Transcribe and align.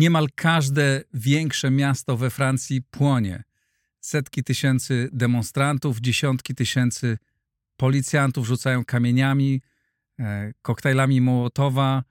Niemal 0.00 0.26
każde 0.34 1.02
większe 1.14 1.70
miasto 1.70 2.16
we 2.16 2.30
Francji 2.30 2.82
płonie. 2.82 3.42
Setki 4.00 4.44
tysięcy 4.44 5.08
demonstrantów, 5.12 6.00
dziesiątki 6.00 6.54
tysięcy 6.54 7.18
policjantów 7.76 8.46
rzucają 8.46 8.84
kamieniami, 8.84 9.62
e, 10.18 10.52
koktajlami 10.62 11.20
Mołotowa. 11.20 12.04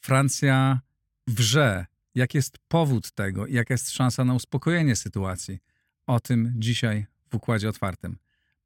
Francja 0.00 0.80
wrze. 1.26 1.86
Jak 2.14 2.34
jest 2.34 2.58
powód 2.68 3.12
tego? 3.12 3.46
Jaka 3.46 3.74
jest 3.74 3.90
szansa 3.90 4.24
na 4.24 4.34
uspokojenie 4.34 4.96
sytuacji? 4.96 5.58
O 6.06 6.20
tym 6.20 6.52
dzisiaj 6.56 7.06
w 7.30 7.34
Układzie 7.34 7.68
Otwartym. 7.68 8.16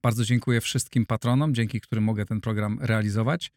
Bardzo 0.03 0.25
dziękuję 0.25 0.61
wszystkim 0.61 1.07
patronom, 1.07 1.55
dzięki 1.55 1.81
którym 1.81 2.05
mogę 2.05 2.27
ten 2.27 2.41
program 2.41 2.79
realizować. 2.81 3.53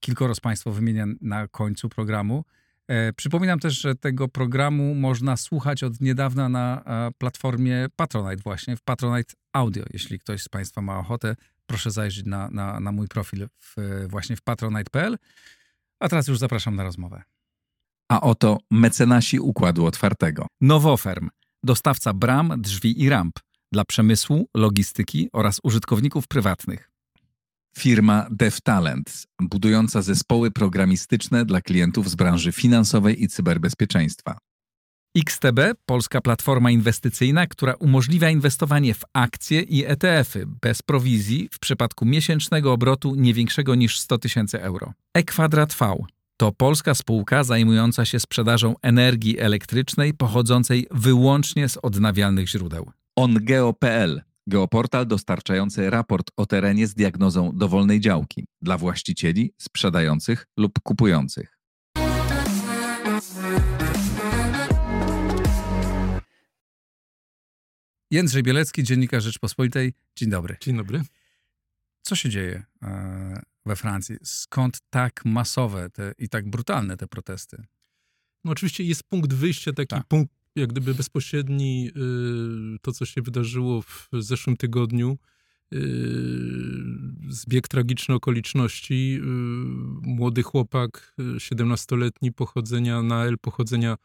Kilkoro 0.00 0.34
z 0.34 0.40
Państwa 0.40 0.70
wymienię 0.70 1.06
na 1.20 1.48
końcu 1.48 1.88
programu. 1.88 2.44
E, 2.88 3.12
przypominam 3.12 3.58
też, 3.58 3.80
że 3.80 3.94
tego 3.94 4.28
programu 4.28 4.94
można 4.94 5.36
słuchać 5.36 5.82
od 5.82 6.00
niedawna 6.00 6.48
na 6.48 6.82
e, 6.86 7.10
platformie 7.18 7.86
Patronite 7.96 8.42
właśnie, 8.42 8.76
w 8.76 8.82
Patronite 8.82 9.34
Audio. 9.52 9.84
Jeśli 9.92 10.18
ktoś 10.18 10.42
z 10.42 10.48
Państwa 10.48 10.80
ma 10.80 10.98
ochotę, 10.98 11.36
proszę 11.66 11.90
zajrzeć 11.90 12.26
na, 12.26 12.48
na, 12.50 12.80
na 12.80 12.92
mój 12.92 13.08
profil 13.08 13.48
w, 13.60 13.76
właśnie 14.08 14.36
w 14.36 14.42
patronite.pl. 14.42 15.16
A 16.00 16.08
teraz 16.08 16.28
już 16.28 16.38
zapraszam 16.38 16.76
na 16.76 16.82
rozmowę. 16.82 17.22
A 18.08 18.20
oto 18.20 18.58
mecenasi 18.70 19.40
Układu 19.40 19.86
Otwartego. 19.86 20.46
Nowoferm, 20.60 21.28
dostawca 21.62 22.12
bram, 22.12 22.52
drzwi 22.58 23.02
i 23.02 23.08
ramp 23.08 23.34
dla 23.72 23.84
przemysłu, 23.84 24.48
logistyki 24.54 25.28
oraz 25.32 25.60
użytkowników 25.62 26.28
prywatnych. 26.28 26.93
Firma 27.78 28.26
DevTalent, 28.30 29.26
budująca 29.42 30.02
zespoły 30.02 30.50
programistyczne 30.50 31.44
dla 31.44 31.60
klientów 31.60 32.10
z 32.10 32.14
branży 32.14 32.52
finansowej 32.52 33.22
i 33.22 33.28
cyberbezpieczeństwa. 33.28 34.38
XTB, 35.16 35.60
polska 35.86 36.20
platforma 36.20 36.70
inwestycyjna, 36.70 37.46
która 37.46 37.74
umożliwia 37.74 38.30
inwestowanie 38.30 38.94
w 38.94 39.04
akcje 39.12 39.60
i 39.60 39.84
ETF-y 39.84 40.46
bez 40.46 40.82
prowizji 40.82 41.48
w 41.52 41.58
przypadku 41.58 42.06
miesięcznego 42.06 42.72
obrotu 42.72 43.14
nie 43.14 43.34
większego 43.34 43.74
niż 43.74 43.98
100 44.00 44.18
tysięcy 44.18 44.62
euro. 44.62 44.92
E-Kwadrat 45.14 45.74
V 45.74 45.96
to 46.36 46.52
polska 46.52 46.94
spółka 46.94 47.44
zajmująca 47.44 48.04
się 48.04 48.20
sprzedażą 48.20 48.74
energii 48.82 49.38
elektrycznej 49.38 50.14
pochodzącej 50.14 50.86
wyłącznie 50.90 51.68
z 51.68 51.76
odnawialnych 51.82 52.48
źródeł. 52.48 52.90
OnGeo.pl 53.16 54.22
Geoportal 54.46 55.06
dostarczający 55.06 55.90
raport 55.90 56.30
o 56.36 56.46
terenie 56.46 56.86
z 56.86 56.94
diagnozą 56.94 57.52
dowolnej 57.54 58.00
działki 58.00 58.46
dla 58.62 58.78
właścicieli, 58.78 59.54
sprzedających 59.58 60.46
lub 60.56 60.80
kupujących. 60.80 61.58
Jędrzej 68.10 68.42
Bielecki, 68.42 68.82
dziennikarz 68.82 69.24
Rzeczpospolitej. 69.24 69.94
Dzień 70.16 70.30
dobry. 70.30 70.56
Dzień 70.60 70.76
dobry. 70.76 71.02
Co 72.02 72.16
się 72.16 72.30
dzieje 72.30 72.64
e, 72.82 73.42
we 73.66 73.76
Francji? 73.76 74.16
Skąd 74.22 74.80
tak 74.90 75.24
masowe 75.24 75.90
te, 75.90 76.12
i 76.18 76.28
tak 76.28 76.50
brutalne 76.50 76.96
te 76.96 77.06
protesty? 77.06 77.64
No 78.44 78.52
oczywiście 78.52 78.84
jest 78.84 79.02
punkt 79.02 79.32
wyjścia, 79.32 79.72
taki 79.72 79.88
tak. 79.88 80.06
punkt 80.06 80.32
jak 80.56 80.68
gdyby 80.68 80.94
bezpośredni, 80.94 81.90
y, 82.76 82.78
to 82.82 82.92
co 82.92 83.06
się 83.06 83.22
wydarzyło 83.22 83.82
w 83.82 84.08
zeszłym 84.12 84.56
tygodniu, 84.56 85.18
y, 85.74 85.78
zbieg 87.28 87.68
tragiczny 87.68 88.14
okoliczności. 88.14 89.18
Y, 89.18 89.24
młody 90.02 90.42
chłopak, 90.42 91.14
17-letni, 91.38 92.32
pochodzenia 92.32 93.02
Nael, 93.02 93.38
pochodzenia 93.38 93.96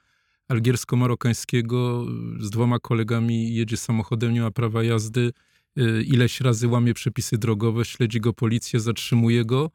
algiersko-marokańskiego, 0.47 2.06
z 2.40 2.50
dwoma 2.50 2.79
kolegami 2.79 3.56
jedzie 3.56 3.78
samochodem, 3.78 4.34
nie 4.34 4.41
ma 4.41 4.52
prawa 4.52 4.84
jazdy, 4.84 5.31
ileś 6.06 6.41
razy 6.41 6.68
łamie 6.68 6.94
przepisy 6.94 7.38
drogowe, 7.38 7.85
śledzi 7.85 8.22
go 8.22 8.34
policja, 8.34 8.79
zatrzymuje 8.79 9.46
go. 9.46 9.72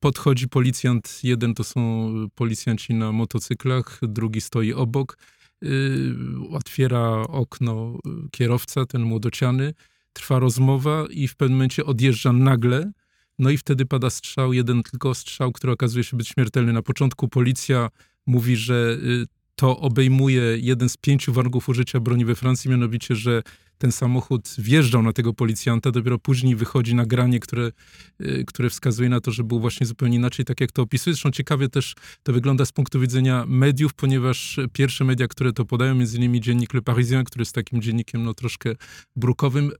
Podchodzi 0.00 0.48
policjant, 0.48 1.20
jeden 1.22 1.54
to 1.54 1.64
są 1.64 2.10
policjanci 2.34 2.94
na 2.94 3.12
motocyklach, 3.12 4.00
drugi 4.02 4.40
stoi 4.40 4.72
obok. 4.72 5.18
Yy, 5.62 6.14
otwiera 6.50 7.10
okno 7.28 7.98
kierowca, 8.30 8.86
ten 8.86 9.02
młodociany, 9.02 9.74
trwa 10.12 10.38
rozmowa 10.38 11.06
i 11.10 11.28
w 11.28 11.36
pewnym 11.36 11.56
momencie 11.56 11.84
odjeżdża 11.84 12.32
nagle. 12.32 12.92
No 13.38 13.50
i 13.50 13.56
wtedy 13.56 13.86
pada 13.86 14.10
strzał, 14.10 14.52
jeden 14.52 14.82
tylko 14.82 15.14
strzał, 15.14 15.52
który 15.52 15.72
okazuje 15.72 16.04
się 16.04 16.16
być 16.16 16.28
śmiertelny. 16.28 16.72
Na 16.72 16.82
początku 16.82 17.28
policja 17.28 17.88
mówi, 18.26 18.56
że 18.56 18.98
y, 19.02 19.26
to 19.54 19.78
obejmuje 19.78 20.42
jeden 20.58 20.88
z 20.88 20.96
pięciu 20.96 21.32
warunków 21.32 21.68
użycia 21.68 22.00
broni 22.00 22.24
we 22.24 22.34
Francji, 22.34 22.70
mianowicie, 22.70 23.14
że 23.14 23.42
ten 23.80 23.92
samochód 23.92 24.54
wjeżdżał 24.58 25.02
na 25.02 25.12
tego 25.12 25.34
policjanta, 25.34 25.90
dopiero 25.90 26.18
później 26.18 26.56
wychodzi 26.56 26.94
nagranie, 26.94 27.40
które, 27.40 27.72
y, 28.20 28.44
które 28.46 28.70
wskazuje 28.70 29.08
na 29.08 29.20
to, 29.20 29.30
że 29.30 29.44
był 29.44 29.60
właśnie 29.60 29.86
zupełnie 29.86 30.16
inaczej, 30.16 30.44
tak 30.44 30.60
jak 30.60 30.72
to 30.72 30.82
opisuje. 30.82 31.14
Zresztą 31.14 31.30
ciekawie 31.30 31.68
też 31.68 31.94
to 32.22 32.32
wygląda 32.32 32.64
z 32.64 32.72
punktu 32.72 33.00
widzenia 33.00 33.44
mediów, 33.48 33.94
ponieważ 33.94 34.60
pierwsze 34.72 35.04
media, 35.04 35.28
które 35.28 35.52
to 35.52 35.64
podają, 35.64 35.94
między 35.94 36.16
innymi 36.16 36.40
dziennik 36.40 36.74
Le 36.74 36.82
Parisien, 36.82 37.24
który 37.24 37.42
jest 37.42 37.54
takim 37.54 37.82
dziennikiem 37.82 38.24
no, 38.24 38.34
troszkę 38.34 38.74
brukowym, 39.16 39.70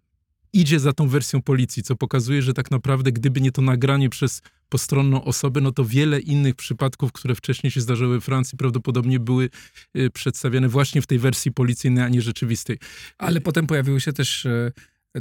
idzie 0.53 0.81
za 0.81 0.93
tą 0.93 1.09
wersją 1.09 1.43
policji, 1.43 1.83
co 1.83 1.97
pokazuje, 1.97 2.43
że 2.43 2.55
tak 2.55 2.71
naprawdę 2.71 3.13
gdyby 3.13 3.41
nie 3.41 3.53
to 3.53 3.63
nagranie 3.63 4.11
przez 4.11 4.43
postronną 4.69 5.25
osobę, 5.25 5.61
no 5.61 5.73
to 5.73 5.85
wiele 5.85 6.21
innych 6.21 6.55
przypadków, 6.55 7.13
które 7.13 7.35
wcześniej 7.35 7.71
się 7.71 7.81
zdarzyły 7.81 8.15
we 8.15 8.21
Francji, 8.21 8.59
prawdopodobnie 8.59 9.21
były 9.21 9.51
y, 9.97 10.11
przedstawiane 10.11 10.69
właśnie 10.69 11.03
w 11.03 11.07
tej 11.07 11.19
wersji 11.19 11.53
policyjnej, 11.53 12.05
a 12.05 12.09
nie 12.09 12.23
rzeczywistej. 12.23 12.79
Ale 13.19 13.41
potem 13.41 13.67
pojawiły 13.67 14.01
się 14.01 14.13
też 14.13 14.45
y, 14.45 14.73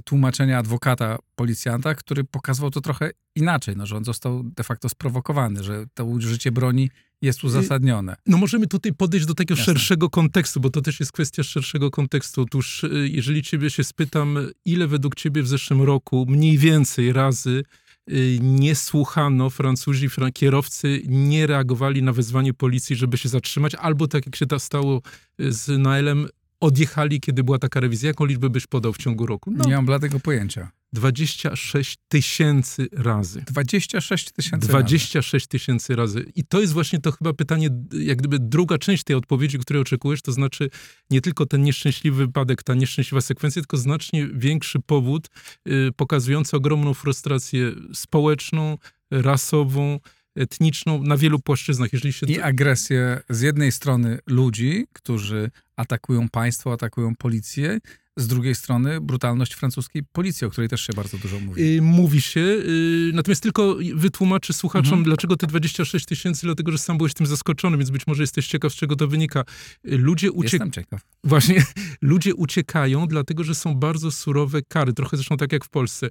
tłumaczenia 0.03 0.57
adwokata 0.57 1.17
policjanta, 1.35 1.95
który 1.95 2.23
pokazywał 2.23 2.71
to 2.71 2.81
trochę 2.81 3.11
inaczej, 3.35 3.75
no, 3.77 3.85
że 3.85 3.97
on 3.97 4.03
został 4.03 4.43
de 4.43 4.63
facto 4.63 4.89
sprowokowany, 4.89 5.63
że 5.63 5.85
to 5.93 6.05
użycie 6.05 6.51
broni 6.51 6.89
jest 7.21 7.43
uzasadnione. 7.43 8.15
No 8.25 8.37
możemy 8.37 8.67
tutaj 8.67 8.93
podejść 8.93 9.25
do 9.25 9.33
takiego 9.33 9.59
Jasne. 9.59 9.73
szerszego 9.73 10.09
kontekstu, 10.09 10.59
bo 10.59 10.69
to 10.69 10.81
też 10.81 10.99
jest 10.99 11.11
kwestia 11.11 11.43
szerszego 11.43 11.91
kontekstu. 11.91 12.41
Otóż 12.41 12.83
y, 12.83 13.09
jeżeli 13.11 13.43
ciebie 13.43 13.69
się 13.69 13.83
spytam, 13.83 14.37
ile 14.65 14.87
według 14.87 15.15
ciebie 15.15 15.43
w 15.43 15.47
zeszłym 15.47 15.81
roku 15.81 16.25
mniej 16.29 16.57
więcej 16.57 17.13
razy 17.13 17.63
y, 18.11 18.39
nie 18.41 18.75
słuchano, 18.75 19.49
Francuzi, 19.49 20.07
kierowcy 20.33 21.01
nie 21.07 21.47
reagowali 21.47 22.03
na 22.03 22.13
wezwanie 22.13 22.53
policji, 22.53 22.95
żeby 22.95 23.17
się 23.17 23.29
zatrzymać, 23.29 23.75
albo 23.75 24.07
tak 24.07 24.25
jak 24.25 24.35
się 24.35 24.45
to 24.45 24.59
stało 24.59 25.01
y, 25.41 25.53
z 25.53 25.79
Naelem, 25.79 26.27
odjechali, 26.59 27.19
kiedy 27.19 27.43
była 27.43 27.59
taka 27.59 27.79
rewizja? 27.79 28.07
Jaką 28.07 28.25
liczbę 28.25 28.49
byś 28.49 28.67
podał 28.67 28.93
w 28.93 28.97
ciągu 28.97 29.25
roku? 29.25 29.51
No, 29.51 29.65
nie 29.65 29.75
mam 29.75 29.85
bladego 29.85 30.19
pojęcia. 30.19 30.71
26 30.93 31.97
tysięcy 32.07 32.87
razy. 32.91 33.43
26 33.47 34.31
tysięcy 34.31 34.67
26 34.67 35.47
tysięcy 35.47 35.95
razy. 35.95 36.25
I 36.35 36.43
to 36.43 36.61
jest 36.61 36.73
właśnie 36.73 36.99
to 36.99 37.11
chyba 37.11 37.33
pytanie, 37.33 37.69
jak 37.91 38.17
gdyby 38.17 38.39
druga 38.39 38.77
część 38.77 39.03
tej 39.03 39.15
odpowiedzi, 39.15 39.59
której 39.59 39.81
oczekujesz, 39.81 40.21
to 40.21 40.31
znaczy 40.31 40.69
nie 41.09 41.21
tylko 41.21 41.45
ten 41.45 41.63
nieszczęśliwy 41.63 42.25
wypadek, 42.25 42.63
ta 42.63 42.73
nieszczęśliwa 42.73 43.21
sekwencja, 43.21 43.61
tylko 43.61 43.77
znacznie 43.77 44.27
większy 44.33 44.79
powód 44.85 45.27
y, 45.67 45.89
pokazujący 45.95 46.57
ogromną 46.57 46.93
frustrację 46.93 47.71
społeczną, 47.93 48.77
rasową, 49.11 49.99
etniczną 50.35 51.03
na 51.03 51.17
wielu 51.17 51.39
płaszczyznach. 51.39 51.93
Jeżeli 51.93 52.13
się... 52.13 52.27
I 52.27 52.41
agresję 52.41 53.21
z 53.29 53.41
jednej 53.41 53.71
strony 53.71 54.19
ludzi, 54.27 54.85
którzy 54.93 55.51
atakują 55.79 56.29
państwo, 56.29 56.73
atakują 56.73 57.15
policję, 57.15 57.79
z 58.19 58.27
drugiej 58.27 58.55
strony 58.55 59.01
brutalność 59.01 59.53
francuskiej 59.53 60.03
policji, 60.11 60.47
o 60.47 60.49
której 60.49 60.69
też 60.69 60.81
się 60.81 60.93
bardzo 60.93 61.17
dużo 61.17 61.39
mówi. 61.39 61.75
Yy, 61.75 61.81
mówi 61.81 62.21
się, 62.21 62.39
yy, 62.39 63.11
natomiast 63.13 63.43
tylko 63.43 63.77
wytłumaczę 63.95 64.53
słuchaczom, 64.53 64.93
mhm. 64.93 65.03
dlaczego 65.03 65.35
te 65.35 65.47
26 65.47 66.05
tysięcy, 66.05 66.41
dlatego, 66.45 66.71
że 66.71 66.77
sam 66.77 66.97
byłeś 66.97 67.13
tym 67.13 67.27
zaskoczony, 67.27 67.77
więc 67.77 67.89
być 67.89 68.07
może 68.07 68.23
jesteś 68.23 68.47
ciekaw, 68.47 68.73
z 68.73 68.75
czego 68.75 68.95
to 68.95 69.07
wynika. 69.07 69.43
Y, 69.87 69.97
ludzie 69.97 70.31
uciekają. 70.31 70.67
Jestem 70.67 70.83
ciekaw. 70.83 71.01
Właśnie, 71.23 71.65
ludzie 72.01 72.35
uciekają, 72.35 73.07
dlatego, 73.07 73.43
że 73.43 73.55
są 73.55 73.75
bardzo 73.75 74.11
surowe 74.11 74.61
kary, 74.61 74.93
trochę 74.93 75.17
zresztą 75.17 75.37
tak 75.37 75.51
jak 75.51 75.65
w 75.65 75.69
Polsce. 75.69 76.09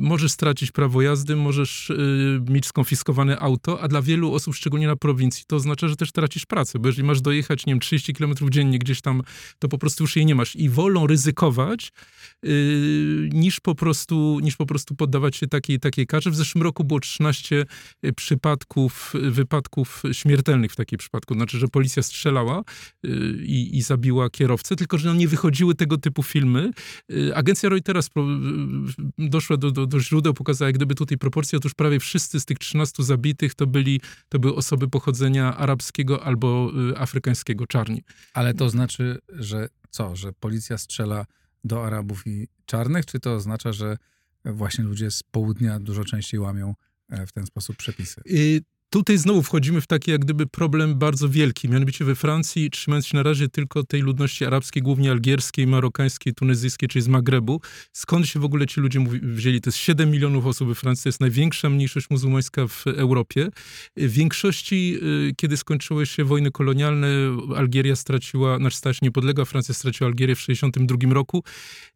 Możesz 0.00 0.32
stracić 0.32 0.72
prawo 0.72 1.02
jazdy, 1.02 1.36
możesz 1.36 1.90
y, 1.90 2.40
mieć 2.48 2.66
skonfiskowane 2.66 3.38
auto, 3.38 3.80
a 3.80 3.88
dla 3.88 4.02
wielu 4.02 4.34
osób, 4.34 4.54
szczególnie 4.54 4.86
na 4.86 4.96
prowincji, 4.96 5.44
to 5.46 5.56
oznacza, 5.56 5.88
że 5.88 5.96
też 5.96 6.12
tracisz 6.12 6.46
pracę, 6.46 6.78
bo 6.78 6.88
jeżeli 6.88 7.06
masz 7.06 7.20
dojechać, 7.20 7.66
nie 7.66 7.72
wiem, 7.72 7.80
30 7.80 8.14
km 8.14 8.34
dziennie 8.50 8.71
samodzielnie 8.72 8.78
gdzieś 8.78 9.00
tam, 9.00 9.22
to 9.58 9.68
po 9.68 9.78
prostu 9.78 10.04
już 10.04 10.16
jej 10.16 10.26
nie 10.26 10.34
masz. 10.34 10.56
I 10.56 10.68
wolą 10.68 11.06
ryzykować, 11.06 11.92
yy, 12.42 13.28
niż, 13.32 13.60
po 13.60 13.74
prostu, 13.74 14.40
niż 14.42 14.56
po 14.56 14.66
prostu 14.66 14.94
poddawać 14.94 15.36
się 15.36 15.46
takiej, 15.46 15.80
takiej 15.80 16.06
karze. 16.06 16.30
W 16.30 16.36
zeszłym 16.36 16.62
roku 16.62 16.84
było 16.84 17.00
13 17.00 17.66
przypadków, 18.16 19.12
wypadków 19.14 20.02
śmiertelnych 20.12 20.72
w 20.72 20.76
takim 20.76 20.98
przypadku. 20.98 21.34
Znaczy, 21.34 21.58
że 21.58 21.68
policja 21.68 22.02
strzelała 22.02 22.62
yy, 23.02 23.12
i, 23.46 23.82
zabiła 23.82 24.30
kierowcę, 24.30 24.76
tylko 24.76 24.98
że 24.98 25.08
no, 25.08 25.14
nie 25.14 25.28
wychodziły 25.28 25.74
tego 25.74 25.98
typu 25.98 26.22
filmy. 26.22 26.70
Yy, 27.08 27.36
agencja 27.36 27.68
Reutera 27.68 28.00
yy, 29.18 29.28
doszła 29.28 29.56
do, 29.56 29.70
do, 29.70 29.86
do 29.86 30.00
źródeł, 30.00 30.34
pokazała 30.34 30.68
jak 30.68 30.76
gdyby 30.76 30.94
tutaj 30.94 31.18
proporcje. 31.18 31.58
Otóż 31.58 31.74
prawie 31.74 32.00
wszyscy 32.00 32.40
z 32.40 32.44
tych 32.44 32.58
13 32.58 33.02
zabitych 33.02 33.54
to 33.54 33.66
byli, 33.66 34.00
to 34.28 34.38
były 34.38 34.54
osoby 34.54 34.88
pochodzenia 34.88 35.56
arabskiego 35.56 36.24
albo 36.24 36.72
y, 36.90 36.98
afrykańskiego, 36.98 37.66
czarni. 37.66 38.02
Ale 38.34 38.54
to 38.54 38.61
znaczy, 38.68 39.18
że 39.28 39.68
co, 39.90 40.16
że 40.16 40.32
policja 40.32 40.78
strzela 40.78 41.26
do 41.64 41.86
Arabów 41.86 42.26
i 42.26 42.48
czarnych, 42.66 43.06
czy 43.06 43.20
to 43.20 43.34
oznacza, 43.34 43.72
że 43.72 43.96
właśnie 44.44 44.84
ludzie 44.84 45.10
z 45.10 45.22
południa 45.22 45.80
dużo 45.80 46.04
częściej 46.04 46.40
łamią 46.40 46.74
e, 47.08 47.26
w 47.26 47.32
ten 47.32 47.46
sposób 47.46 47.76
przepisy? 47.76 48.20
Y, 48.92 49.02
Tutaj 49.02 49.18
znowu 49.18 49.42
wchodzimy 49.42 49.80
w 49.80 49.86
taki 49.86 50.10
jak 50.10 50.20
gdyby 50.20 50.46
problem 50.46 50.94
bardzo 50.94 51.28
wielki. 51.28 51.68
Mianowicie 51.68 52.04
we 52.04 52.14
Francji, 52.14 52.70
trzymając 52.70 53.06
się 53.06 53.16
na 53.16 53.22
razie 53.22 53.48
tylko 53.48 53.82
tej 53.84 54.00
ludności 54.00 54.44
arabskiej, 54.44 54.82
głównie 54.82 55.10
algierskiej, 55.10 55.66
marokańskiej, 55.66 56.34
tunezyjskiej, 56.34 56.88
czyli 56.88 57.02
z 57.02 57.08
Magrebu, 57.08 57.60
skąd 57.92 58.28
się 58.28 58.40
w 58.40 58.44
ogóle 58.44 58.66
ci 58.66 58.80
ludzie 58.80 59.04
wzięli? 59.22 59.60
To 59.60 59.68
jest 59.68 59.78
7 59.78 60.10
milionów 60.10 60.46
osób 60.46 60.68
we 60.68 60.74
Francji, 60.74 61.02
to 61.02 61.08
jest 61.08 61.20
największa 61.20 61.70
mniejszość 61.70 62.10
muzułmańska 62.10 62.66
w 62.66 62.86
Europie. 62.86 63.48
W 63.96 64.12
większości, 64.12 64.98
y, 65.02 65.32
kiedy 65.36 65.56
skończyły 65.56 66.06
się 66.06 66.24
wojny 66.24 66.50
kolonialne, 66.50 67.08
Algieria 67.56 67.96
straciła, 67.96 68.56
znaczy 68.56 68.76
stała 68.76 68.94
się 68.94 69.00
niepodległa, 69.02 69.44
Francja 69.44 69.74
straciła 69.74 70.10
Algierię 70.10 70.34
w 70.34 70.38
1962 70.38 71.14
roku. 71.14 71.42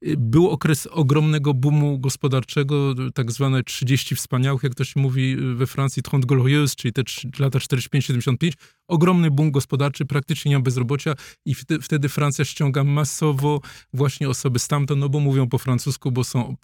Y, 0.07 0.15
był 0.19 0.51
okres 0.51 0.87
ogromnego 0.87 1.55
boomu 1.55 1.99
gospodarczego, 1.99 2.95
tak 3.15 3.33
zwane 3.33 3.63
30 3.63 4.15
wspaniałych, 4.15 4.63
jak 4.63 4.75
to 4.75 4.85
się 4.85 5.01
mówi 5.01 5.37
we 5.37 5.67
Francji, 5.67 6.03
30 6.03 6.27
glorieuses, 6.27 6.86
czyli 6.87 6.93
te 6.93 7.05
3, 7.05 7.31
lata 7.39 7.59
45-75, 7.59 8.53
ogromny 8.89 9.31
boom 9.31 9.51
gospodarczy, 9.51 10.05
praktycznie 10.07 10.51
nie 10.51 10.59
ma 10.59 10.63
bezrobocia 10.63 11.15
i 11.45 11.55
wtedy, 11.83 12.09
Francja 12.09 12.45
ściąga 12.45 12.85
masowo 12.85 13.61
właśnie 13.93 14.29
osoby 14.29 14.59
stamtąd, 14.59 15.01
no 15.01 15.09
bo 15.09 15.21
mówią 15.21 15.49
po 15.49 15.59
francusku, 15.59 16.13
bo 16.13 16.25
są 16.25 16.57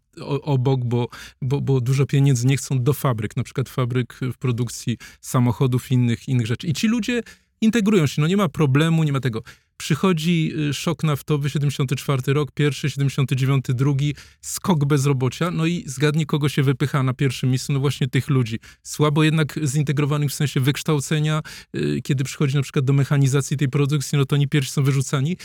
obok, 0.42 0.84
bo, 0.84 1.08
bo, 1.42 1.60
bo 1.60 1.80
dużo 1.80 2.06
pieniędzy 2.06 2.46
nie 2.46 2.56
chcą 2.56 2.82
do 2.82 2.92
fabryk, 2.92 3.36
na 3.36 3.42
przykład 3.42 3.69
fabryk 3.69 4.20
w 4.22 4.38
produkcji 4.38 4.98
samochodów 5.20 5.90
innych, 5.90 6.28
innych 6.28 6.46
rzeczy. 6.46 6.66
I 6.66 6.72
ci 6.72 6.88
ludzie 6.88 7.22
integrują 7.60 8.06
się, 8.06 8.22
no 8.22 8.28
nie 8.28 8.36
ma 8.36 8.48
problemu, 8.48 9.04
nie 9.04 9.12
ma 9.12 9.20
tego. 9.20 9.42
Przychodzi 9.82 10.52
y, 10.70 10.75
szok 10.75 11.05
naftowy, 11.05 11.50
74 11.50 12.32
rok, 12.32 12.52
pierwszy, 12.52 12.90
79, 12.90 13.64
drugi, 13.69 14.14
skok 14.40 14.84
bezrobocia, 14.84 15.50
no 15.50 15.67
i 15.67 15.84
zgadnij, 15.87 16.26
kogo 16.26 16.49
się 16.49 16.62
wypycha 16.62 17.02
na 17.02 17.14
pierwszym 17.14 17.50
miejscu, 17.50 17.73
no 17.73 17.81
właśnie 17.81 18.08
tych 18.08 18.29
ludzi. 18.29 18.58
Słabo 18.82 19.25
jednak 19.25 19.58
zintegrowanych 19.64 20.31
w 20.31 20.34
sensie 20.34 20.61
wykształcenia, 20.61 21.43
y, 21.76 22.00
kiedy 22.02 22.25
przychodzi 22.25 22.56
na 22.56 22.62
przykład 22.62 22.84
do 22.84 22.93
mechanizacji 22.93 23.56
tej 23.56 23.69
produkcji, 23.69 24.19
no 24.19 24.25
to 24.25 24.37
oni 24.37 24.49
pierwsi 24.49 24.73
są 24.73 24.82
wyrzucani. 24.82 25.37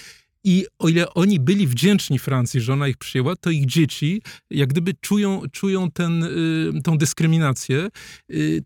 I 0.44 0.66
o 0.80 0.90
ile 0.90 1.13
oni 1.13 1.40
byli 1.40 1.68
wdzięczni 1.68 2.19
Francji, 2.19 2.62
że 2.62 2.74
ona 2.74 2.88
ich 2.88 2.98
przyjęła, 2.98 3.36
to 3.36 3.50
ich 3.50 3.66
dzieci 3.66 4.22
jak 4.50 4.69
gdyby 4.69 4.94
czują, 5.01 5.42
czują 5.51 5.92
ten, 5.92 6.24
y, 6.24 6.81
tą 6.83 6.98
dyskryminację. 6.98 7.90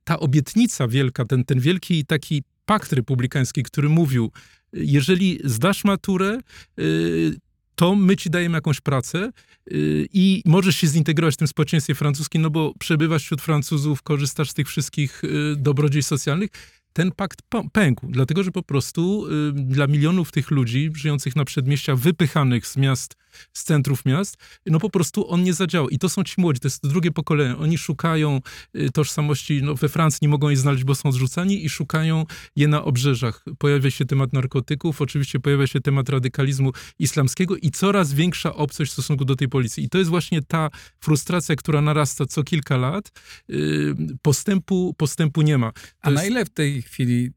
Ta 0.04 0.20
obietnica 0.20 0.88
wielka, 0.88 1.26
ten, 1.26 1.46
ten 1.46 1.60
wielki 1.60 2.06
taki 2.06 2.44
pakt 2.66 2.94
republikański, 2.94 3.64
który 3.64 3.90
mówił, 3.90 4.32
jeżeli 4.74 5.40
zdasz 5.44 5.84
maturę, 5.84 6.40
y, 6.80 7.36
to 7.76 7.96
my 7.96 8.18
ci 8.18 8.30
dajemy 8.30 8.58
jakąś 8.58 8.82
pracę 8.82 9.32
y, 9.72 10.08
i 10.14 10.42
możesz 10.46 10.76
się 10.76 10.88
zintegrować 10.88 11.34
w 11.34 11.38
tym 11.38 11.48
społeczeństwie 11.48 11.96
francuskim, 11.96 12.42
no 12.42 12.50
bo 12.50 12.74
przebywasz 12.80 13.24
wśród 13.24 13.42
Francuzów, 13.42 14.02
korzystasz 14.02 14.50
z 14.50 14.54
tych 14.54 14.68
wszystkich 14.68 15.24
y, 15.24 15.56
dobrodziejstw 15.58 16.10
socjalnych. 16.10 16.50
Ten 16.94 17.12
pakt 17.12 17.40
pękł, 17.72 18.08
dlatego 18.10 18.44
że 18.44 18.52
po 18.52 18.64
prostu 18.64 19.28
dla 19.54 19.88
milionów 19.88 20.32
tych 20.32 20.52
ludzi 20.52 20.90
żyjących 20.96 21.36
na 21.36 21.46
przedmieściach, 21.46 21.98
wypychanych 21.98 22.68
z 22.68 22.78
miast, 22.78 23.16
z 23.54 23.64
centrów 23.64 24.06
miast, 24.06 24.38
no 24.66 24.80
po 24.80 24.90
prostu 24.90 25.30
on 25.32 25.44
nie 25.44 25.54
zadziałał. 25.54 25.90
I 25.90 25.98
to 26.00 26.10
są 26.10 26.24
ci 26.24 26.36
młodzi, 26.38 26.60
to 26.60 26.68
jest 26.68 26.88
drugie 26.88 27.12
pokolenie. 27.12 27.58
Oni 27.58 27.78
szukają 27.78 28.40
y, 28.76 28.90
tożsamości, 28.90 29.62
no 29.64 29.76
we 29.76 29.90
Francji 29.90 30.20
nie 30.22 30.30
mogą 30.30 30.50
jej 30.50 30.58
znaleźć, 30.58 30.84
bo 30.84 30.96
są 30.96 31.12
zrzucani 31.12 31.66
i 31.66 31.70
szukają 31.70 32.26
je 32.56 32.68
na 32.68 32.84
obrzeżach. 32.84 33.46
Pojawia 33.58 33.92
się 33.92 34.06
temat 34.06 34.34
narkotyków, 34.34 35.02
oczywiście 35.02 35.40
pojawia 35.40 35.68
się 35.68 35.82
temat 35.82 36.10
radykalizmu 36.10 36.72
islamskiego 37.00 37.58
i 37.58 37.72
coraz 37.72 38.14
większa 38.14 38.56
obcość 38.56 38.92
w 38.92 38.94
stosunku 38.94 39.26
do 39.26 39.36
tej 39.36 39.48
policji. 39.48 39.84
I 39.84 39.90
to 39.90 39.98
jest 39.98 40.10
właśnie 40.10 40.42
ta 40.42 40.70
frustracja, 41.00 41.56
która 41.56 41.82
narasta 41.82 42.26
co 42.26 42.44
kilka 42.44 42.78
lat. 42.78 43.12
Y, 43.50 43.96
postępu, 44.22 44.96
postępu 44.98 45.42
nie 45.42 45.58
ma. 45.58 45.72
To 45.72 45.80
A 46.02 46.10
jest... 46.10 46.24
na 46.24 46.30
ile 46.30 46.46
w 46.46 46.50
tej 46.50 46.82
chwili 46.82 47.32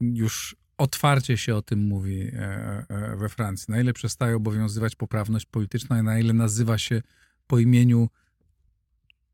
już 0.00 0.56
otwarcie 0.80 1.36
się 1.36 1.56
o 1.56 1.62
tym 1.62 1.86
mówi 1.86 2.20
e, 2.20 2.84
e, 2.88 3.16
we 3.16 3.28
Francji? 3.28 3.66
Na 3.68 3.80
ile 3.80 3.92
przestaje 3.92 4.36
obowiązywać 4.36 4.96
poprawność 4.96 5.46
polityczna 5.46 6.02
na 6.02 6.18
ile 6.18 6.32
nazywa 6.32 6.78
się 6.78 7.02
po 7.46 7.58
imieniu 7.58 8.08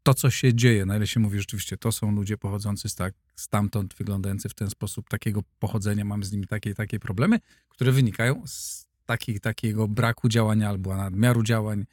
to, 0.02 0.14
co 0.14 0.30
się 0.30 0.54
dzieje, 0.54 0.86
na 0.86 0.96
ile 0.96 1.06
się 1.06 1.20
mówi 1.20 1.38
rzeczywiście, 1.38 1.76
to 1.76 1.92
są 1.92 2.12
ludzie 2.12 2.38
pochodzący 2.38 2.88
z 2.88 2.94
tak, 2.94 3.14
stamtąd, 3.36 3.94
wyglądający 3.94 4.48
w 4.48 4.54
ten 4.54 4.70
sposób, 4.70 5.08
takiego 5.08 5.42
pochodzenia, 5.58 6.04
mamy 6.04 6.24
z 6.24 6.32
nimi 6.32 6.46
takie 6.46 6.70
i 6.70 6.74
takie 6.74 7.00
problemy, 7.00 7.38
które 7.68 7.92
wynikają 7.92 8.42
z 8.46 8.86
takich, 9.06 9.40
takiego 9.40 9.88
braku 9.88 10.28
działania 10.28 10.68
albo 10.68 10.96
nadmiaru 10.96 11.42
działań. 11.42 11.84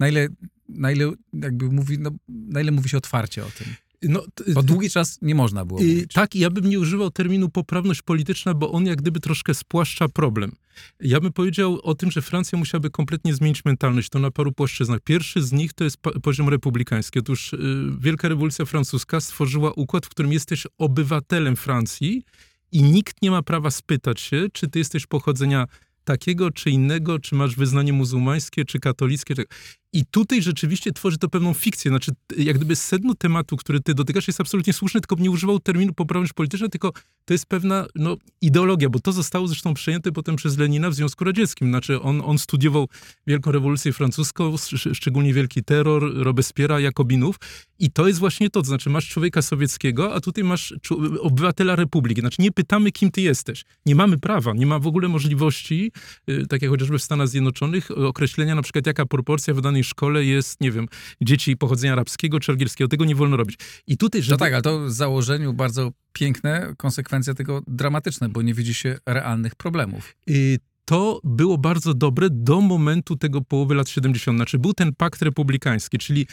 Na 0.00 0.08
ile, 0.08 0.28
na 0.68 0.92
ile 0.92 1.12
jakby 1.32 1.70
mówi, 1.70 1.98
no, 1.98 2.10
na 2.28 2.60
ile 2.60 2.72
mówi 2.72 2.88
się 2.88 2.96
otwarcie 2.96 3.44
o 3.44 3.50
tym? 3.50 3.66
No, 4.02 4.24
Bo 4.54 4.62
długi 4.62 4.90
czas 4.90 5.18
nie 5.22 5.34
można 5.34 5.64
było 5.64 5.80
mówić. 5.80 6.12
Tak, 6.12 6.34
ja 6.34 6.50
bym 6.50 6.64
nie 6.70 6.80
używał 6.80 7.10
terminu 7.10 7.48
poprawność 7.48 8.02
polityczna, 8.02 8.54
bo 8.54 8.72
on 8.72 8.86
jak 8.86 8.98
gdyby 8.98 9.20
troszkę 9.20 9.54
spłaszcza 9.54 10.08
problem. 10.08 10.52
Ja 11.00 11.20
bym 11.20 11.32
powiedział 11.32 11.80
o 11.82 11.94
tym, 11.94 12.10
że 12.10 12.22
Francja 12.22 12.58
musiałaby 12.58 12.90
kompletnie 12.90 13.34
zmienić 13.34 13.64
mentalność. 13.64 14.08
To 14.08 14.18
na 14.18 14.30
paru 14.30 14.52
płaszczyznach. 14.52 15.00
Pierwszy 15.00 15.42
z 15.42 15.52
nich 15.52 15.72
to 15.72 15.84
jest 15.84 15.96
poziom 16.22 16.48
republikański. 16.48 17.18
Otóż 17.18 17.52
y, 17.52 17.58
Wielka 18.00 18.28
Rewolucja 18.28 18.64
Francuska 18.64 19.20
stworzyła 19.20 19.72
układ, 19.72 20.06
w 20.06 20.08
którym 20.08 20.32
jesteś 20.32 20.66
obywatelem 20.78 21.56
Francji 21.56 22.24
i 22.72 22.82
nikt 22.82 23.22
nie 23.22 23.30
ma 23.30 23.42
prawa 23.42 23.70
spytać 23.70 24.20
się, 24.20 24.46
czy 24.52 24.68
ty 24.68 24.78
jesteś 24.78 25.06
pochodzenia 25.06 25.66
takiego 26.04 26.50
czy 26.50 26.70
innego, 26.70 27.18
czy 27.18 27.34
masz 27.34 27.56
wyznanie 27.56 27.92
muzułmańskie, 27.92 28.64
czy 28.64 28.78
katolickie. 28.78 29.34
Czy... 29.34 29.44
I 29.94 30.04
tutaj 30.10 30.42
rzeczywiście 30.42 30.92
tworzy 30.92 31.18
to 31.18 31.28
pewną 31.28 31.54
fikcję. 31.54 31.90
Znaczy, 31.90 32.12
jak 32.36 32.56
gdyby 32.56 32.76
sedno 32.76 33.14
tematu, 33.14 33.56
który 33.56 33.80
ty 33.80 33.94
dotykasz, 33.94 34.26
jest 34.26 34.40
absolutnie 34.40 34.72
słuszny, 34.72 35.00
tylko 35.00 35.16
nie 35.22 35.30
używał 35.30 35.60
terminu 35.60 35.94
poprawność 35.94 36.32
polityczna, 36.32 36.68
tylko 36.68 36.92
to 37.24 37.34
jest 37.34 37.46
pewna 37.46 37.86
no, 37.94 38.16
ideologia, 38.40 38.88
bo 38.88 38.98
to 38.98 39.12
zostało 39.12 39.48
zresztą 39.48 39.74
przejęte 39.74 40.12
potem 40.12 40.36
przez 40.36 40.58
Lenina 40.58 40.90
w 40.90 40.94
Związku 40.94 41.24
Radzieckim. 41.24 41.68
Znaczy, 41.68 42.00
on, 42.00 42.22
on 42.24 42.38
studiował 42.38 42.88
Wielką 43.26 43.52
Rewolucję 43.52 43.92
Francuską, 43.92 44.54
szczególnie 44.92 45.34
Wielki 45.34 45.64
Terror, 45.64 46.14
Robespiera, 46.14 46.80
Jakobinów 46.80 47.36
i 47.78 47.90
to 47.90 48.06
jest 48.06 48.18
właśnie 48.18 48.50
to. 48.50 48.64
Znaczy, 48.64 48.90
masz 48.90 49.08
człowieka 49.08 49.42
sowieckiego, 49.42 50.14
a 50.14 50.20
tutaj 50.20 50.44
masz 50.44 50.74
obywatela 51.20 51.76
republiki. 51.76 52.20
Znaczy, 52.20 52.42
nie 52.42 52.52
pytamy, 52.52 52.92
kim 52.92 53.10
ty 53.10 53.20
jesteś. 53.20 53.64
Nie 53.86 53.94
mamy 53.94 54.18
prawa, 54.18 54.52
nie 54.54 54.66
ma 54.66 54.78
w 54.78 54.86
ogóle 54.86 55.08
możliwości, 55.08 55.92
yy, 56.26 56.46
tak 56.46 56.62
jak 56.62 56.70
chociażby 56.70 56.98
w 56.98 57.02
Stanach 57.02 57.28
Zjednoczonych, 57.28 57.90
określenia 57.90 58.54
na 58.54 58.62
przykład, 58.62 58.86
jaka 58.86 59.06
proporcja 59.06 59.54
w 59.54 59.58
szkole 59.84 60.24
jest, 60.24 60.60
nie 60.60 60.70
wiem, 60.70 60.86
dzieci 61.20 61.56
pochodzenia 61.56 61.92
arabskiego 61.92 62.40
czy 62.40 62.52
algierskiego. 62.52 62.88
Tego 62.88 63.04
nie 63.04 63.14
wolno 63.14 63.36
robić. 63.36 63.58
I 63.86 63.96
tutaj, 63.96 64.22
żeby... 64.22 64.32
No 64.32 64.38
tak, 64.38 64.52
ale 64.52 64.62
to 64.62 64.78
w 64.78 64.92
założeniu 64.92 65.52
bardzo 65.52 65.92
piękne, 66.12 66.74
konsekwencje 66.76 67.34
tego 67.34 67.62
dramatyczne, 67.66 68.28
bo 68.28 68.42
nie 68.42 68.54
widzi 68.54 68.74
się 68.74 68.98
realnych 69.06 69.54
problemów. 69.54 70.16
I 70.26 70.58
to 70.84 71.20
było 71.24 71.58
bardzo 71.58 71.94
dobre 71.94 72.28
do 72.30 72.60
momentu 72.60 73.16
tego 73.16 73.40
połowy 73.40 73.74
lat 73.74 73.88
70. 73.88 74.38
Znaczy 74.38 74.58
był 74.58 74.72
ten 74.72 74.94
pakt 74.94 75.22
republikański, 75.22 75.98
czyli 75.98 76.26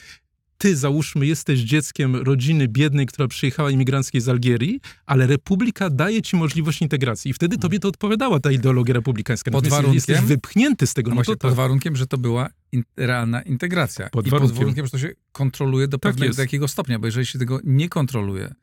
ty, 0.59 0.75
załóżmy, 0.75 1.25
jesteś 1.25 1.59
dzieckiem 1.59 2.15
rodziny 2.15 2.67
biednej, 2.67 3.05
która 3.05 3.27
przyjechała 3.27 3.71
imigranckiej 3.71 4.21
z 4.21 4.29
Algierii, 4.29 4.79
ale 5.05 5.27
republika 5.27 5.89
daje 5.89 6.21
ci 6.21 6.35
możliwość 6.35 6.81
integracji. 6.81 7.31
I 7.31 7.33
wtedy 7.33 7.57
tobie 7.57 7.79
to 7.79 7.87
odpowiadała 7.87 8.39
ta 8.39 8.51
ideologia 8.51 8.93
republikańska. 8.93 9.51
Pod 9.51 9.67
warunkiem, 9.67 9.95
jesteś 9.95 10.21
wypchnięty 10.21 10.87
z 10.87 10.93
tego. 10.93 11.09
No, 11.09 11.15
no 11.15 11.23
to, 11.23 11.37
pod 11.37 11.53
warunkiem, 11.53 11.95
że 11.95 12.07
to 12.07 12.17
była 12.17 12.49
in, 12.71 12.83
realna 12.97 13.41
integracja. 13.41 14.09
Pod 14.09 14.27
I 14.27 14.29
warunkiem. 14.29 14.55
pod 14.55 14.59
warunkiem, 14.59 14.85
że 14.85 14.91
to 14.91 14.99
się 14.99 15.11
kontroluje 15.31 15.87
do 15.87 15.97
tak 15.97 16.13
pewnego 16.13 16.35
takiego 16.35 16.67
stopnia, 16.67 16.99
bo 16.99 17.05
jeżeli 17.05 17.25
się 17.25 17.39
tego 17.39 17.59
nie 17.63 17.89
kontroluje, 17.89 18.45
e, 18.45 18.55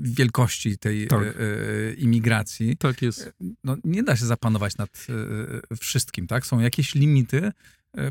wielkości 0.00 0.78
tej 0.78 1.08
tak. 1.08 1.22
e, 1.22 1.26
e, 1.26 1.92
imigracji. 1.94 2.76
Tak 2.76 3.02
jest. 3.02 3.32
No, 3.64 3.76
nie 3.84 4.02
da 4.02 4.16
się 4.16 4.26
zapanować 4.26 4.76
nad 4.76 5.06
e, 5.72 5.76
wszystkim, 5.76 6.26
tak? 6.26 6.46
Są 6.46 6.60
jakieś 6.60 6.94
limity, 6.94 7.52
e, 7.96 8.10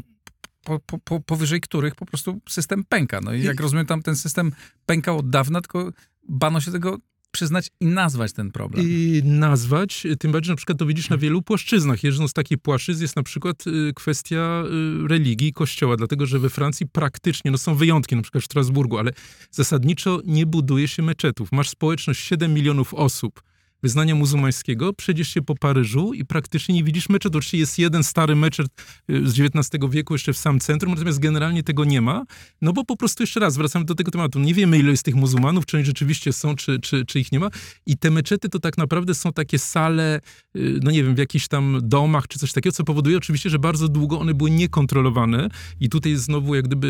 po, 0.64 0.80
po, 0.80 1.00
po, 1.00 1.20
powyżej 1.20 1.62
których 1.62 1.96
po 1.96 2.06
prostu 2.06 2.42
system 2.50 2.84
pęka. 2.90 3.20
No 3.24 3.34
i 3.34 3.44
jak 3.44 3.60
I... 3.60 3.62
rozumiem, 3.62 3.86
tam 3.86 4.02
ten 4.02 4.16
system 4.16 4.52
pękał 4.86 5.18
od 5.18 5.30
dawna, 5.30 5.62
tylko 5.62 5.92
bano 6.30 6.62
się 6.62 6.72
tego 6.72 6.98
przyznać 7.32 7.70
i 7.80 7.86
nazwać 7.86 8.34
ten 8.34 8.52
problem. 8.52 8.86
I 8.90 9.22
nazwać, 9.26 10.08
tym 10.20 10.32
bardziej, 10.32 10.52
na 10.52 10.56
przykład 10.56 10.80
to 10.80 10.86
widzisz 10.86 11.10
na 11.10 11.18
wielu 11.18 11.42
płaszczyznach. 11.42 12.04
Jedną 12.04 12.28
z 12.28 12.34
takich 12.34 12.58
płaszczyzn 12.58 13.02
jest 13.02 13.16
na 13.16 13.24
przykład 13.24 13.68
y, 13.68 13.94
kwestia 13.96 14.64
y, 15.04 15.08
religii 15.08 15.54
kościoła, 15.54 15.98
dlatego 15.98 16.26
że 16.26 16.40
we 16.40 16.50
Francji 16.50 16.88
praktycznie, 16.88 17.52
no 17.52 17.58
są 17.58 17.76
wyjątki, 17.76 18.16
na 18.16 18.22
przykład 18.22 18.42
w 18.44 18.46
Strasburgu, 18.46 18.98
ale 18.98 19.12
zasadniczo 19.52 20.22
nie 20.26 20.46
buduje 20.46 20.88
się 20.88 21.04
meczetów. 21.04 21.52
Masz 21.52 21.70
społeczność 21.70 22.28
7 22.28 22.54
milionów 22.54 22.94
osób, 22.94 23.42
wyznania 23.84 24.16
muzułmańskiego, 24.16 24.94
przejdziesz 24.94 25.28
się 25.28 25.42
po 25.42 25.56
Paryżu 25.56 26.14
i 26.14 26.26
praktycznie 26.26 26.76
nie 26.76 26.84
widzisz 26.84 27.10
meczetu. 27.10 27.38
Oczywiście 27.38 27.58
jest 27.58 27.80
jeden 27.80 28.04
stary 28.04 28.36
meczet 28.36 28.68
z 29.10 29.40
XIX 29.40 29.84
wieku 29.90 30.14
jeszcze 30.14 30.34
w 30.34 30.38
sam 30.38 30.60
centrum, 30.60 30.94
natomiast 30.94 31.20
generalnie 31.20 31.64
tego 31.64 31.86
nie 31.86 32.02
ma, 32.02 32.26
no 32.62 32.74
bo 32.74 32.86
po 32.86 32.98
prostu 32.98 33.24
jeszcze 33.24 33.40
raz 33.40 33.58
wracamy 33.58 33.86
do 33.86 33.96
tego 33.96 34.12
tematu. 34.12 34.40
Nie 34.40 34.54
wiemy, 34.54 34.80
ile 34.80 34.92
jest 34.92 35.04
tych 35.04 35.16
muzułmanów, 35.16 35.66
czy 35.66 35.78
oni 35.78 35.86
rzeczywiście 35.86 36.34
są, 36.34 36.56
czy, 36.56 36.80
czy, 36.80 37.06
czy 37.06 37.20
ich 37.20 37.32
nie 37.32 37.40
ma. 37.40 37.50
I 37.86 37.98
te 37.98 38.12
meczety 38.12 38.50
to 38.50 38.60
tak 38.60 38.78
naprawdę 38.78 39.16
są 39.16 39.34
takie 39.34 39.60
sale, 39.60 40.20
y, 40.56 40.80
no 40.84 40.92
nie 40.92 41.04
wiem, 41.04 41.16
w 41.16 41.18
jakichś 41.18 41.48
tam 41.48 41.80
domach, 41.84 42.28
czy 42.28 42.40
coś 42.40 42.54
takiego, 42.54 42.74
co 42.74 42.84
powoduje 42.84 43.18
oczywiście, 43.18 43.50
że 43.50 43.60
bardzo 43.60 43.88
długo 43.88 44.20
one 44.20 44.34
były 44.34 44.52
niekontrolowane 44.52 45.50
i 45.80 45.90
tutaj 45.90 46.16
znowu 46.16 46.56
jak 46.56 46.66
gdyby 46.66 46.88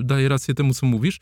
y, 0.00 0.04
daję 0.04 0.28
rację 0.28 0.54
temu, 0.54 0.74
co 0.74 0.86
mówisz. 0.86 1.18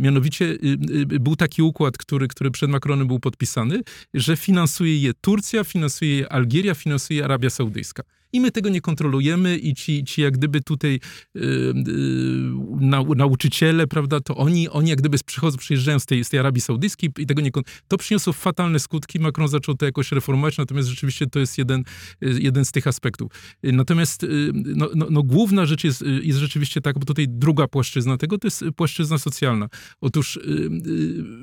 Mianowicie 0.00 0.58
był 1.06 1.36
taki 1.36 1.62
układ, 1.62 1.98
który, 1.98 2.28
który 2.28 2.50
przed 2.50 2.70
Macronem 2.70 3.06
był 3.06 3.20
podpisany, 3.20 3.82
że 4.14 4.36
finansuje 4.48 4.96
je 4.98 5.12
Turcja, 5.20 5.64
finansuje 5.64 6.16
je 6.16 6.32
Algieria, 6.32 6.74
finansuje 6.74 7.24
Arabia 7.24 7.50
Saudyjska. 7.50 8.02
I 8.32 8.40
my 8.40 8.50
tego 8.50 8.68
nie 8.68 8.80
kontrolujemy 8.80 9.58
i 9.58 9.74
ci, 9.74 10.04
ci 10.04 10.22
jak 10.22 10.38
gdyby 10.38 10.60
tutaj 10.60 11.00
yy, 11.34 11.74
nau, 12.80 13.14
nauczyciele, 13.14 13.86
prawda, 13.86 14.20
to 14.20 14.36
oni, 14.36 14.68
oni 14.68 14.90
jak 14.90 14.98
gdyby 14.98 15.18
przychodzą, 15.26 15.58
przyjeżdżają 15.58 15.98
z 15.98 16.06
tej, 16.06 16.24
z 16.24 16.28
tej 16.28 16.40
Arabii 16.40 16.60
Saudyjskiej 16.60 17.10
i 17.18 17.26
tego 17.26 17.42
nie 17.42 17.50
To 17.88 17.96
przyniosło 17.96 18.32
fatalne 18.32 18.78
skutki, 18.78 19.20
Macron 19.20 19.48
zaczął 19.48 19.74
to 19.74 19.86
jakoś 19.86 20.12
reformować, 20.12 20.58
natomiast 20.58 20.88
rzeczywiście 20.88 21.26
to 21.26 21.38
jest 21.38 21.58
jeden, 21.58 21.84
yy, 22.20 22.40
jeden 22.40 22.64
z 22.64 22.72
tych 22.72 22.86
aspektów. 22.86 23.32
Natomiast 23.62 24.22
yy, 24.22 24.52
no, 24.54 24.88
no, 24.94 25.06
no, 25.10 25.22
główna 25.22 25.66
rzecz 25.66 25.84
jest, 25.84 26.04
jest 26.22 26.38
rzeczywiście 26.38 26.80
tak, 26.80 26.98
bo 26.98 27.04
tutaj 27.04 27.26
druga 27.28 27.66
płaszczyzna 27.68 28.16
tego 28.16 28.38
to 28.38 28.46
jest 28.46 28.64
płaszczyzna 28.76 29.18
socjalna. 29.18 29.68
Otóż 30.00 30.38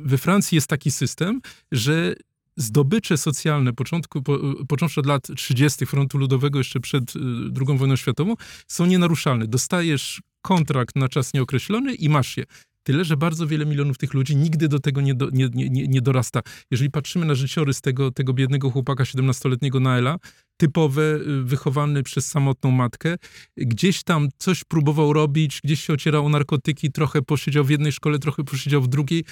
we 0.03 0.17
Francji 0.17 0.55
jest 0.55 0.67
taki 0.67 0.91
system, 0.91 1.41
że 1.71 2.15
zdobycze 2.57 3.17
socjalne, 3.17 3.73
początku, 3.73 4.21
po, 4.21 4.39
począwszy 4.67 4.99
od 4.99 5.05
lat 5.05 5.27
30. 5.35 5.85
frontu 5.85 6.17
ludowego, 6.17 6.57
jeszcze 6.57 6.79
przed 6.79 7.15
y, 7.15 7.19
II 7.67 7.77
wojną 7.77 7.95
światową, 7.95 8.35
są 8.67 8.85
nienaruszalne. 8.85 9.47
Dostajesz 9.47 10.21
kontrakt 10.41 10.95
na 10.95 11.09
czas 11.09 11.33
nieokreślony 11.33 11.93
i 11.93 12.09
masz 12.09 12.37
je. 12.37 12.43
Tyle, 12.83 13.05
że 13.05 13.17
bardzo 13.17 13.47
wiele 13.47 13.65
milionów 13.65 13.97
tych 13.97 14.13
ludzi 14.13 14.35
nigdy 14.35 14.67
do 14.67 14.79
tego 14.79 15.01
nie, 15.01 15.15
do, 15.15 15.29
nie, 15.29 15.49
nie, 15.53 15.87
nie 15.87 16.01
dorasta. 16.01 16.41
Jeżeli 16.71 16.91
patrzymy 16.91 17.25
na 17.25 17.35
życiorys 17.35 17.81
tego, 17.81 18.11
tego 18.11 18.33
biednego 18.33 18.71
chłopaka 18.71 19.03
17-letniego 19.03 19.79
Naela, 19.79 20.17
typowy, 20.57 21.25
y, 21.27 21.43
wychowany 21.43 22.03
przez 22.03 22.27
samotną 22.27 22.71
matkę, 22.71 23.15
gdzieś 23.57 24.03
tam 24.03 24.29
coś 24.37 24.63
próbował 24.63 25.13
robić, 25.13 25.59
gdzieś 25.63 25.85
się 25.85 25.93
ocierał 25.93 26.25
o 26.25 26.29
narkotyki, 26.29 26.91
trochę 26.91 27.21
posiedział 27.21 27.63
w 27.63 27.69
jednej 27.69 27.91
szkole, 27.91 28.19
trochę 28.19 28.43
posiedział 28.43 28.81
w 28.81 28.87
drugiej 28.87 29.23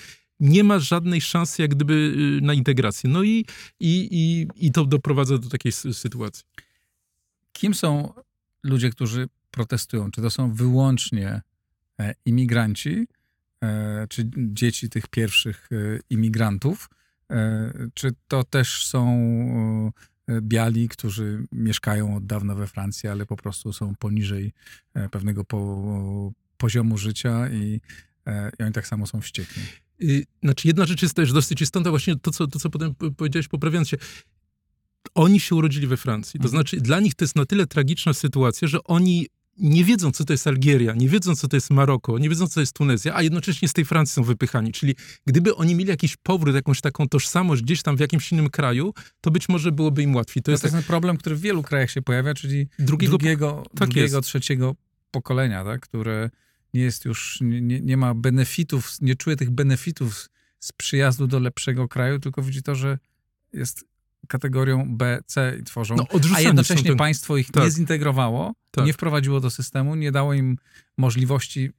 nie 0.43 0.63
ma 0.63 0.79
żadnej 0.79 1.21
szansy 1.21 1.61
jak 1.61 1.75
gdyby 1.75 1.93
y, 1.93 2.45
na 2.45 2.53
integrację. 2.53 3.09
No 3.09 3.23
i, 3.23 3.45
i, 3.79 4.07
i, 4.11 4.47
i 4.67 4.71
to 4.71 4.85
doprowadza 4.85 5.37
do 5.37 5.49
takiej 5.49 5.71
sytuacji. 5.71 6.43
Kim 7.53 7.73
są 7.73 8.13
ludzie, 8.63 8.89
którzy 8.89 9.27
protestują? 9.51 10.11
Czy 10.11 10.21
to 10.21 10.29
są 10.29 10.53
wyłącznie 10.53 11.41
e, 11.99 12.15
imigranci, 12.25 13.07
e, 13.63 14.07
czy 14.09 14.29
dzieci 14.37 14.89
tych 14.89 15.07
pierwszych 15.07 15.69
e, 15.71 15.99
imigrantów, 16.09 16.89
czy 17.93 18.11
to 18.27 18.43
też 18.43 18.85
są 18.85 19.91
biali, 20.41 20.89
którzy 20.89 21.45
mieszkają 21.51 22.15
od 22.15 22.25
dawna 22.25 22.55
we 22.55 22.67
Francji, 22.67 23.09
ale 23.09 23.25
po 23.25 23.35
prostu 23.35 23.73
są 23.73 23.95
poniżej 23.95 24.53
pewnego 25.11 25.43
po, 25.43 26.31
poziomu 26.57 26.97
życia 26.97 27.49
i, 27.49 27.81
i 28.59 28.63
oni 28.63 28.73
tak 28.73 28.87
samo 28.87 29.07
są 29.07 29.21
wściekli. 29.21 29.61
Y, 30.01 30.25
znaczy 30.43 30.67
jedna 30.67 30.85
rzecz 30.85 31.01
jest 31.01 31.15
też 31.15 31.33
dosyć 31.33 31.61
istotna, 31.61 31.89
właśnie 31.89 32.15
to, 32.15 32.31
co, 32.31 32.47
to, 32.47 32.59
co 32.59 32.69
potem 32.69 32.95
powiedziałeś, 33.17 33.47
poprawiając 33.47 33.89
się. 33.89 33.97
Oni 35.15 35.39
się 35.39 35.55
urodzili 35.55 35.87
we 35.87 35.97
Francji. 35.97 36.39
To 36.39 36.45
mhm. 36.45 36.49
znaczy, 36.49 36.81
dla 36.81 36.99
nich 36.99 37.15
to 37.15 37.23
jest 37.23 37.35
na 37.35 37.45
tyle 37.45 37.67
tragiczna 37.67 38.13
sytuacja, 38.13 38.67
że 38.67 38.83
oni 38.83 39.27
nie 39.57 39.83
wiedzą, 39.83 40.11
co 40.11 40.25
to 40.25 40.33
jest 40.33 40.47
Algieria, 40.47 40.93
nie 40.93 41.09
wiedzą, 41.09 41.35
co 41.35 41.47
to 41.47 41.57
jest 41.57 41.69
Maroko, 41.69 42.17
nie 42.19 42.29
wiedzą, 42.29 42.47
co 42.47 42.53
to 42.53 42.59
jest 42.59 42.73
Tunezja, 42.73 43.15
a 43.15 43.21
jednocześnie 43.21 43.67
z 43.67 43.73
tej 43.73 43.85
Francji 43.85 44.13
są 44.15 44.23
wypychani. 44.23 44.71
Czyli 44.71 44.95
gdyby 45.27 45.55
oni 45.55 45.75
mieli 45.75 45.89
jakiś 45.89 46.17
powrót, 46.17 46.55
jakąś 46.55 46.81
taką 46.81 47.09
tożsamość 47.09 47.61
gdzieś 47.61 47.81
tam 47.81 47.97
w 47.97 47.99
jakimś 47.99 48.31
innym 48.31 48.49
kraju, 48.49 48.93
to 49.21 49.31
być 49.31 49.49
może 49.49 49.71
byłoby 49.71 50.03
im 50.03 50.15
łatwiej. 50.15 50.43
To, 50.43 50.45
to 50.45 50.51
jest, 50.51 50.63
jest 50.63 50.75
tak... 50.75 50.83
ten 50.83 50.87
problem, 50.87 51.17
który 51.17 51.35
w 51.35 51.41
wielu 51.41 51.63
krajach 51.63 51.91
się 51.91 52.01
pojawia, 52.01 52.33
czyli 52.33 52.67
drugiego, 52.79 53.11
drugiego, 53.11 53.63
tak 53.69 53.89
drugiego 53.89 54.21
trzeciego 54.21 54.75
pokolenia, 55.11 55.63
tak, 55.63 55.81
które 55.81 56.29
nie 56.73 56.81
jest 56.81 57.05
już, 57.05 57.37
nie, 57.41 57.79
nie 57.81 57.97
ma 57.97 58.13
benefitów, 58.13 58.91
nie 59.01 59.15
czuje 59.15 59.35
tych 59.35 59.51
benefitów 59.51 60.29
z 60.59 60.71
przyjazdu 60.71 61.27
do 61.27 61.39
lepszego 61.39 61.87
kraju, 61.87 62.19
tylko 62.19 62.41
widzi 62.41 62.63
to, 62.63 62.75
że 62.75 62.99
jest 63.53 63.85
kategorią 64.27 64.97
B, 64.97 65.19
C 65.25 65.57
i 65.61 65.63
tworzą, 65.63 65.95
no, 65.95 66.07
a 66.35 66.41
jednocześnie 66.41 66.89
ten... 66.89 66.97
państwo 66.97 67.37
ich 67.37 67.51
tak. 67.51 67.63
nie 67.63 67.71
zintegrowało, 67.71 68.53
tak. 68.71 68.85
nie 68.85 68.93
wprowadziło 68.93 69.39
do 69.39 69.49
systemu, 69.49 69.95
nie 69.95 70.11
dało 70.11 70.33
im 70.33 70.57
możliwości, 70.97 71.69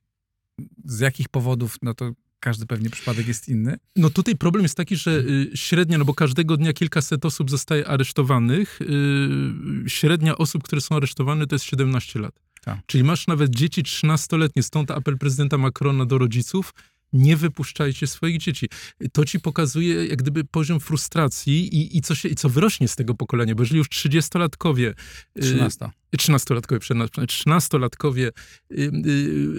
z 0.85 1.01
jakich 1.01 1.29
powodów, 1.29 1.77
no 1.83 1.95
to 1.95 2.13
każdy 2.41 2.67
pewnie 2.67 2.91
przypadek 2.91 3.29
jest 3.29 3.49
inny. 3.49 3.77
No 3.97 4.11
tutaj 4.11 4.37
problem 4.37 4.63
jest 4.63 4.77
taki, 4.77 4.97
że 4.97 5.11
y, 5.11 5.51
średnia, 5.55 5.99
no 5.99 6.05
bo 6.05 6.15
każdego 6.15 6.57
dnia 6.57 6.73
kilkaset 6.73 7.25
osób 7.25 7.51
zostaje 7.51 7.89
aresztowanych, 7.89 8.81
y, 8.81 9.91
średnia 9.91 10.39
osób, 10.39 10.63
które 10.63 10.81
są 10.81 10.97
aresztowane 10.97 11.47
to 11.47 11.55
jest 11.55 11.65
17 11.65 12.21
lat. 12.21 12.44
Tak. 12.65 12.79
Czyli 12.87 13.05
masz 13.05 13.27
nawet 13.27 13.51
dzieci 13.51 13.83
13-letnie, 13.83 14.63
stąd 14.63 14.91
apel 14.91 15.19
prezydenta 15.19 15.59
Macrona 15.59 16.07
do 16.07 16.19
rodziców, 16.19 16.75
nie 17.13 17.37
wypuszczajcie 17.37 18.07
swoich 18.07 18.39
dzieci. 18.39 18.69
To 19.13 19.25
ci 19.25 19.41
pokazuje 19.41 20.07
jak 20.07 20.19
gdyby 20.19 20.45
poziom 20.45 20.81
frustracji 20.81 21.77
i, 21.77 21.97
i, 21.97 22.01
co, 22.01 22.15
się, 22.15 22.29
i 22.29 22.35
co 22.35 22.49
wyrośnie 22.49 22.89
z 22.89 22.97
tego 22.97 23.15
pokolenia, 23.15 23.55
bo 23.55 23.63
jeżeli 23.63 23.79
już 23.79 23.89
30-latkowie... 23.89 24.95
13. 25.41 25.91
13-latkowie, 26.17 26.79
13-latkowie 27.27 28.31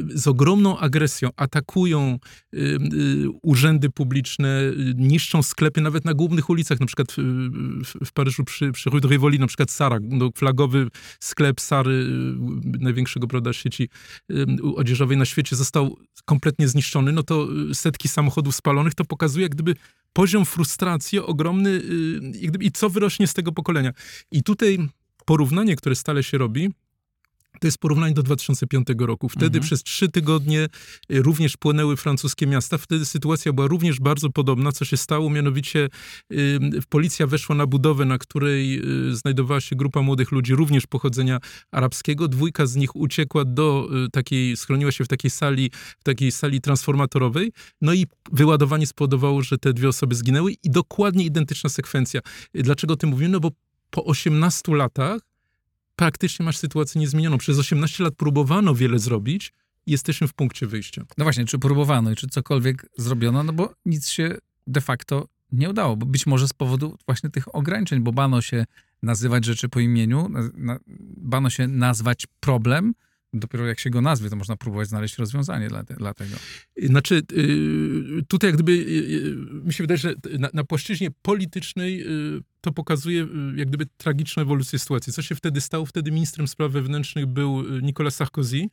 z 0.10 0.28
ogromną 0.28 0.80
agresją 0.80 1.30
atakują 1.36 2.20
urzędy 3.42 3.90
publiczne, 3.90 4.62
niszczą 4.96 5.44
sklepy 5.44 5.82
nawet 5.82 6.06
na 6.06 6.14
głównych 6.14 6.50
ulicach, 6.50 6.80
na 6.80 6.86
przykład 6.86 7.08
w, 8.06 8.12
Paryżu 8.14 8.44
przy, 8.44 8.72
przy 8.72 8.90
Rue 8.90 9.00
de 9.00 9.08
Rivoli, 9.08 9.40
na 9.40 9.48
przykład 9.48 9.72
Sara, 9.72 10.00
no, 10.02 10.30
flagowy 10.36 10.88
sklep 11.20 11.62
Sary, 11.62 11.92
y, 11.92 12.80
największego 12.80 13.28
prawda, 13.28 13.54
sieci 13.54 13.90
odzieżowej 14.76 15.18
na 15.18 15.26
świecie 15.26 15.56
został 15.56 15.98
kompletnie 16.26 16.68
zniszczony, 16.68 17.12
no 17.12 17.24
to 17.24 17.48
y, 17.72 17.76
setki 17.76 18.08
samochodów 18.08 18.56
spalonych, 18.56 18.96
to 18.96 19.06
pokazuje 19.06 19.44
jak 19.44 19.52
gdyby 19.52 19.76
poziom 20.14 20.46
frustracji 20.46 21.20
ogromny 21.20 21.70
y, 21.70 22.60
i 22.60 22.72
co 22.72 22.90
wyrośnie 22.90 23.28
z 23.28 23.34
tego 23.34 23.52
pokolenia. 23.52 23.92
I 24.32 24.44
tutaj 24.44 24.90
porównanie, 25.26 25.76
które 25.76 25.96
stale 25.96 26.24
się 26.24 26.38
robi, 26.38 26.70
to 27.60 27.68
jest 27.68 27.78
porównanie 27.78 28.14
do 28.14 28.24
2005 28.24 28.88
roku. 29.00 29.30
Wtedy 29.30 29.46
mhm. 29.46 29.64
przez 29.64 29.84
trzy 29.84 30.10
tygodnie 30.10 30.68
y, 31.12 31.22
również 31.22 31.58
płynęły 31.58 31.98
francuskie 31.98 32.48
miasta. 32.48 32.78
Wtedy 32.78 33.06
sytuacja 33.06 33.54
była 33.54 33.68
również 33.68 34.00
bardzo 34.00 34.30
podobna. 34.30 34.72
Co 34.72 34.86
się 34.86 34.98
stało? 34.98 35.30
Mianowicie 35.30 35.90
y, 36.34 36.60
policja 36.90 37.28
weszła 37.28 37.56
na 37.56 37.68
budowę, 37.68 38.06
na 38.06 38.18
której 38.18 38.82
y, 39.10 39.16
znajdowała 39.16 39.62
się 39.62 39.76
grupa 39.76 40.02
młodych 40.02 40.32
ludzi, 40.32 40.56
również 40.56 40.88
pochodzenia 40.88 41.40
arabskiego. 41.72 42.28
Dwójka 42.28 42.66
z 42.66 42.76
nich 42.76 42.96
uciekła 42.96 43.46
do 43.46 43.90
y, 44.06 44.10
takiej, 44.12 44.58
schroniła 44.58 44.92
się 44.92 45.04
w 45.04 45.08
takiej 45.08 45.32
sali, 45.32 45.72
w 46.00 46.04
takiej 46.04 46.32
sali 46.32 46.62
transformatorowej. 46.62 47.52
No 47.82 47.94
i 47.94 48.06
wyładowanie 48.32 48.88
spowodowało, 48.88 49.42
że 49.42 49.58
te 49.58 49.74
dwie 49.74 49.90
osoby 49.90 50.16
zginęły 50.16 50.52
i 50.64 50.70
dokładnie 50.70 51.26
identyczna 51.26 51.70
sekwencja. 51.70 52.22
Y, 52.58 52.64
dlaczego 52.64 52.94
o 52.94 52.98
tym 52.98 53.10
mówimy? 53.10 53.30
No 53.30 53.40
bo 53.40 53.52
po 53.90 54.06
18 54.06 54.76
latach 54.76 55.22
praktycznie 55.96 56.46
masz 56.46 56.58
sytuację 56.58 57.02
niezmienioną. 57.02 57.38
Przez 57.38 57.60
18 57.60 58.04
lat 58.04 58.16
próbowano 58.16 58.76
wiele 58.76 59.00
zrobić 59.00 59.54
i 59.86 59.92
jesteśmy 59.92 60.28
w 60.28 60.34
punkcie 60.34 60.68
wyjścia. 60.68 61.06
No 61.18 61.26
właśnie, 61.26 61.46
czy 61.46 61.60
próbowano 61.60 62.12
i 62.12 62.16
czy 62.16 62.28
cokolwiek 62.28 62.86
zrobiono, 62.98 63.44
no 63.44 63.54
bo 63.54 63.74
nic 63.86 64.10
się 64.10 64.38
de 64.68 64.82
facto 64.82 65.28
nie 65.52 65.70
udało, 65.70 65.98
bo 65.98 66.06
być 66.06 66.28
może 66.28 66.48
z 66.48 66.54
powodu 66.54 66.98
właśnie 67.06 67.30
tych 67.30 67.56
ograniczeń, 67.56 68.00
bo 68.00 68.12
bano 68.12 68.42
się 68.42 68.66
nazywać 69.04 69.46
rzeczy 69.46 69.70
po 69.70 69.80
imieniu, 69.80 70.30
bano 71.18 71.50
się 71.50 71.68
nazwać 71.68 72.28
problem, 72.40 72.94
dopiero 73.34 73.68
jak 73.68 73.80
się 73.80 73.90
go 73.90 74.02
nazwie, 74.02 74.30
to 74.30 74.36
można 74.36 74.56
próbować 74.58 74.88
znaleźć 74.88 75.18
rozwiązanie 75.18 75.68
dla, 75.68 75.84
dla 75.84 76.14
tego. 76.14 76.36
Znaczy, 76.84 77.22
y, 77.32 78.24
tutaj 78.28 78.48
jak 78.48 78.56
gdyby, 78.56 78.72
y, 78.72 78.76
y, 79.62 79.66
mi 79.66 79.74
się 79.74 79.84
wydaje, 79.84 79.98
że 79.98 80.14
na, 80.40 80.50
na 80.54 80.64
płaszczyźnie 80.64 81.12
politycznej 81.22 82.06
to 82.66 82.72
pokazuje 82.72 83.28
jak 83.56 83.68
gdyby 83.68 83.86
tragiczną 83.98 84.44
ewolucję 84.44 84.80
sytuacji. 84.80 85.14
Co 85.14 85.22
się 85.22 85.36
wtedy 85.36 85.62
stało? 85.62 85.86
Wtedy 85.86 86.12
ministrem 86.12 86.48
spraw 86.48 86.72
wewnętrznych 86.72 87.26
był 87.26 87.80
Nicolas 87.82 88.16
Sarkozy, 88.16 88.68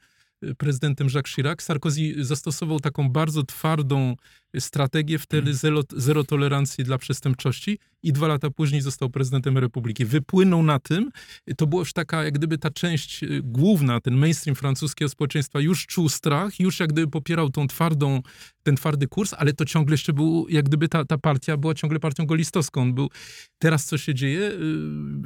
prezydentem 0.58 1.06
Jacques 1.14 1.34
Chirac. 1.34 1.62
Sarkozy 1.62 2.25
zastosował 2.25 2.80
taką 2.80 3.08
bardzo 3.08 3.42
twardą 3.42 4.16
strategię 4.59 5.18
wtedy 5.18 5.54
zero, 5.54 5.82
zero 5.97 6.25
tolerancji 6.25 6.85
dla 6.85 6.99
przestępczości 6.99 7.78
i 8.02 8.12
dwa 8.12 8.26
lata 8.26 8.50
później 8.50 8.80
został 8.80 9.11
prezydentem 9.11 9.59
Republiki. 9.59 10.04
Wypłynął 10.04 10.62
na 10.62 10.78
tym, 10.78 11.11
to 11.56 11.66
była 11.66 11.80
już 11.80 11.92
taka, 11.92 12.25
jak 12.25 12.35
gdyby 12.35 12.59
ta 12.59 12.71
część 12.71 13.23
y, 13.23 13.40
główna, 13.44 14.00
ten 14.00 14.14
mainstream 14.14 14.56
francuskiego 14.56 15.09
społeczeństwa 15.09 15.61
już 15.61 15.87
czuł 15.87 16.09
strach, 16.09 16.61
już 16.61 16.80
jak 16.80 16.92
gdyby 16.92 17.11
popierał 17.11 17.50
tą 17.50 17.66
twardą, 17.66 18.23
ten 18.62 18.76
twardy 18.76 19.09
kurs, 19.09 19.35
ale 19.38 19.52
to 19.52 19.64
ciągle 19.64 19.94
jeszcze 19.94 20.12
był, 20.12 20.47
jak 20.49 20.64
gdyby 20.64 20.88
ta, 20.88 21.04
ta 21.04 21.18
partia 21.18 21.56
była 21.56 21.75
ciągle 21.75 22.00
partią 22.00 22.26
golistowską. 22.26 22.82
On 22.82 22.94
był, 22.94 23.11
teraz 23.59 23.85
co 23.85 23.99
się 23.99 24.14
dzieje? 24.14 24.40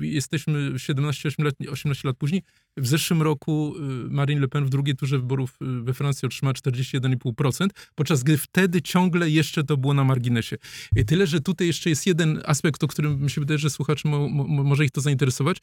Y, 0.00 0.06
jesteśmy 0.06 0.72
17-18 0.72 1.44
lat, 1.44 1.54
18 1.70 2.08
lat 2.08 2.16
później. 2.16 2.42
W 2.76 2.86
zeszłym 2.86 3.22
roku 3.22 3.74
y, 3.76 3.80
Marine 4.10 4.40
Le 4.40 4.48
Pen 4.48 4.64
w 4.64 4.70
drugiej 4.70 4.96
turze 4.96 5.18
wyborów 5.18 5.56
we 5.60 5.94
Francji 5.94 6.26
otrzymała 6.26 6.52
41,5%, 6.52 7.68
podczas 7.94 8.22
gdy 8.22 8.38
wtedy 8.38 8.82
ciągle 8.82 9.15
jeszcze 9.24 9.64
to 9.64 9.76
było 9.76 9.94
na 9.94 10.04
marginesie. 10.04 10.56
Tyle, 11.06 11.26
że 11.26 11.40
tutaj 11.40 11.66
jeszcze 11.66 11.90
jest 11.90 12.06
jeden 12.06 12.42
aspekt, 12.44 12.84
o 12.84 12.88
którym 12.88 13.22
mi 13.22 13.30
się 13.30 13.40
wydaje, 13.40 13.58
że 13.58 13.70
słuchaczy 13.70 14.08
mo, 14.08 14.28
mo, 14.28 14.64
może 14.64 14.84
ich 14.84 14.90
to 14.90 15.00
zainteresować. 15.00 15.58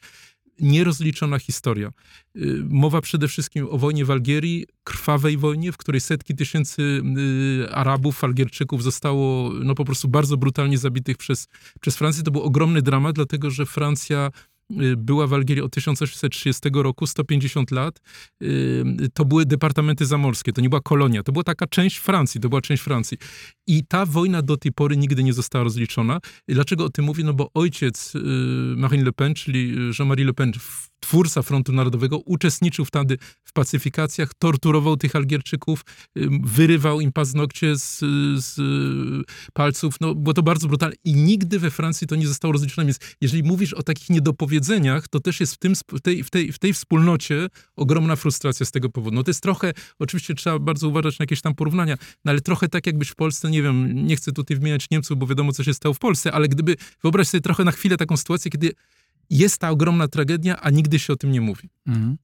Nierozliczona 0.60 1.38
historia. 1.38 1.92
Y, 2.36 2.62
mowa 2.68 3.00
przede 3.00 3.28
wszystkim 3.28 3.66
o 3.70 3.78
wojnie 3.78 4.04
w 4.04 4.10
Algierii, 4.10 4.66
krwawej 4.84 5.36
wojnie, 5.36 5.72
w 5.72 5.76
której 5.76 6.00
setki 6.00 6.34
tysięcy 6.34 7.02
y, 7.62 7.70
Arabów, 7.70 8.24
Algierczyków 8.24 8.82
zostało 8.82 9.50
no, 9.50 9.74
po 9.74 9.84
prostu 9.84 10.08
bardzo 10.08 10.36
brutalnie 10.36 10.78
zabitych 10.78 11.16
przez, 11.16 11.48
przez 11.80 11.96
Francję. 11.96 12.22
To 12.22 12.30
był 12.30 12.42
ogromny 12.42 12.82
dramat, 12.82 13.14
dlatego 13.14 13.50
że 13.50 13.66
Francja 13.66 14.30
była 14.96 15.26
w 15.26 15.34
Algierii 15.34 15.62
od 15.62 15.72
1830 15.72 16.60
roku, 16.74 17.06
150 17.06 17.70
lat. 17.70 18.00
Y, 18.42 18.84
to 19.14 19.24
były 19.24 19.46
departamenty 19.46 20.06
zamorskie, 20.06 20.52
to 20.52 20.60
nie 20.60 20.68
była 20.68 20.80
kolonia, 20.80 21.22
to 21.22 21.32
była 21.32 21.44
taka 21.44 21.66
część 21.66 21.96
Francji, 21.96 22.40
to 22.40 22.48
była 22.48 22.60
część 22.60 22.82
Francji. 22.82 23.18
I 23.66 23.84
ta 23.88 24.06
wojna 24.06 24.42
do 24.42 24.56
tej 24.56 24.72
pory 24.72 24.96
nigdy 24.96 25.22
nie 25.22 25.32
została 25.32 25.64
rozliczona. 25.64 26.18
Dlaczego 26.48 26.84
o 26.84 26.90
tym 26.90 27.04
mówię? 27.04 27.24
No 27.24 27.34
bo 27.34 27.50
ojciec 27.54 28.14
y, 28.14 28.18
Marine 28.76 29.04
Le 29.04 29.12
Pen, 29.12 29.34
czyli 29.34 29.76
Jean-Marie 29.98 30.26
Le 30.26 30.34
Pen, 30.34 30.52
twórca 31.04 31.42
Frontu 31.42 31.72
Narodowego, 31.72 32.18
uczestniczył 32.18 32.84
wtedy 32.84 33.18
w 33.42 33.52
pacyfikacjach, 33.52 34.34
torturował 34.34 34.96
tych 34.96 35.16
Algierczyków, 35.16 35.84
wyrywał 36.42 37.00
im 37.00 37.12
paznokcie 37.12 37.76
z, 37.76 37.98
z 38.44 38.60
palców. 39.52 39.94
No, 40.00 40.14
było 40.14 40.34
to 40.34 40.42
bardzo 40.42 40.68
brutalne 40.68 40.96
i 41.04 41.14
nigdy 41.14 41.58
we 41.58 41.70
Francji 41.70 42.06
to 42.06 42.16
nie 42.16 42.26
zostało 42.26 42.52
rozliczone. 42.52 42.86
Więc 42.86 42.98
jeżeli 43.20 43.42
mówisz 43.42 43.72
o 43.74 43.82
takich 43.82 44.10
niedopowiedzeniach, 44.10 45.08
to 45.08 45.20
też 45.20 45.40
jest 45.40 45.54
w, 45.54 45.58
tym, 45.58 45.74
w, 45.74 46.00
tej, 46.00 46.24
w, 46.24 46.30
tej, 46.30 46.52
w 46.52 46.58
tej 46.58 46.72
wspólnocie 46.72 47.48
ogromna 47.76 48.16
frustracja 48.16 48.66
z 48.66 48.70
tego 48.70 48.90
powodu. 48.90 49.16
No 49.16 49.22
to 49.22 49.30
jest 49.30 49.42
trochę, 49.42 49.72
oczywiście 49.98 50.34
trzeba 50.34 50.58
bardzo 50.58 50.88
uważać 50.88 51.18
na 51.18 51.22
jakieś 51.22 51.40
tam 51.40 51.54
porównania, 51.54 51.96
no 52.24 52.30
ale 52.30 52.40
trochę 52.40 52.68
tak 52.68 52.86
jakbyś 52.86 53.08
w 53.08 53.14
Polsce, 53.14 53.50
nie 53.50 53.62
wiem, 53.62 54.06
nie 54.06 54.16
chcę 54.16 54.32
tutaj 54.32 54.56
wymieniać 54.56 54.90
Niemców, 54.90 55.18
bo 55.18 55.26
wiadomo, 55.26 55.52
co 55.52 55.64
się 55.64 55.74
stało 55.74 55.94
w 55.94 55.98
Polsce, 55.98 56.32
ale 56.32 56.48
gdyby, 56.48 56.76
wyobraź 57.02 57.28
sobie 57.28 57.40
trochę 57.40 57.64
na 57.64 57.72
chwilę 57.72 57.96
taką 57.96 58.16
sytuację, 58.16 58.50
kiedy 58.50 58.72
jest 59.30 59.58
ta 59.58 59.70
ogromna 59.70 60.08
tragedia, 60.08 60.60
a 60.60 60.70
nigdy 60.70 60.98
się 60.98 61.12
o 61.12 61.16
tym 61.16 61.32
nie 61.32 61.40
mówi. 61.40 61.70
Mhm. 61.86 62.16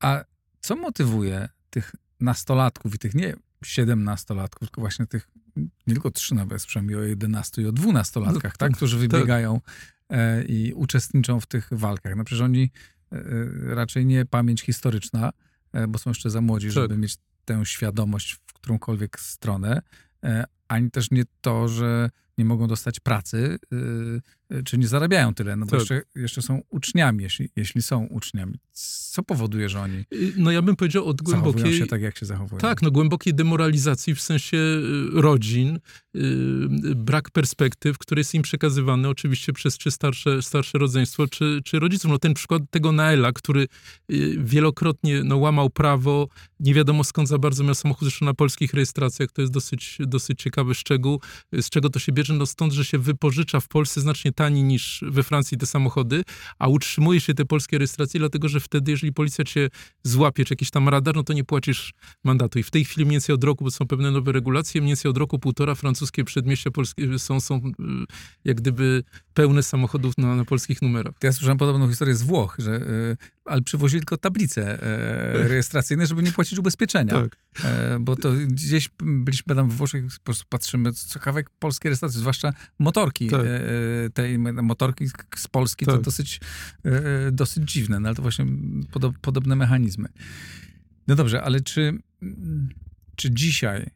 A 0.00 0.24
co 0.60 0.76
motywuje 0.76 1.48
tych 1.70 1.94
nastolatków 2.20 2.94
i 2.94 2.98
tych 2.98 3.14
nie 3.14 3.34
siedemnastolatków, 3.64 4.68
tylko 4.68 4.80
właśnie 4.80 5.06
tych 5.06 5.28
nie 5.56 5.94
tylko 5.94 6.10
trzy 6.10 6.34
nawet, 6.34 6.66
przynajmniej 6.66 6.98
o 6.98 7.02
11 7.02 7.62
i 7.62 7.66
o 7.66 7.72
dwunastolatkach, 7.72 8.52
no, 8.52 8.58
tak, 8.58 8.72
którzy 8.72 8.96
tak. 8.96 9.10
wybiegają 9.10 9.60
tak. 9.60 10.18
i 10.48 10.72
uczestniczą 10.74 11.40
w 11.40 11.46
tych 11.46 11.68
walkach. 11.72 12.16
No 12.16 12.24
przecież 12.24 12.42
oni 12.42 12.70
e, 13.12 13.16
e, 13.16 13.74
raczej 13.74 14.06
nie 14.06 14.26
pamięć 14.26 14.62
historyczna, 14.62 15.32
bo 15.88 15.98
są 15.98 16.10
jeszcze 16.10 16.30
za 16.30 16.40
młodzi, 16.40 16.66
tak. 16.66 16.74
żeby 16.74 16.98
mieć 16.98 17.16
tę 17.44 17.66
świadomość 17.66 18.32
w 18.46 18.52
którąkolwiek 18.52 19.20
stronę, 19.20 19.82
ani 20.68 20.90
też 20.90 21.10
nie 21.10 21.24
to, 21.40 21.68
że 21.68 22.10
nie 22.38 22.44
mogą 22.44 22.66
dostać 22.66 23.00
pracy, 23.00 23.58
czy 24.64 24.78
nie 24.78 24.88
zarabiają 24.88 25.34
tyle, 25.34 25.56
no 25.56 25.66
bo 25.66 25.70
tak. 25.70 25.80
jeszcze, 25.80 26.02
jeszcze 26.14 26.42
są 26.42 26.62
uczniami, 26.70 27.22
jeśli, 27.22 27.48
jeśli 27.56 27.82
są 27.82 28.04
uczniami. 28.06 28.58
Co 28.72 29.22
powoduje, 29.22 29.68
że 29.68 29.80
oni 29.80 30.04
y, 30.12 30.32
No 30.36 30.50
ja 30.50 30.62
bym 30.62 30.76
powiedział 30.76 31.06
od 31.06 31.22
głębokiej... 31.22 31.78
się 31.78 31.86
tak, 31.86 32.02
jak 32.02 32.18
się 32.18 32.26
zachowują. 32.26 32.60
Tak, 32.60 32.82
no 32.82 32.90
głębokiej 32.90 33.34
demoralizacji 33.34 34.14
w 34.14 34.20
sensie 34.20 34.56
y, 34.56 34.80
rodzin, 35.12 35.78
yy, 36.14 36.94
brak 36.94 37.30
perspektyw, 37.30 37.98
który 37.98 38.20
jest 38.20 38.34
im 38.34 38.42
przekazywany 38.42 39.08
oczywiście 39.08 39.52
przez 39.52 39.78
czy 39.78 39.90
starsze, 39.90 40.42
starsze 40.42 40.78
rodzeństwo, 40.78 41.26
czy, 41.28 41.60
czy 41.64 41.78
rodziców. 41.78 42.10
No 42.10 42.18
ten 42.18 42.34
przykład 42.34 42.62
tego 42.70 42.92
Naela, 42.92 43.32
który 43.32 43.68
wielokrotnie 44.38 45.24
no, 45.24 45.36
łamał 45.36 45.70
prawo, 45.70 46.28
nie 46.60 46.74
wiadomo 46.74 47.04
skąd 47.04 47.28
za 47.28 47.38
bardzo 47.38 47.64
miał 47.64 47.74
samochód, 47.74 48.08
zresztą 48.08 48.26
na 48.26 48.34
polskich 48.34 48.74
rejestracjach, 48.74 49.32
to 49.32 49.40
jest 49.40 49.52
dosyć, 49.52 49.98
dosyć 50.00 50.42
ciekawy 50.42 50.74
szczegół, 50.74 51.20
z 51.52 51.70
czego 51.70 51.90
to 51.90 51.98
się 51.98 52.12
bierze 52.12 52.24
bierze 52.24 52.38
no 52.38 52.46
stąd, 52.46 52.72
że 52.72 52.84
się 52.84 52.98
wypożycza 52.98 53.60
w 53.60 53.68
Polsce 53.68 54.00
znacznie 54.00 54.32
taniej 54.34 54.64
niż 54.64 55.04
we 55.08 55.22
Francji 55.22 55.58
te 55.58 55.66
samochody, 55.66 56.22
a 56.58 56.68
utrzymuje 56.68 57.20
się 57.20 57.34
te 57.34 57.44
polskie 57.44 57.78
rejestracje, 57.78 58.20
dlatego 58.20 58.48
że 58.48 58.60
wtedy, 58.60 58.90
jeżeli 58.90 59.12
policja 59.12 59.44
cię 59.44 59.68
złapie, 60.02 60.44
czy 60.44 60.52
jakiś 60.52 60.70
tam 60.70 60.88
radar, 60.88 61.14
no 61.14 61.22
to 61.22 61.32
nie 61.32 61.44
płacisz 61.44 61.92
mandatu. 62.24 62.58
I 62.58 62.62
w 62.62 62.70
tej 62.70 62.84
chwili 62.84 63.06
mniej 63.06 63.14
więcej 63.14 63.34
od 63.34 63.44
roku, 63.44 63.64
bo 63.64 63.70
są 63.70 63.86
pewne 63.86 64.10
nowe 64.10 64.32
regulacje, 64.32 64.80
mniej 64.80 64.90
więcej 64.90 65.10
od 65.10 65.16
roku 65.16 65.38
półtora 65.38 65.74
francuskie 65.74 66.24
przedmieścia 66.24 66.70
polskie 66.70 67.18
są, 67.18 67.40
są 67.40 67.56
y, 67.56 67.62
jak 68.44 68.56
gdyby 68.56 69.04
pełne 69.34 69.62
samochodów 69.62 70.18
na, 70.18 70.36
na 70.36 70.44
polskich 70.44 70.82
numerach. 70.82 71.14
Ja 71.22 71.32
słyszałem 71.32 71.58
podobną 71.58 71.88
historię 71.88 72.14
z 72.14 72.22
Włoch, 72.22 72.56
że, 72.58 72.70
yy, 72.70 73.16
ale 73.44 73.62
przywozili 73.62 74.00
tylko 74.00 74.16
tablice 74.16 74.78
yy, 75.34 75.48
rejestracyjne, 75.48 76.06
żeby 76.06 76.22
nie 76.22 76.32
płacić 76.32 76.58
ubezpieczenia. 76.58 77.12
Tak. 77.12 77.36
Yy, 77.64 78.00
bo 78.00 78.16
to 78.16 78.32
gdzieś 78.32 78.90
byliśmy 78.98 79.54
tam 79.54 79.70
w 79.70 79.76
Włoszech, 79.76 80.04
po 80.18 80.24
prostu 80.24 80.44
patrzymy, 80.48 80.92
co 80.92 81.20
kawałek 81.20 81.50
polskiej 81.50 81.88
rejestracji, 81.88 82.20
zwłaszcza 82.20 82.52
motorki. 82.78 83.30
Tak. 83.30 83.40
tej 84.14 84.38
motorki 84.38 85.08
z 85.36 85.48
Polski 85.48 85.86
tak. 85.86 85.94
to 85.94 86.00
dosyć, 86.02 86.40
dosyć 87.32 87.72
dziwne, 87.72 88.00
no 88.00 88.08
ale 88.08 88.16
to 88.16 88.22
właśnie 88.22 88.46
podo 88.90 89.12
podobne 89.20 89.56
mechanizmy. 89.56 90.08
No 91.06 91.14
dobrze, 91.14 91.42
ale 91.42 91.60
czy, 91.60 91.98
czy 93.16 93.30
dzisiaj 93.30 93.90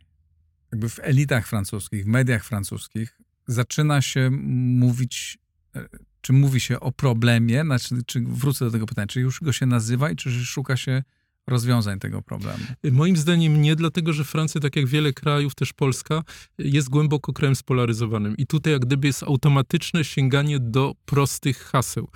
jakby 0.72 0.88
w 0.88 0.98
elitach 1.03 1.46
francuskich, 1.46 2.05
w 2.05 2.07
mediach 2.07 2.44
francuskich 2.44 3.18
zaczyna 3.48 4.02
się 4.02 4.30
mówić, 4.30 5.38
e, 5.76 5.88
czy 6.20 6.32
mówi 6.32 6.61
się 6.61 6.80
o 6.80 6.92
problemie, 6.92 7.62
znaczy, 7.62 8.02
czy 8.06 8.20
wrócę 8.20 8.64
do 8.64 8.70
tego 8.70 8.87
pytania, 8.87 9.06
czy 9.06 9.20
już 9.20 9.40
go 9.40 9.52
się 9.52 9.66
nazywa 9.66 10.11
i 10.11 10.16
czy 10.16 10.30
szuka 10.30 10.76
się 10.76 11.02
rozwiązań 11.48 11.98
tego 11.98 12.22
problemu? 12.22 12.64
Moim 12.92 13.16
zdaniem 13.16 13.62
nie, 13.62 13.76
dlatego 13.76 14.12
że 14.12 14.24
Francja, 14.24 14.61
tak 14.61 14.76
jak 14.76 14.87
wiele 14.87 15.12
krajów, 15.12 15.54
też 15.54 15.72
Polska, 15.72 16.22
jest 16.58 16.88
głęboko 16.88 17.32
krajem 17.32 17.56
spolaryzowanym. 17.56 18.37
I 18.37 18.46
tutaj 18.46 18.72
jak 18.72 18.82
gdyby 18.82 19.06
jest 19.06 19.22
automatyczne 19.22 20.04
sięganie 20.04 20.58
do 20.58 20.94
prostych 21.04 21.58
haseł. 21.58 22.08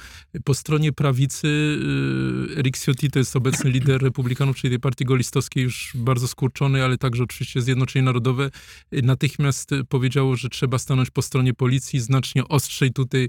Po 0.45 0.55
stronie 0.55 0.93
prawicy 0.93 1.47
y, 1.47 2.59
Eric 2.59 2.79
Ciotti 2.79 3.11
to 3.11 3.19
jest 3.19 3.37
obecny 3.37 3.71
lider 3.71 4.03
republikanów, 4.03 4.57
czyli 4.57 4.71
tej 4.71 4.81
partii 4.81 5.05
golistowskiej, 5.05 5.63
już 5.63 5.93
bardzo 5.95 6.29
skurczony, 6.29 6.85
ale 6.85 6.99
także 6.99 7.23
oczywiście 7.23 7.63
Zjednoczenie 7.63 8.03
Narodowe, 8.03 8.51
natychmiast 8.93 9.71
powiedziało, 9.89 10.37
że 10.37 10.49
trzeba 10.49 10.79
stanąć 10.79 11.11
po 11.11 11.23
stronie 11.23 11.55
policji, 11.55 12.01
znacznie 12.01 12.49
ostrzej 12.49 12.93
tutaj 12.93 13.29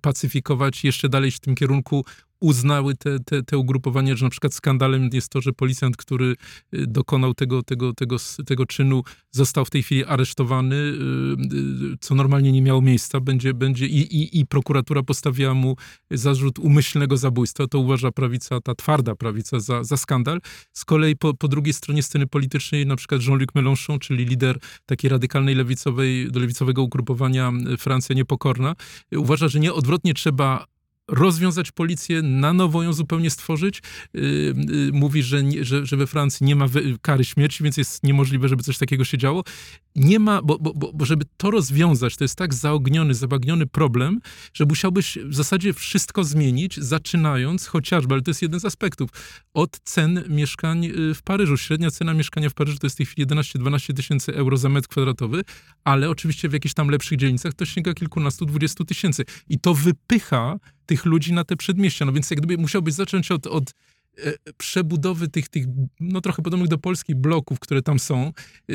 pacyfikować, 0.00 0.84
jeszcze 0.84 1.08
dalej 1.08 1.30
w 1.30 1.40
tym 1.40 1.54
kierunku 1.54 2.04
uznały 2.44 2.94
te, 2.94 3.20
te, 3.20 3.42
te 3.42 3.58
ugrupowania, 3.58 4.16
że 4.16 4.26
na 4.26 4.30
przykład 4.30 4.54
skandalem 4.54 5.10
jest 5.12 5.28
to, 5.28 5.40
że 5.40 5.52
policjant, 5.52 5.96
który 5.96 6.36
y, 6.74 6.86
dokonał 6.86 7.34
tego, 7.34 7.62
tego, 7.62 7.92
tego, 7.92 8.16
tego 8.46 8.66
czynu, 8.66 9.02
został 9.30 9.64
w 9.64 9.70
tej 9.70 9.82
chwili 9.82 10.04
aresztowany, 10.04 10.76
y, 10.76 10.92
y, 11.92 11.96
co 12.00 12.14
normalnie 12.14 12.52
nie 12.52 12.62
miało 12.62 12.80
miejsca, 12.80 13.20
będzie, 13.20 13.54
będzie 13.54 13.86
i, 13.86 14.00
i, 14.00 14.40
i 14.40 14.46
prokuratura 14.46 15.02
postawiła 15.02 15.54
mu 15.54 15.76
zarzut 16.10 16.58
umyślnego 16.58 17.16
zabójstwa. 17.16 17.66
To 17.66 17.78
uważa 17.78 18.12
prawica, 18.12 18.60
ta 18.60 18.74
twarda 18.74 19.14
prawica 19.14 19.60
za, 19.60 19.84
za 19.84 19.96
skandal. 19.96 20.40
Z 20.72 20.84
kolei 20.84 21.16
po, 21.16 21.34
po 21.34 21.48
drugiej 21.48 21.72
stronie 21.74 22.02
sceny 22.02 22.26
politycznej 22.26 22.86
na 22.86 22.96
przykład 22.96 23.20
Jean-Luc 23.22 23.48
Mélenchon, 23.54 23.98
czyli 23.98 24.24
lider 24.24 24.58
takiej 24.86 25.10
radykalnej 25.10 25.54
lewicowej, 25.54 26.28
lewicowego 26.34 26.82
ugrupowania 26.82 27.52
Francja 27.78 28.14
Niepokorna, 28.14 28.74
uważa, 29.12 29.48
że 29.48 29.60
nie 29.60 29.72
odwrotnie 29.72 30.14
trzeba 30.14 30.73
rozwiązać 31.08 31.72
policję, 31.72 32.22
na 32.22 32.52
nowo 32.52 32.82
ją 32.82 32.92
zupełnie 32.92 33.30
stworzyć. 33.30 33.82
Yy, 34.14 34.22
yy, 34.68 34.90
mówi, 34.92 35.22
że, 35.22 35.42
nie, 35.42 35.64
że, 35.64 35.86
że 35.86 35.96
we 35.96 36.06
Francji 36.06 36.46
nie 36.46 36.56
ma 36.56 36.66
kary 37.02 37.24
śmierci, 37.24 37.64
więc 37.64 37.76
jest 37.76 38.02
niemożliwe, 38.02 38.48
żeby 38.48 38.62
coś 38.62 38.78
takiego 38.78 39.04
się 39.04 39.18
działo. 39.18 39.44
Nie 39.96 40.18
ma, 40.18 40.42
bo, 40.42 40.58
bo, 40.58 40.92
bo 40.94 41.04
żeby 41.04 41.24
to 41.36 41.50
rozwiązać, 41.50 42.16
to 42.16 42.24
jest 42.24 42.36
tak 42.36 42.54
zaogniony, 42.54 43.14
zabagniony 43.14 43.66
problem, 43.66 44.20
że 44.54 44.64
musiałbyś 44.64 45.18
w 45.24 45.34
zasadzie 45.34 45.72
wszystko 45.72 46.24
zmienić, 46.24 46.76
zaczynając 46.76 47.66
chociażby, 47.66 48.14
ale 48.14 48.22
to 48.22 48.30
jest 48.30 48.42
jeden 48.42 48.60
z 48.60 48.64
aspektów, 48.64 49.10
od 49.54 49.80
cen 49.84 50.24
mieszkań 50.28 50.84
yy, 50.84 51.14
w 51.14 51.22
Paryżu. 51.22 51.56
Średnia 51.56 51.90
cena 51.90 52.14
mieszkania 52.14 52.50
w 52.50 52.54
Paryżu 52.54 52.78
to 52.78 52.86
jest 52.86 52.96
w 52.96 52.98
tej 52.98 53.06
chwili 53.06 53.26
11-12 53.26 53.94
tysięcy 53.94 54.34
euro 54.34 54.56
za 54.56 54.68
metr 54.68 54.88
kwadratowy, 54.88 55.42
ale 55.84 56.10
oczywiście 56.10 56.48
w 56.48 56.52
jakichś 56.52 56.74
tam 56.74 56.88
lepszych 56.88 57.18
dzielnicach 57.18 57.54
to 57.54 57.66
sięga 57.66 57.94
kilkunastu, 57.94 58.46
dwudziestu 58.46 58.84
tysięcy. 58.84 59.24
I 59.48 59.58
to 59.58 59.74
wypycha 59.74 60.58
tych 60.86 61.04
ludzi 61.04 61.32
na 61.32 61.44
te 61.44 61.56
przedmieścia. 61.56 62.04
No 62.04 62.12
więc 62.12 62.30
jak 62.30 62.38
gdyby 62.40 62.58
musiałbyś 62.58 62.94
zacząć 62.94 63.30
od, 63.30 63.46
od 63.46 63.74
e, 64.18 64.32
przebudowy 64.56 65.28
tych, 65.28 65.48
tych, 65.48 65.64
no 66.00 66.20
trochę 66.20 66.42
podobnych 66.42 66.68
do 66.68 66.78
Polski 66.78 67.14
bloków, 67.14 67.60
które 67.60 67.82
tam 67.82 67.98
są, 67.98 68.32
e, 68.68 68.74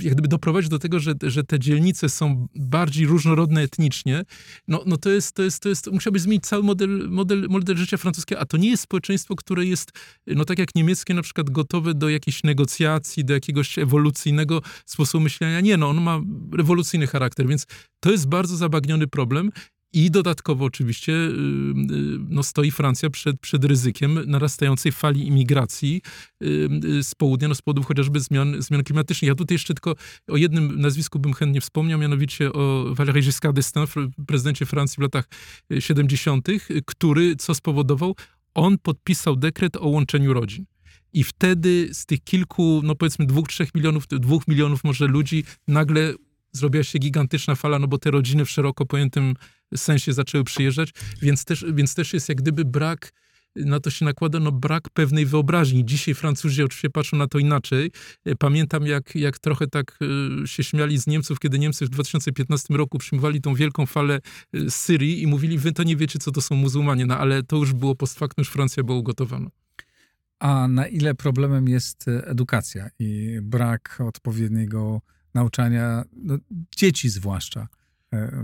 jak 0.00 0.12
gdyby 0.12 0.28
doprowadzić 0.28 0.70
do 0.70 0.78
tego, 0.78 1.00
że, 1.00 1.14
że 1.22 1.44
te 1.44 1.58
dzielnice 1.58 2.08
są 2.08 2.48
bardziej 2.54 3.06
różnorodne 3.06 3.62
etnicznie, 3.62 4.22
no, 4.68 4.82
no 4.86 4.96
to 4.96 5.10
jest, 5.10 5.34
to 5.34 5.42
jest, 5.42 5.62
to 5.62 5.68
jest, 5.68 5.90
musiałby 5.92 6.18
zmienić 6.18 6.46
cały 6.46 6.62
model, 6.62 7.08
model, 7.10 7.46
model 7.50 7.76
życia 7.76 7.96
francuskiego, 7.96 8.40
a 8.40 8.46
to 8.46 8.56
nie 8.56 8.70
jest 8.70 8.82
społeczeństwo, 8.82 9.36
które 9.36 9.64
jest, 9.64 9.92
no 10.26 10.44
tak 10.44 10.58
jak 10.58 10.74
niemieckie 10.74 11.14
na 11.14 11.22
przykład, 11.22 11.50
gotowe 11.50 11.94
do 11.94 12.08
jakiejś 12.08 12.44
negocjacji, 12.44 13.24
do 13.24 13.34
jakiegoś 13.34 13.78
ewolucyjnego 13.78 14.62
sposobu 14.86 15.24
myślenia. 15.24 15.60
Nie, 15.60 15.76
no 15.76 15.88
on 15.88 16.00
ma 16.00 16.20
rewolucyjny 16.52 17.06
charakter, 17.06 17.46
więc 17.46 17.66
to 18.00 18.10
jest 18.10 18.28
bardzo 18.28 18.56
zabagniony 18.56 19.06
problem 19.06 19.50
i 19.92 20.10
dodatkowo 20.10 20.64
oczywiście 20.64 21.12
y, 21.12 21.16
y, 21.16 21.32
no, 22.28 22.42
stoi 22.42 22.70
Francja 22.70 23.10
przed, 23.10 23.40
przed 23.40 23.64
ryzykiem 23.64 24.18
narastającej 24.26 24.92
fali 24.92 25.26
imigracji 25.26 26.02
y, 26.42 27.02
z 27.02 27.14
południa, 27.14 27.48
no, 27.48 27.54
z 27.54 27.62
powodów 27.62 27.86
chociażby 27.86 28.20
zmian, 28.20 28.62
zmian 28.62 28.84
klimatycznych. 28.84 29.28
Ja 29.28 29.34
tutaj 29.34 29.54
jeszcze 29.54 29.74
tylko 29.74 29.94
o 30.28 30.36
jednym 30.36 30.80
nazwisku 30.80 31.18
bym 31.18 31.32
chętnie 31.32 31.60
wspomniał, 31.60 31.98
mianowicie 31.98 32.52
o 32.52 32.94
Valéry 32.94 33.22
Giscard 33.22 33.56
d'Estaing, 33.56 34.10
prezydencie 34.26 34.66
Francji 34.66 34.96
w 34.96 35.02
latach 35.02 35.28
70., 35.78 36.48
który 36.86 37.36
co 37.36 37.54
spowodował? 37.54 38.16
On 38.54 38.78
podpisał 38.78 39.36
dekret 39.36 39.76
o 39.76 39.88
łączeniu 39.88 40.32
rodzin. 40.32 40.64
I 41.12 41.24
wtedy 41.24 41.88
z 41.92 42.06
tych 42.06 42.24
kilku, 42.24 42.80
no 42.84 42.94
powiedzmy 42.94 43.26
dwóch, 43.26 43.48
trzech 43.48 43.74
milionów, 43.74 44.06
dwóch 44.06 44.48
milionów 44.48 44.84
może 44.84 45.06
ludzi, 45.06 45.44
nagle 45.68 46.14
zrobiła 46.52 46.84
się 46.84 46.98
gigantyczna 46.98 47.54
fala, 47.54 47.78
no 47.78 47.88
bo 47.88 47.98
te 47.98 48.10
rodziny 48.10 48.44
w 48.44 48.50
szeroko 48.50 48.86
pojętym 48.86 49.34
sensie 49.76 50.12
zaczęły 50.12 50.44
przyjeżdżać, 50.44 50.90
więc 51.22 51.44
też, 51.44 51.64
więc 51.72 51.94
też 51.94 52.12
jest 52.12 52.28
jak 52.28 52.38
gdyby 52.38 52.64
brak, 52.64 53.12
na 53.56 53.80
to 53.80 53.90
się 53.90 54.04
nakłada 54.04 54.40
no, 54.40 54.52
brak 54.52 54.90
pewnej 54.90 55.26
wyobraźni. 55.26 55.84
Dzisiaj 55.84 56.14
Francuzi 56.14 56.62
oczywiście 56.62 56.90
patrzą 56.90 57.16
na 57.16 57.26
to 57.26 57.38
inaczej. 57.38 57.90
Pamiętam, 58.38 58.86
jak, 58.86 59.14
jak 59.14 59.38
trochę 59.38 59.66
tak 59.66 59.98
y, 60.44 60.48
się 60.48 60.64
śmiali 60.64 60.98
z 60.98 61.06
Niemców, 61.06 61.38
kiedy 61.38 61.58
Niemcy 61.58 61.86
w 61.86 61.88
2015 61.88 62.74
roku 62.74 62.98
przyjmowali 62.98 63.40
tą 63.40 63.54
wielką 63.54 63.86
falę 63.86 64.20
z 64.52 64.74
Syrii 64.74 65.22
i 65.22 65.26
mówili, 65.26 65.58
wy 65.58 65.72
to 65.72 65.82
nie 65.82 65.96
wiecie, 65.96 66.18
co 66.18 66.32
to 66.32 66.40
są 66.40 66.54
muzułmanie, 66.54 67.06
no 67.06 67.18
ale 67.18 67.42
to 67.42 67.56
już 67.56 67.72
było 67.72 67.94
post 67.94 68.18
factum, 68.18 68.42
już 68.42 68.48
Francja 68.48 68.82
była 68.82 68.98
ugotowana. 68.98 69.50
A 70.38 70.68
na 70.68 70.86
ile 70.86 71.14
problemem 71.14 71.68
jest 71.68 72.08
e, 72.08 72.26
edukacja 72.26 72.88
i 72.98 73.38
brak 73.42 73.98
odpowiedniego 74.00 75.00
nauczania 75.34 76.04
no, 76.16 76.38
dzieci 76.76 77.08
zwłaszcza 77.08 77.60
e, 77.60 77.77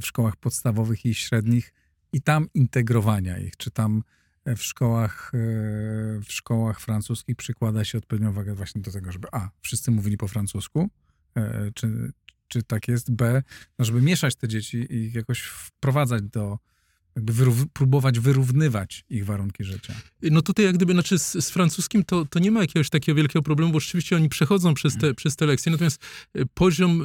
w 0.01 0.07
szkołach 0.07 0.37
podstawowych 0.37 1.05
i 1.05 1.15
średnich 1.15 1.73
i 2.13 2.23
tam 2.23 2.49
integrowania 2.55 3.39
ich, 3.39 3.57
czy 3.57 3.71
tam 3.71 4.03
e, 4.45 4.57
w 4.57 4.63
szkołach, 4.63 5.33
w 6.25 6.33
szkołach 6.33 6.81
francuskich 6.81 7.37
przykłada 7.37 7.85
się 7.85 7.99
odpowiednią 7.99 8.33
wagę 8.33 8.55
właśnie 8.55 8.83
do 8.83 8.93
tego, 8.93 9.13
żeby 9.13 9.29
a, 9.33 9.51
wszyscy 9.61 9.91
mówili 9.91 10.17
po 10.17 10.29
francusku, 10.29 10.91
czy, 11.75 12.13
czy 12.49 12.63
tak 12.63 12.89
jest, 12.89 13.13
b, 13.13 13.43
no, 13.79 13.85
żeby 13.85 14.03
mieszać 14.03 14.37
te 14.37 14.49
dzieci 14.49 14.87
i 14.95 15.13
jakoś 15.13 15.43
wprowadzać 15.43 16.23
do, 16.23 16.59
jakby 17.17 17.33
wyrów, 17.33 17.67
próbować 17.73 18.21
wyrównywać 18.21 19.05
ich 19.11 19.25
warunki 19.25 19.65
życia. 19.65 19.95
No 20.23 20.43
tutaj 20.43 20.65
jak 20.65 20.75
gdyby, 20.75 20.93
znaczy 20.93 21.19
z, 21.19 21.33
z, 21.33 21.51
francuskim 21.51 22.05
to, 22.05 22.25
to 22.25 22.39
nie 22.39 22.51
ma 22.51 22.61
jakiegoś 22.61 22.91
takiego 22.91 23.17
wielkiego 23.17 23.43
problemu, 23.43 23.73
bo 23.73 23.81
rzeczywiście 23.81 24.17
oni 24.17 24.29
przechodzą 24.29 24.75
przez 24.75 24.97
te, 24.97 25.15
przez 25.15 25.37
te 25.37 25.47
lekcje, 25.47 25.73
natomiast 25.73 26.03
y, 26.37 26.47
poziom, 26.55 27.03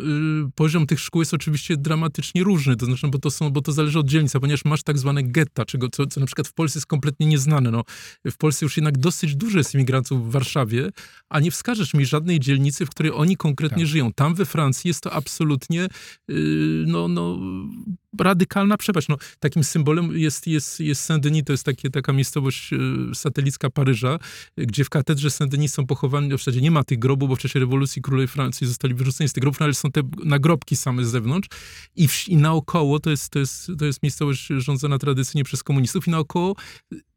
y, 0.47 0.51
poziom 0.55 0.87
tych 0.87 0.99
szkół 0.99 1.21
jest 1.21 1.33
oczywiście 1.33 1.77
dramatycznie 1.77 2.43
różny, 2.43 2.75
to 2.75 2.85
znaczy, 2.85 3.07
bo 3.07 3.19
to, 3.19 3.31
są, 3.31 3.49
bo 3.49 3.61
to 3.61 3.71
zależy 3.71 3.99
od 3.99 4.07
dzielnicy, 4.07 4.39
ponieważ 4.39 4.65
masz 4.65 4.83
tak 4.83 4.97
zwane 4.97 5.23
getta, 5.23 5.65
czego, 5.65 5.89
co, 5.89 6.05
co 6.05 6.19
na 6.19 6.25
przykład 6.25 6.47
w 6.47 6.53
Polsce 6.53 6.79
jest 6.79 6.87
kompletnie 6.87 7.25
nieznane. 7.25 7.71
No, 7.71 7.83
w 8.25 8.37
Polsce 8.37 8.65
już 8.65 8.77
jednak 8.77 8.97
dosyć 8.97 9.35
dużo 9.35 9.57
jest 9.57 9.73
imigrantów 9.73 10.27
w 10.27 10.31
Warszawie, 10.31 10.89
a 11.29 11.39
nie 11.39 11.51
wskażesz 11.51 11.93
mi 11.93 12.05
żadnej 12.05 12.39
dzielnicy, 12.39 12.85
w 12.85 12.89
której 12.89 13.11
oni 13.11 13.37
konkretnie 13.37 13.83
tak. 13.83 13.87
żyją. 13.87 14.13
Tam 14.13 14.35
we 14.35 14.45
Francji 14.45 14.87
jest 14.87 15.03
to 15.03 15.13
absolutnie 15.13 15.87
yy, 16.27 16.83
no, 16.87 17.07
no, 17.07 17.39
radykalna 18.19 18.77
przepaść. 18.77 19.07
No, 19.07 19.17
takim 19.39 19.63
symbolem 19.63 20.17
jest, 20.17 20.47
jest, 20.47 20.79
jest 20.79 21.09
Saint-Denis, 21.09 21.43
to 21.43 21.53
jest 21.53 21.63
takie, 21.63 21.89
taka 21.89 22.13
miejscowość 22.13 22.71
yy, 22.71 23.15
satelicka 23.15 23.69
Paryża, 23.69 24.19
gdzie 24.57 24.83
w 24.83 24.89
katedrze 24.89 25.29
Saint-Denis 25.29 25.67
są 25.67 25.87
pochowani, 25.87 26.29
w 26.29 26.31
zasadzie 26.31 26.61
nie 26.61 26.71
ma 26.71 26.83
tych 26.83 26.99
grobów, 26.99 27.29
bo 27.29 27.35
w 27.35 27.39
czasie 27.39 27.59
rewolucji 27.59 28.01
królowie 28.01 28.27
Francji 28.27 28.67
zostali 28.67 28.93
wyrzuceni 28.93 29.29
z 29.29 29.33
tych 29.33 29.41
grobów, 29.41 29.59
no, 29.59 29.63
ale 29.63 29.73
są 29.73 29.91
te 29.91 30.01
nagrobki 30.25 30.75
same 30.75 31.05
z 31.05 31.09
zewnątrz 31.09 31.49
i, 31.95 32.07
w, 32.07 32.27
i 32.27 32.37
naokoło, 32.37 32.99
to 32.99 33.09
jest, 33.09 33.29
to, 33.29 33.39
jest, 33.39 33.71
to 33.79 33.85
jest 33.85 34.03
miejscowość 34.03 34.47
rządzona 34.57 34.97
tradycyjnie 34.97 35.43
przez 35.43 35.63
komunistów 35.63 36.07
i 36.07 36.11
naokoło 36.11 36.55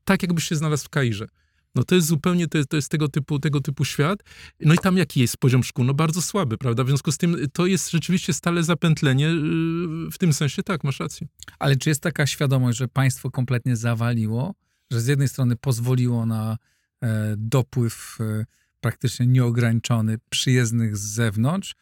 tak 0.05 0.23
jakbyś 0.23 0.45
się 0.45 0.57
znalazł 0.57 0.85
w 0.85 0.89
Kairze. 0.89 1.27
No 1.75 1.85
to 1.85 1.95
jest 1.95 2.07
zupełnie, 2.07 2.49
to 2.49 2.59
jest, 2.59 2.71
to 2.71 2.77
jest 2.77 2.89
tego, 2.89 3.09
typu, 3.09 3.39
tego 3.39 3.61
typu 3.61 3.85
świat. 3.85 4.23
No 4.61 4.75
i 4.75 4.79
tam 4.79 4.97
jaki 4.97 5.21
jest 5.21 5.37
poziom 5.37 5.65
szkół? 5.65 5.85
No 5.85 5.95
bardzo 5.95 6.23
słaby, 6.23 6.59
prawda? 6.59 6.85
W 6.85 6.87
związku 6.87 7.13
z 7.13 7.19
tym 7.19 7.37
to 7.53 7.67
jest 7.67 7.91
rzeczywiście 7.91 8.33
stale 8.33 8.63
zapętlenie. 8.63 9.25
Yy, 9.25 10.11
w 10.11 10.19
tym 10.19 10.33
sensie 10.33 10.63
tak, 10.63 10.85
masz 10.85 11.01
rację. 11.01 11.27
Ale 11.59 11.77
czy 11.77 11.89
jest 11.89 12.01
taka 12.01 12.27
świadomość, 12.27 12.79
że 12.79 12.89
państwo 12.89 13.31
kompletnie 13.31 13.77
zawaliło, 13.77 14.55
że 14.91 15.01
z 15.01 15.07
jednej 15.07 15.29
strony 15.29 15.57
pozwoliło 15.57 16.27
na 16.27 16.59
e, 17.03 17.35
dopływ 17.39 18.19
e, 18.21 18.45
praktycznie 18.81 19.27
nieograniczony 19.27 20.19
przyjezdnych 20.29 20.97
z 20.97 21.01
zewnątrz, 21.01 21.75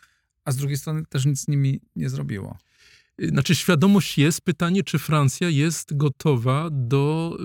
a 0.45 0.53
z 0.53 0.57
drugiej 0.57 0.77
strony 0.77 1.03
też 1.09 1.27
nic 1.27 1.41
z 1.41 1.49
nimi 1.49 1.81
nie 1.97 2.09
zrobiło? 2.09 2.59
Znaczy, 3.19 3.55
świadomość 3.55 4.19
jest. 4.19 4.41
Pytanie, 4.41 4.83
czy 4.83 4.99
Francja 4.99 5.49
jest 5.49 5.97
gotowa 5.97 6.69
do 6.73 7.37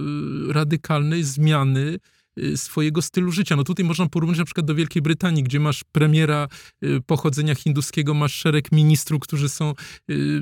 y, 0.50 0.54
radykalnej 0.54 1.24
zmiany 1.24 1.96
Y, 1.96 2.15
swojego 2.56 3.02
stylu 3.02 3.32
życia. 3.32 3.56
No 3.56 3.64
tutaj 3.64 3.86
można 3.86 4.10
porównać 4.10 4.40
na 4.40 4.46
przykład 4.46 4.66
do 4.66 4.76
Wielkiej 4.76 5.02
Brytanii, 5.02 5.44
gdzie 5.44 5.60
masz 5.60 5.84
premiera 5.92 6.48
y, 6.84 7.02
pochodzenia 7.06 7.56
hinduskiego, 7.56 8.14
masz 8.14 8.34
szereg 8.34 8.72
ministrów, 8.72 9.20
którzy 9.22 9.50
są 9.50 9.74
y, 10.12 10.42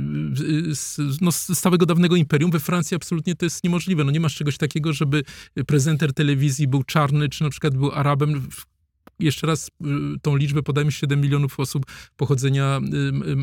z, 0.75 0.97
no, 1.21 1.31
z 1.31 1.45
całego 1.45 1.85
dawnego 1.85 2.15
imperium. 2.15 2.51
We 2.51 2.59
Francji 2.59 2.95
absolutnie 2.95 3.35
to 3.35 3.45
jest 3.45 3.63
niemożliwe. 3.63 4.03
No 4.03 4.11
nie 4.11 4.19
masz 4.19 4.35
czegoś 4.35 4.57
takiego, 4.57 4.93
żeby 4.93 5.23
prezenter 5.67 6.13
telewizji 6.13 6.67
był 6.67 6.83
czarny, 6.83 7.29
czy 7.29 7.43
na 7.43 7.49
przykład 7.49 7.77
był 7.77 7.91
Arabem 7.91 8.47
jeszcze 9.19 9.47
raz 9.47 9.67
y, 9.67 9.69
tą 10.21 10.35
liczbę 10.35 10.63
podajmy 10.63 10.91
7 10.91 11.21
milionów 11.21 11.59
osób 11.59 11.85
pochodzenia 12.17 12.81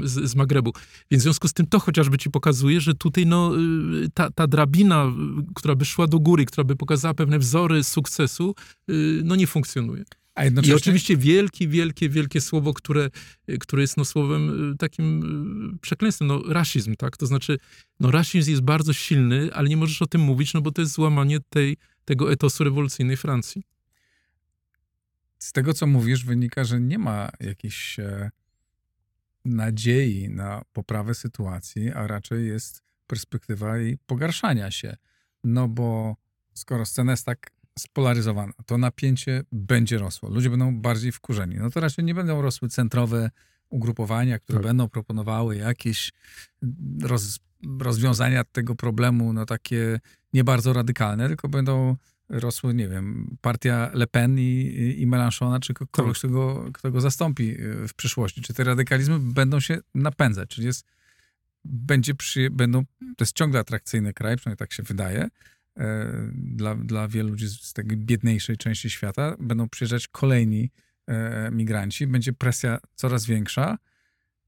z, 0.04 0.30
z 0.30 0.34
Magrebu. 0.34 0.72
Więc 1.10 1.22
w 1.22 1.24
związku 1.24 1.48
z 1.48 1.52
tym 1.52 1.66
to 1.66 1.80
chociażby 1.80 2.18
ci 2.18 2.30
pokazuje, 2.30 2.80
że 2.80 2.94
tutaj 2.94 3.26
no, 3.26 3.52
y, 4.04 4.08
ta, 4.14 4.30
ta 4.30 4.46
drabina, 4.46 5.04
y, 5.04 5.54
która 5.54 5.74
by 5.74 5.84
szła 5.84 6.06
do 6.06 6.18
góry, 6.18 6.44
która 6.44 6.64
by 6.64 6.76
pokazała 6.76 7.14
pewne 7.14 7.38
wzory 7.38 7.84
sukcesu, 7.84 8.54
no 9.24 9.36
nie 9.36 9.46
funkcjonuje. 9.46 10.04
Jednocześnie... 10.44 10.74
I 10.74 10.76
oczywiście 10.76 11.16
wielkie, 11.16 11.68
wielkie, 11.68 12.08
wielkie 12.08 12.40
słowo, 12.40 12.74
które, 12.74 13.10
które 13.60 13.82
jest 13.82 13.96
no, 13.96 14.04
słowem 14.04 14.74
takim 14.78 15.78
przekleństwem, 15.80 16.28
no 16.28 16.42
rasizm, 16.48 16.94
tak? 16.94 17.16
To 17.16 17.26
znaczy, 17.26 17.58
no 18.00 18.10
rasizm 18.10 18.50
jest 18.50 18.62
bardzo 18.62 18.92
silny, 18.92 19.50
ale 19.54 19.68
nie 19.68 19.76
możesz 19.76 20.02
o 20.02 20.06
tym 20.06 20.20
mówić, 20.20 20.54
no 20.54 20.60
bo 20.60 20.70
to 20.70 20.82
jest 20.82 20.92
złamanie 20.92 21.38
tej, 21.48 21.76
tego 22.04 22.32
etosu 22.32 22.64
rewolucyjnej 22.64 23.16
Francji 23.16 23.62
z 25.42 25.52
tego, 25.52 25.74
co 25.74 25.86
mówisz, 25.86 26.24
wynika, 26.24 26.64
że 26.64 26.80
nie 26.80 26.98
ma 26.98 27.30
jakiejś 27.40 27.98
e, 27.98 28.30
nadziei 29.44 30.28
na 30.28 30.62
poprawę 30.72 31.14
sytuacji, 31.14 31.90
a 31.92 32.06
raczej 32.06 32.46
jest 32.46 32.82
perspektywa 33.06 33.78
jej 33.78 33.98
pogarszania 34.06 34.70
się. 34.70 34.96
No 35.44 35.68
bo 35.68 36.16
skoro 36.54 36.86
scena 36.86 37.12
jest 37.12 37.26
tak 37.26 37.50
spolaryzowana, 37.78 38.52
to 38.66 38.78
napięcie 38.78 39.44
będzie 39.52 39.98
rosło. 39.98 40.28
Ludzie 40.28 40.50
będą 40.50 40.80
bardziej 40.80 41.12
wkurzeni. 41.12 41.56
No 41.56 41.70
to 41.70 41.80
raczej 41.80 42.04
nie 42.04 42.14
będą 42.14 42.42
rosły 42.42 42.68
centrowe 42.68 43.30
ugrupowania, 43.68 44.38
które 44.38 44.58
tak. 44.58 44.66
będą 44.66 44.88
proponowały 44.88 45.56
jakieś 45.56 46.12
roz, 47.02 47.38
rozwiązania 47.80 48.44
tego 48.44 48.74
problemu, 48.74 49.32
no 49.32 49.46
takie 49.46 50.00
nie 50.32 50.44
bardzo 50.44 50.72
radykalne, 50.72 51.28
tylko 51.28 51.48
będą 51.48 51.96
rosły, 52.30 52.74
nie 52.74 52.88
wiem, 52.88 53.36
partia 53.40 53.90
Le 53.94 54.06
Pen 54.06 54.38
i, 54.38 54.94
i 54.98 55.06
Mélenchona, 55.06 55.60
czy 55.60 55.74
kogoś, 55.74 56.18
kto 56.18 56.28
go, 56.28 56.70
kto 56.72 56.90
go 56.90 57.00
zastąpi 57.00 57.60
y, 57.60 57.88
w 57.88 57.94
przyszłości. 57.94 58.40
Czy 58.40 58.54
te 58.54 58.64
radykalizmy 58.64 59.18
będą 59.18 59.60
się 59.60 59.78
napędzać? 59.94 60.48
Czyli 60.48 60.66
jest, 60.66 60.86
będzie 61.64 62.14
przy, 62.14 62.50
będą, 62.50 62.84
to 62.84 63.24
jest 63.24 63.36
ciągle 63.36 63.60
atrakcyjny 63.60 64.12
kraj, 64.12 64.36
przynajmniej 64.36 64.58
tak 64.58 64.72
się 64.72 64.82
wydaje, 64.82 65.28
e, 65.76 66.30
dla, 66.34 66.74
dla 66.74 67.08
wielu 67.08 67.28
ludzi 67.28 67.48
z 67.48 67.72
tej 67.72 67.84
biedniejszej 67.84 68.56
części 68.56 68.90
świata. 68.90 69.36
Będą 69.40 69.68
przyjeżdżać 69.68 70.08
kolejni 70.08 70.70
e, 71.06 71.50
migranci, 71.50 72.06
będzie 72.06 72.32
presja 72.32 72.78
coraz 72.94 73.26
większa, 73.26 73.78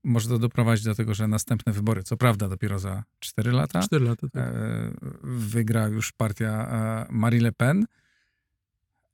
może 0.05 0.29
to 0.29 0.39
doprowadzić 0.39 0.85
do 0.85 0.95
tego, 0.95 1.15
że 1.15 1.29
następne 1.29 1.73
wybory, 1.73 2.03
co 2.03 2.17
prawda 2.17 2.49
dopiero 2.49 2.79
za 2.79 3.05
4 3.21 3.53
lata, 3.53 3.83
4 3.83 4.05
lata 4.05 4.29
tak. 4.29 4.43
E, 4.43 4.93
wygra 5.23 5.89
już 5.89 6.13
partia 6.13 6.69
e, 6.69 7.07
Marie 7.11 7.41
Le 7.41 7.53
Pen, 7.53 7.87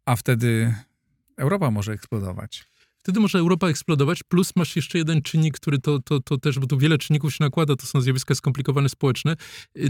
a 0.05 0.17
wtedy 0.17 0.75
Europa 1.37 1.71
może 1.71 1.93
eksplodować. 1.93 2.69
Wtedy 3.09 3.21
może 3.21 3.39
Europa 3.39 3.69
eksplodować, 3.69 4.23
plus 4.23 4.53
masz 4.57 4.77
jeszcze 4.77 4.99
jeden 4.99 5.23
czynnik, 5.23 5.55
który 5.55 5.79
to, 5.79 5.99
to, 5.99 6.21
to 6.21 6.39
też, 6.39 6.59
bo 6.59 6.67
tu 6.67 6.79
wiele 6.79 6.99
czynników 6.99 7.35
się 7.35 7.45
nakłada, 7.45 7.77
to 7.77 7.87
są 7.87 8.01
zjawiska 8.01 8.35
skomplikowane 8.35 8.89
społeczne. 8.89 9.37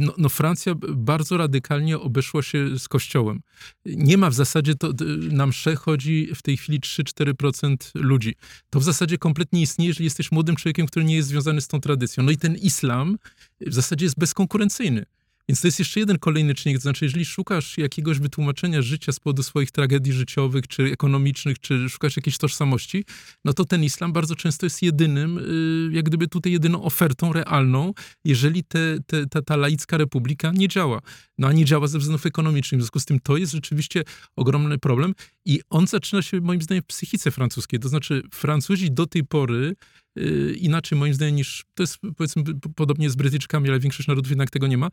No, 0.00 0.14
no 0.18 0.28
Francja 0.28 0.74
bardzo 0.88 1.36
radykalnie 1.36 1.98
obeszła 1.98 2.42
się 2.42 2.78
z 2.78 2.88
kościołem. 2.88 3.40
Nie 3.86 4.18
ma 4.18 4.30
w 4.30 4.34
zasadzie, 4.34 4.74
to 4.74 4.92
na 5.30 5.46
msze 5.46 5.76
chodzi 5.76 6.28
w 6.34 6.42
tej 6.42 6.56
chwili 6.56 6.80
3-4% 6.80 7.76
ludzi. 7.94 8.34
To 8.70 8.80
w 8.80 8.84
zasadzie 8.84 9.18
kompletnie 9.18 9.62
istnieje, 9.62 9.88
jeżeli 9.88 10.04
jesteś 10.04 10.32
młodym 10.32 10.56
człowiekiem, 10.56 10.86
który 10.86 11.04
nie 11.04 11.16
jest 11.16 11.28
związany 11.28 11.60
z 11.60 11.68
tą 11.68 11.80
tradycją. 11.80 12.22
No 12.22 12.30
i 12.30 12.36
ten 12.36 12.56
islam 12.56 13.18
w 13.60 13.74
zasadzie 13.74 14.06
jest 14.06 14.18
bezkonkurencyjny. 14.18 15.06
Więc 15.48 15.60
to 15.60 15.68
jest 15.68 15.78
jeszcze 15.78 16.00
jeden 16.00 16.18
kolejny 16.18 16.54
czynnik. 16.54 16.78
To 16.78 16.82
znaczy, 16.82 17.04
jeżeli 17.04 17.24
szukasz 17.24 17.78
jakiegoś 17.78 18.18
wytłumaczenia 18.18 18.82
życia 18.82 19.12
z 19.12 19.20
powodu 19.20 19.42
swoich 19.42 19.70
tragedii 19.70 20.12
życiowych, 20.12 20.68
czy 20.68 20.82
ekonomicznych, 20.82 21.58
czy 21.58 21.88
szukasz 21.88 22.16
jakiejś 22.16 22.38
tożsamości, 22.38 23.04
no 23.44 23.52
to 23.52 23.64
ten 23.64 23.84
islam 23.84 24.12
bardzo 24.12 24.36
często 24.36 24.66
jest 24.66 24.82
jedynym, 24.82 25.38
y, 25.38 25.90
jak 25.92 26.04
gdyby 26.04 26.28
tutaj 26.28 26.52
jedyną 26.52 26.82
ofertą 26.82 27.32
realną, 27.32 27.92
jeżeli 28.24 28.64
te, 28.64 28.98
te, 29.06 29.26
ta, 29.26 29.42
ta 29.42 29.56
laicka 29.56 29.96
republika 29.96 30.52
nie 30.54 30.68
działa. 30.68 31.00
No 31.38 31.48
a 31.48 31.52
nie 31.52 31.64
działa 31.64 31.86
ze 31.86 31.98
względów 31.98 32.26
ekonomicznych. 32.26 32.78
W 32.78 32.82
związku 32.82 33.00
z 33.00 33.04
tym 33.04 33.20
to 33.20 33.36
jest 33.36 33.52
rzeczywiście 33.52 34.02
ogromny 34.36 34.78
problem 34.78 35.14
i 35.44 35.60
on 35.70 35.86
zaczyna 35.86 36.22
się 36.22 36.40
moim 36.40 36.62
zdaniem 36.62 36.82
w 36.82 36.86
psychice 36.86 37.30
francuskiej. 37.30 37.80
To 37.80 37.88
znaczy, 37.88 38.22
Francuzi 38.34 38.90
do 38.90 39.06
tej 39.06 39.24
pory 39.24 39.74
y, 40.18 40.54
inaczej 40.58 40.98
moim 40.98 41.14
zdaniem 41.14 41.36
niż, 41.36 41.64
to 41.74 41.82
jest 41.82 41.98
powiedzmy 42.16 42.42
podobnie 42.76 43.10
z 43.10 43.16
Brytyczkami, 43.16 43.68
ale 43.68 43.80
większość 43.80 44.08
narodów 44.08 44.30
jednak 44.30 44.50
tego 44.50 44.66
nie 44.66 44.78
ma, 44.78 44.90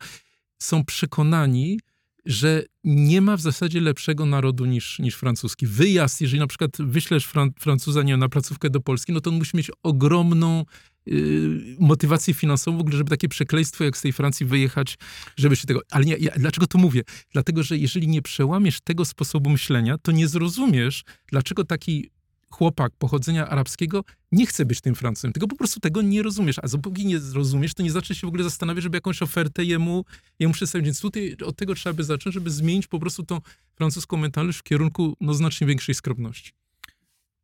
są 0.59 0.85
przekonani, 0.85 1.79
że 2.25 2.63
nie 2.83 3.21
ma 3.21 3.37
w 3.37 3.41
zasadzie 3.41 3.81
lepszego 3.81 4.25
narodu 4.25 4.65
niż, 4.65 4.99
niż 4.99 5.15
francuski. 5.15 5.67
Wyjazd, 5.67 6.21
jeżeli 6.21 6.39
na 6.39 6.47
przykład 6.47 6.71
wyślesz 6.79 7.25
Fran 7.25 7.51
Francuza 7.59 8.03
nie, 8.03 8.17
na 8.17 8.29
placówkę 8.29 8.69
do 8.69 8.81
Polski, 8.81 9.11
no 9.11 9.21
to 9.21 9.29
on 9.29 9.37
musi 9.37 9.57
mieć 9.57 9.71
ogromną 9.83 10.65
yy, 11.05 11.75
motywację 11.79 12.33
finansową 12.33 12.77
w 12.77 12.81
ogóle, 12.81 12.97
żeby 12.97 13.09
takie 13.09 13.27
przekleństwo 13.27 13.83
jak 13.83 13.97
z 13.97 14.01
tej 14.01 14.13
Francji 14.13 14.45
wyjechać, 14.45 14.97
żeby 15.37 15.55
się 15.55 15.67
tego... 15.67 15.81
Ale 15.91 16.05
nie, 16.05 16.17
ja, 16.19 16.31
dlaczego 16.37 16.67
to 16.67 16.77
mówię? 16.77 17.01
Dlatego, 17.31 17.63
że 17.63 17.77
jeżeli 17.77 18.07
nie 18.07 18.21
przełamiesz 18.21 18.81
tego 18.81 19.05
sposobu 19.05 19.49
myślenia, 19.49 19.97
to 19.97 20.11
nie 20.11 20.27
zrozumiesz, 20.27 21.03
dlaczego 21.27 21.63
taki 21.63 22.09
chłopak 22.55 22.91
pochodzenia 22.97 23.47
arabskiego 23.47 24.03
nie 24.31 24.45
chce 24.45 24.65
być 24.65 24.81
tym 24.81 24.95
Francuzem, 24.95 25.33
tylko 25.33 25.47
po 25.47 25.55
prostu 25.55 25.79
tego 25.79 26.01
nie 26.01 26.23
rozumiesz. 26.23 26.59
A 26.59 26.67
dopóki 26.67 27.05
nie 27.05 27.19
rozumiesz, 27.33 27.73
to 27.73 27.83
nie 27.83 27.91
zaczniesz 27.91 28.21
się 28.21 28.27
w 28.27 28.29
ogóle 28.29 28.43
zastanawiać, 28.43 28.83
żeby 28.83 28.97
jakąś 28.97 29.21
ofertę 29.21 29.63
jemu, 29.63 30.05
jemu 30.39 30.53
przedstawić. 30.53 30.85
Więc 30.85 31.01
tutaj 31.01 31.37
od 31.45 31.55
tego 31.55 31.75
trzeba 31.75 31.93
by 31.93 32.03
zacząć, 32.03 32.33
żeby 32.33 32.51
zmienić 32.51 32.87
po 32.87 32.99
prostu 32.99 33.23
tą 33.23 33.41
francuską 33.75 34.17
mentalność 34.17 34.59
w 34.59 34.63
kierunku 34.63 35.17
no, 35.21 35.33
znacznie 35.33 35.67
większej 35.67 35.95
skromności. 35.95 36.51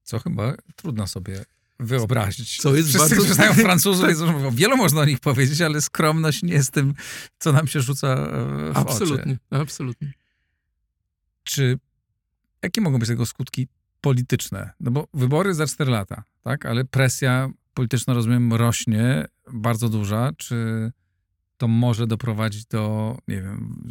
Co 0.03 0.19
chyba 0.19 0.55
trudno 0.75 1.07
sobie 1.07 1.45
wyobrazić. 1.79 2.57
Co 2.57 2.75
jest 2.75 2.89
Wszyscy, 2.89 2.99
bardzo... 2.99 3.15
którzy 3.15 3.33
znają 3.33 3.53
Francuzów, 3.53 4.05
wiele 4.55 4.75
można 4.75 5.01
o 5.01 5.05
nich 5.05 5.19
powiedzieć, 5.19 5.61
ale 5.61 5.81
skromność 5.81 6.43
nie 6.43 6.53
jest 6.53 6.71
tym, 6.71 6.93
co 7.39 7.51
nam 7.51 7.67
się 7.67 7.81
rzuca 7.81 8.07
e, 8.07 8.73
w 8.73 8.77
absolutnie, 8.77 9.37
oczy. 9.51 9.61
Absolutnie. 9.61 10.13
Czy, 11.43 11.79
jakie 12.63 12.81
mogą 12.81 12.99
być 12.99 13.09
tego 13.09 13.25
skutki 13.25 13.67
polityczne. 14.01 14.71
No 14.79 14.91
bo 14.91 15.07
wybory 15.13 15.53
za 15.53 15.67
4 15.67 15.91
lata, 15.91 16.23
tak? 16.43 16.65
Ale 16.65 16.85
presja 16.85 17.49
polityczna, 17.73 18.13
rozumiem, 18.13 18.53
rośnie, 18.53 19.25
bardzo 19.53 19.89
duża. 19.89 20.31
Czy 20.37 20.91
to 21.61 21.67
może 21.67 22.07
doprowadzić 22.07 22.65
do, 22.65 23.17
nie 23.27 23.41
wiem, 23.41 23.83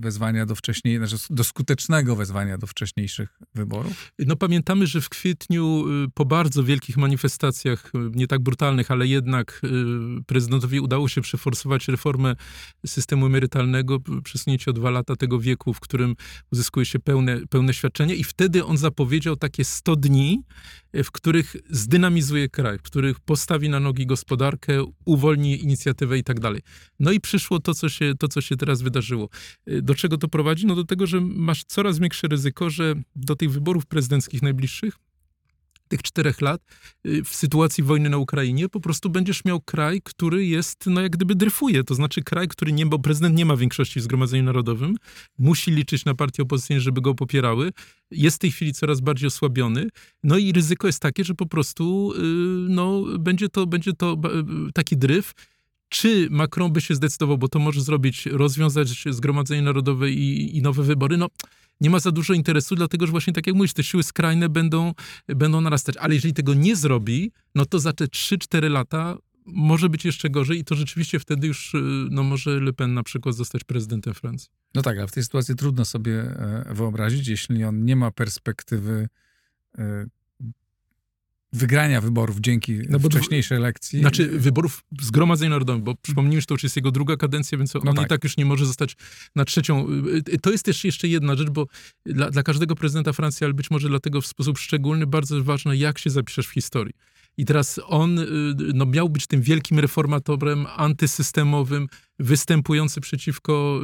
wezwania 0.00 0.46
do 0.46 0.54
wcześniej, 0.54 0.98
znaczy 0.98 1.16
do 1.30 1.44
skutecznego 1.44 2.16
wezwania 2.16 2.58
do 2.58 2.66
wcześniejszych 2.66 3.38
wyborów? 3.54 4.12
No 4.18 4.36
pamiętamy, 4.36 4.86
że 4.86 5.00
w 5.00 5.08
kwietniu 5.08 5.84
y, 6.04 6.08
po 6.14 6.24
bardzo 6.24 6.64
wielkich 6.64 6.96
manifestacjach, 6.96 7.86
y, 7.86 7.98
nie 8.14 8.26
tak 8.26 8.42
brutalnych, 8.42 8.90
ale 8.90 9.06
jednak 9.06 9.60
y, 9.64 10.24
prezydentowi 10.26 10.80
udało 10.80 11.08
się 11.08 11.20
przeforsować 11.20 11.88
reformę 11.88 12.36
systemu 12.86 13.26
emerytalnego, 13.26 13.98
przesunięcie 14.24 14.70
o 14.70 14.74
dwa 14.74 14.90
lata 14.90 15.16
tego 15.16 15.40
wieku, 15.40 15.74
w 15.74 15.80
którym 15.80 16.16
uzyskuje 16.52 16.86
się 16.86 16.98
pełne, 16.98 17.40
pełne 17.50 17.74
świadczenie 17.74 18.14
i 18.14 18.24
wtedy 18.24 18.64
on 18.64 18.76
zapowiedział 18.76 19.36
takie 19.36 19.64
100 19.64 19.96
dni, 19.96 20.42
w 20.94 21.10
których 21.10 21.56
zdynamizuje 21.70 22.48
kraj, 22.48 22.78
w 22.78 22.82
których 22.82 23.20
postawi 23.20 23.68
na 23.68 23.80
nogi 23.80 24.06
gospodarkę, 24.06 24.84
uwolni 25.04 25.62
inicjatywę 25.62 26.18
i 26.18 26.24
tak 26.24 26.40
dalej. 26.40 26.62
No 27.00 27.12
i 27.12 27.20
przyszło 27.20 27.60
to 27.60 27.74
co, 27.74 27.88
się, 27.88 28.14
to, 28.18 28.28
co 28.28 28.40
się 28.40 28.56
teraz 28.56 28.82
wydarzyło. 28.82 29.28
Y, 29.68 29.82
do 29.82 29.94
czego 29.94 30.18
to 30.18 30.28
prowadzi? 30.28 30.66
No 30.66 30.74
do 30.74 30.84
tego, 30.84 31.06
że 31.06 31.20
masz 31.20 31.64
coraz 31.64 31.98
większe 31.98 32.28
ryzyko, 32.28 32.70
że 32.70 32.94
do 33.16 33.36
tych 33.36 33.50
wyborów 33.50 33.86
prezydenckich 33.86 34.42
najbliższych 34.42 34.98
tych 35.88 36.02
czterech 36.02 36.40
lat 36.40 36.62
y, 37.06 37.24
w 37.24 37.28
sytuacji 37.28 37.84
wojny 37.84 38.10
na 38.10 38.18
Ukrainie 38.18 38.68
po 38.68 38.80
prostu 38.80 39.10
będziesz 39.10 39.44
miał 39.44 39.60
kraj, 39.60 40.00
który 40.04 40.46
jest, 40.46 40.86
no 40.86 41.00
jak 41.00 41.12
gdyby 41.12 41.34
dryfuje. 41.34 41.84
To 41.84 41.94
znaczy 41.94 42.22
kraj, 42.22 42.48
który 42.48 42.72
nie, 42.72 42.86
bo 42.86 42.98
prezydent 42.98 43.36
nie 43.36 43.46
ma 43.46 43.56
większości 43.56 44.00
w 44.00 44.02
Zgromadzeniu 44.02 44.42
Narodowym, 44.42 44.96
musi 45.38 45.70
liczyć 45.70 46.04
na 46.04 46.14
partie 46.14 46.42
opozycyjne, 46.42 46.80
żeby 46.80 47.00
go 47.00 47.14
popierały. 47.14 47.72
Jest 48.10 48.36
w 48.36 48.38
tej 48.38 48.50
chwili 48.50 48.72
coraz 48.72 49.00
bardziej 49.00 49.26
osłabiony. 49.26 49.88
No 50.22 50.38
i 50.38 50.52
ryzyko 50.52 50.86
jest 50.86 51.00
takie, 51.00 51.24
że 51.24 51.34
po 51.34 51.46
prostu 51.46 52.12
y, 52.12 52.20
no, 52.68 53.02
będzie 53.18 53.48
to, 53.48 53.66
będzie 53.66 53.92
to 53.92 54.16
taki 54.74 54.96
dryf, 54.96 55.32
czy 55.88 56.28
Macron 56.30 56.72
by 56.72 56.80
się 56.80 56.94
zdecydował, 56.94 57.38
bo 57.38 57.48
to 57.48 57.58
może 57.58 57.80
zrobić, 57.80 58.26
rozwiązać 58.26 59.04
Zgromadzenie 59.10 59.62
Narodowe 59.62 60.10
i, 60.10 60.56
i 60.56 60.62
nowe 60.62 60.82
wybory? 60.82 61.16
No, 61.16 61.28
nie 61.80 61.90
ma 61.90 62.00
za 62.00 62.12
dużo 62.12 62.34
interesu, 62.34 62.74
dlatego 62.74 63.06
że 63.06 63.10
właśnie 63.10 63.32
tak 63.32 63.46
jak 63.46 63.56
mówisz, 63.56 63.72
te 63.72 63.84
siły 63.84 64.02
skrajne 64.02 64.48
będą, 64.48 64.92
będą 65.28 65.60
narastać. 65.60 65.96
Ale 65.96 66.14
jeżeli 66.14 66.34
tego 66.34 66.54
nie 66.54 66.76
zrobi, 66.76 67.32
no 67.54 67.66
to 67.66 67.78
za 67.78 67.92
te 67.92 68.04
3-4 68.04 68.70
lata 68.70 69.16
może 69.46 69.88
być 69.88 70.04
jeszcze 70.04 70.30
gorzej 70.30 70.58
i 70.58 70.64
to 70.64 70.74
rzeczywiście 70.74 71.18
wtedy 71.18 71.46
już 71.46 71.74
y, 71.74 71.78
no 72.10 72.22
może 72.22 72.60
Le 72.60 72.72
Pen 72.72 72.94
na 72.94 73.02
przykład 73.02 73.34
zostać 73.34 73.64
prezydentem 73.64 74.14
Francji. 74.14 74.50
No 74.74 74.82
tak, 74.82 74.98
ale 74.98 75.06
w 75.06 75.12
tej 75.12 75.22
sytuacji 75.22 75.54
trudno 75.54 75.84
sobie 75.84 76.20
e, 76.20 76.74
wyobrazić, 76.74 77.28
jeśli 77.28 77.64
on 77.64 77.84
nie 77.84 77.96
ma 77.96 78.10
perspektywy 78.10 79.08
e, 79.78 80.06
wygrania 81.56 82.00
wyborów 82.00 82.40
dzięki 82.40 82.78
no 82.88 82.98
wcześniejszej 82.98 83.58
elekcji. 83.58 84.00
Znaczy 84.00 84.26
wyborów 84.28 84.82
Zgromadzenia 85.00 85.50
Narodowego, 85.50 85.84
bo 85.84 85.94
przypomnijmy, 86.02 86.40
że 86.40 86.46
to 86.46 86.54
już 86.54 86.62
jest 86.62 86.76
jego 86.76 86.90
druga 86.90 87.16
kadencja, 87.16 87.58
więc 87.58 87.74
no 87.74 87.80
on 87.80 87.96
tak. 87.96 88.06
i 88.06 88.08
tak 88.08 88.24
już 88.24 88.36
nie 88.36 88.44
może 88.44 88.66
zostać 88.66 88.96
na 89.34 89.44
trzecią. 89.44 89.86
To 90.42 90.50
jest 90.50 90.64
też 90.64 90.84
jeszcze 90.84 91.08
jedna 91.08 91.34
rzecz, 91.34 91.50
bo 91.50 91.66
dla, 92.06 92.30
dla 92.30 92.42
każdego 92.42 92.74
prezydenta 92.74 93.12
Francji, 93.12 93.44
ale 93.44 93.54
być 93.54 93.70
może 93.70 93.88
dlatego 93.88 94.20
w 94.20 94.26
sposób 94.26 94.58
szczególny, 94.58 95.06
bardzo 95.06 95.44
ważne, 95.44 95.76
jak 95.76 95.98
się 95.98 96.10
zapiszesz 96.10 96.46
w 96.46 96.50
historii. 96.50 96.94
I 97.36 97.44
teraz 97.44 97.80
on 97.86 98.18
y, 98.18 98.24
no, 98.74 98.86
miał 98.86 99.08
być 99.08 99.26
tym 99.26 99.42
wielkim 99.42 99.78
reformatorem 99.78 100.66
antysystemowym, 100.76 101.88
występujący 102.18 103.00
przeciwko 103.00 103.80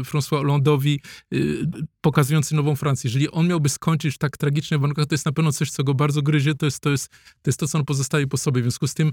y, 0.00 0.02
François 0.02 0.42
Hollande'owi, 0.42 0.98
y, 1.32 1.66
pokazujący 2.00 2.54
nową 2.54 2.76
Francję. 2.76 3.08
Jeżeli 3.08 3.30
on 3.30 3.48
miałby 3.48 3.68
skończyć 3.68 4.14
w 4.14 4.18
tak 4.18 4.36
tragicznych 4.36 4.80
warunkach, 4.80 5.06
to 5.06 5.14
jest 5.14 5.26
na 5.26 5.32
pewno 5.32 5.52
coś, 5.52 5.70
co 5.70 5.84
go 5.84 5.94
bardzo 5.94 6.22
gryzie, 6.22 6.54
to 6.54 6.66
jest 6.66 6.80
to, 6.80 6.90
jest, 6.90 7.08
to, 7.42 7.48
jest 7.48 7.60
to 7.60 7.68
co 7.68 7.78
on 7.78 7.84
pozostaje 7.84 8.26
po 8.26 8.36
sobie. 8.36 8.60
W 8.60 8.64
związku 8.64 8.86
z 8.86 8.94
tym 8.94 9.12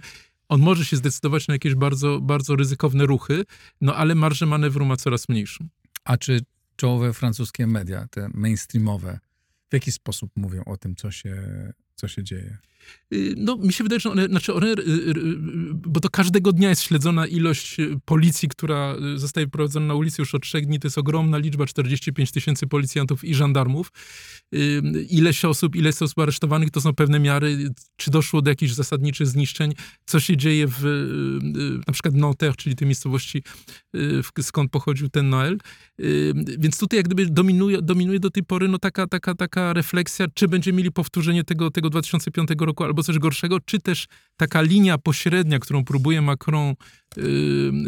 on 0.49 0.62
może 0.62 0.86
się 0.86 0.97
zdecydować 0.97 1.47
na 1.47 1.54
jakieś 1.54 1.75
bardzo, 1.75 2.21
bardzo 2.21 2.56
ryzykowne 2.56 3.06
ruchy, 3.06 3.43
no 3.82 3.95
ale 3.95 4.15
marżę 4.15 4.45
manewru 4.45 4.86
ma 4.86 4.97
coraz 4.97 5.30
mniejszą. 5.30 5.67
A 6.04 6.17
czy 6.17 6.39
czołowe 6.75 7.13
francuskie 7.13 7.67
media, 7.67 8.08
te 8.12 8.30
mainstreamowe, 8.34 9.19
w 9.69 9.73
jaki 9.73 9.91
sposób 9.91 10.32
mówią 10.36 10.63
o 10.63 10.78
tym, 10.78 10.95
co 10.95 11.12
się, 11.12 11.36
co 11.95 12.08
się 12.08 12.23
dzieje? 12.23 12.58
Y, 13.13 13.34
no, 13.38 13.58
mi 13.58 13.73
się 13.73 13.84
wydaje, 13.84 13.99
że 13.99 14.12
one, 14.12 14.25
znaczy 14.25 14.54
one, 14.54 14.67
y, 14.67 14.80
y, 14.80 15.13
bo 15.73 15.99
to 15.99 16.10
każdego 16.10 16.52
dnia 16.52 16.69
jest 16.69 16.82
śledzona 16.82 17.28
ilość 17.28 17.78
policji, 18.06 18.49
która 18.49 18.95
zostaje 19.15 19.47
prowadzona 19.47 19.86
na 19.86 19.93
ulicy 19.93 20.21
już 20.21 20.36
od 20.36 20.43
trzech 20.43 20.65
dni. 20.65 20.80
To 20.80 20.88
jest 20.88 20.97
ogromna 20.97 21.38
liczba, 21.38 21.65
45 21.65 22.32
tysięcy 22.32 22.67
policjantów 22.67 23.23
i 23.23 23.36
żandarmów. 23.36 23.91
Ileś 25.10 25.45
osób, 25.45 25.75
ileś 25.75 26.02
osób 26.02 26.19
aresztowanych, 26.19 26.71
to 26.71 26.82
są 26.82 26.93
pewne 26.93 27.19
miary, 27.19 27.69
czy 27.95 28.12
doszło 28.12 28.41
do 28.41 28.49
jakichś 28.49 28.73
zasadniczych 28.73 29.28
zniszczeń, 29.28 29.73
co 30.06 30.19
się 30.19 30.38
dzieje 30.38 30.67
w 30.67 30.84
na 31.88 31.93
przykład 31.93 32.15
Nanterre, 32.15 32.56
czyli 32.56 32.75
tej 32.75 32.88
miejscowości, 32.88 33.43
skąd 34.41 34.71
pochodził 34.71 35.10
ten 35.10 35.30
Noel. 35.30 35.58
Więc 36.59 36.77
tutaj 36.77 36.97
jak 36.97 37.05
gdyby 37.05 37.25
dominuje, 37.25 37.81
dominuje 37.81 38.19
do 38.19 38.29
tej 38.29 38.43
pory 38.43 38.67
no 38.67 38.79
taka, 38.79 39.07
taka, 39.07 39.35
taka 39.35 39.73
refleksja, 39.73 40.25
czy 40.33 40.47
będziemy 40.47 40.77
mieli 40.77 40.91
powtórzenie 40.91 41.43
tego, 41.43 41.71
tego 41.71 41.89
2005 41.89 42.49
roku 42.59 42.83
albo 42.83 43.03
coś 43.03 43.19
gorszego, 43.19 43.59
czy 43.59 43.79
też 43.79 44.07
taka 44.38 44.62
linia 44.62 44.97
pośrednia, 44.97 45.59
którą 45.59 45.85
próbuje 45.85 46.21
Macron 46.21 46.75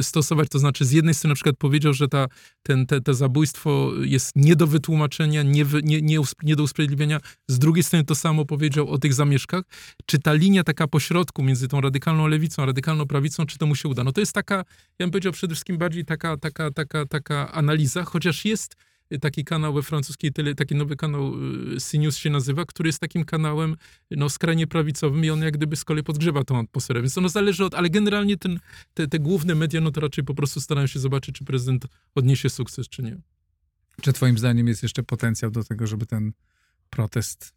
stosować, 0.02 0.50
to 0.50 0.60
znaczy 0.60 0.86
z 0.86 0.92
jednej 0.92 1.14
strony 1.14 1.32
na 1.32 1.36
przykład 1.36 1.56
powiedział, 1.58 1.94
że 1.94 2.08
ta, 2.08 2.28
ten, 2.64 2.86
te, 2.86 3.02
te 3.02 3.14
zabójstwo 3.14 3.92
jest 4.02 4.32
nie 4.36 4.56
do 4.56 4.68
wytłumaczenia, 4.68 5.44
nie, 5.44 5.66
nie, 5.84 6.02
nie, 6.02 6.20
nie 6.44 6.56
do 6.56 6.64
usprawiedliwienia, 6.64 7.20
z 7.48 7.60
drugiej 7.60 7.84
strony 7.84 8.06
to 8.06 8.16
samo 8.16 8.46
powiedział 8.46 8.90
o 8.90 8.98
tych 8.98 9.14
zamieszkach, 9.14 9.64
czy 10.06 10.20
ta 10.20 10.34
linia 10.34 10.64
taka 10.64 10.88
pośrodku 10.88 11.44
między 11.44 11.68
tą 11.68 11.82
radykalną 11.82 12.28
lewicą, 12.28 12.64
a 12.64 12.66
radykalną 12.66 13.06
prawicą, 13.06 13.46
czy 13.46 13.58
to 13.58 13.66
mu 13.66 13.76
się 13.76 13.90
uda? 13.90 14.04
No 14.04 14.12
to 14.12 14.22
jest 14.22 14.34
taka, 14.34 14.56
ja 14.56 14.64
bym 15.00 15.12
powiedział 15.12 15.34
przede 15.34 15.56
wszystkim 15.56 15.78
bardziej 15.78 16.06
taka, 16.06 16.38
taka, 16.38 16.72
taka, 16.72 17.06
taka 17.06 17.52
analiza, 17.52 18.01
chociaż 18.06 18.46
jest 18.46 18.76
taki 19.22 19.44
kanał 19.46 19.74
we 19.74 19.84
francuskiej 19.84 20.34
tele, 20.34 20.56
taki 20.56 20.76
nowy 20.76 20.96
kanał 20.96 21.34
y, 21.76 21.78
CNews 21.80 22.18
się 22.18 22.30
nazywa, 22.30 22.66
który 22.66 22.90
jest 22.90 23.00
takim 23.00 23.26
kanałem 23.26 23.76
no, 24.12 24.30
skrajnie 24.30 24.68
prawicowym 24.68 25.26
i 25.26 25.30
on 25.30 25.42
jak 25.42 25.58
gdyby 25.58 25.76
z 25.76 25.84
kolei 25.84 26.04
podgrzewa 26.04 26.44
tą 26.44 26.60
atmosferę. 26.60 27.02
Więc 27.02 27.18
ono 27.18 27.30
zależy 27.30 27.66
od, 27.66 27.76
ale 27.76 27.90
generalnie 27.90 28.38
ten, 28.38 28.60
te, 28.94 29.08
te 29.08 29.20
główne 29.20 29.56
media, 29.56 29.82
no 29.82 29.92
to 29.92 30.02
raczej 30.02 30.24
po 30.24 30.34
prostu 30.34 30.62
starają 30.62 30.88
się 30.88 31.00
zobaczyć, 31.00 31.36
czy 31.36 31.46
prezydent 31.46 31.86
odniesie 32.16 32.50
sukces, 32.50 32.90
czy 32.90 33.04
nie. 33.04 33.18
Czy 34.02 34.14
twoim 34.14 34.38
zdaniem 34.38 34.68
jest 34.68 34.84
jeszcze 34.84 35.04
potencjał 35.04 35.52
do 35.52 35.64
tego, 35.64 35.88
żeby 35.88 36.06
ten 36.06 36.32
protest 36.90 37.54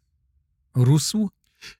rósł? 0.75 1.29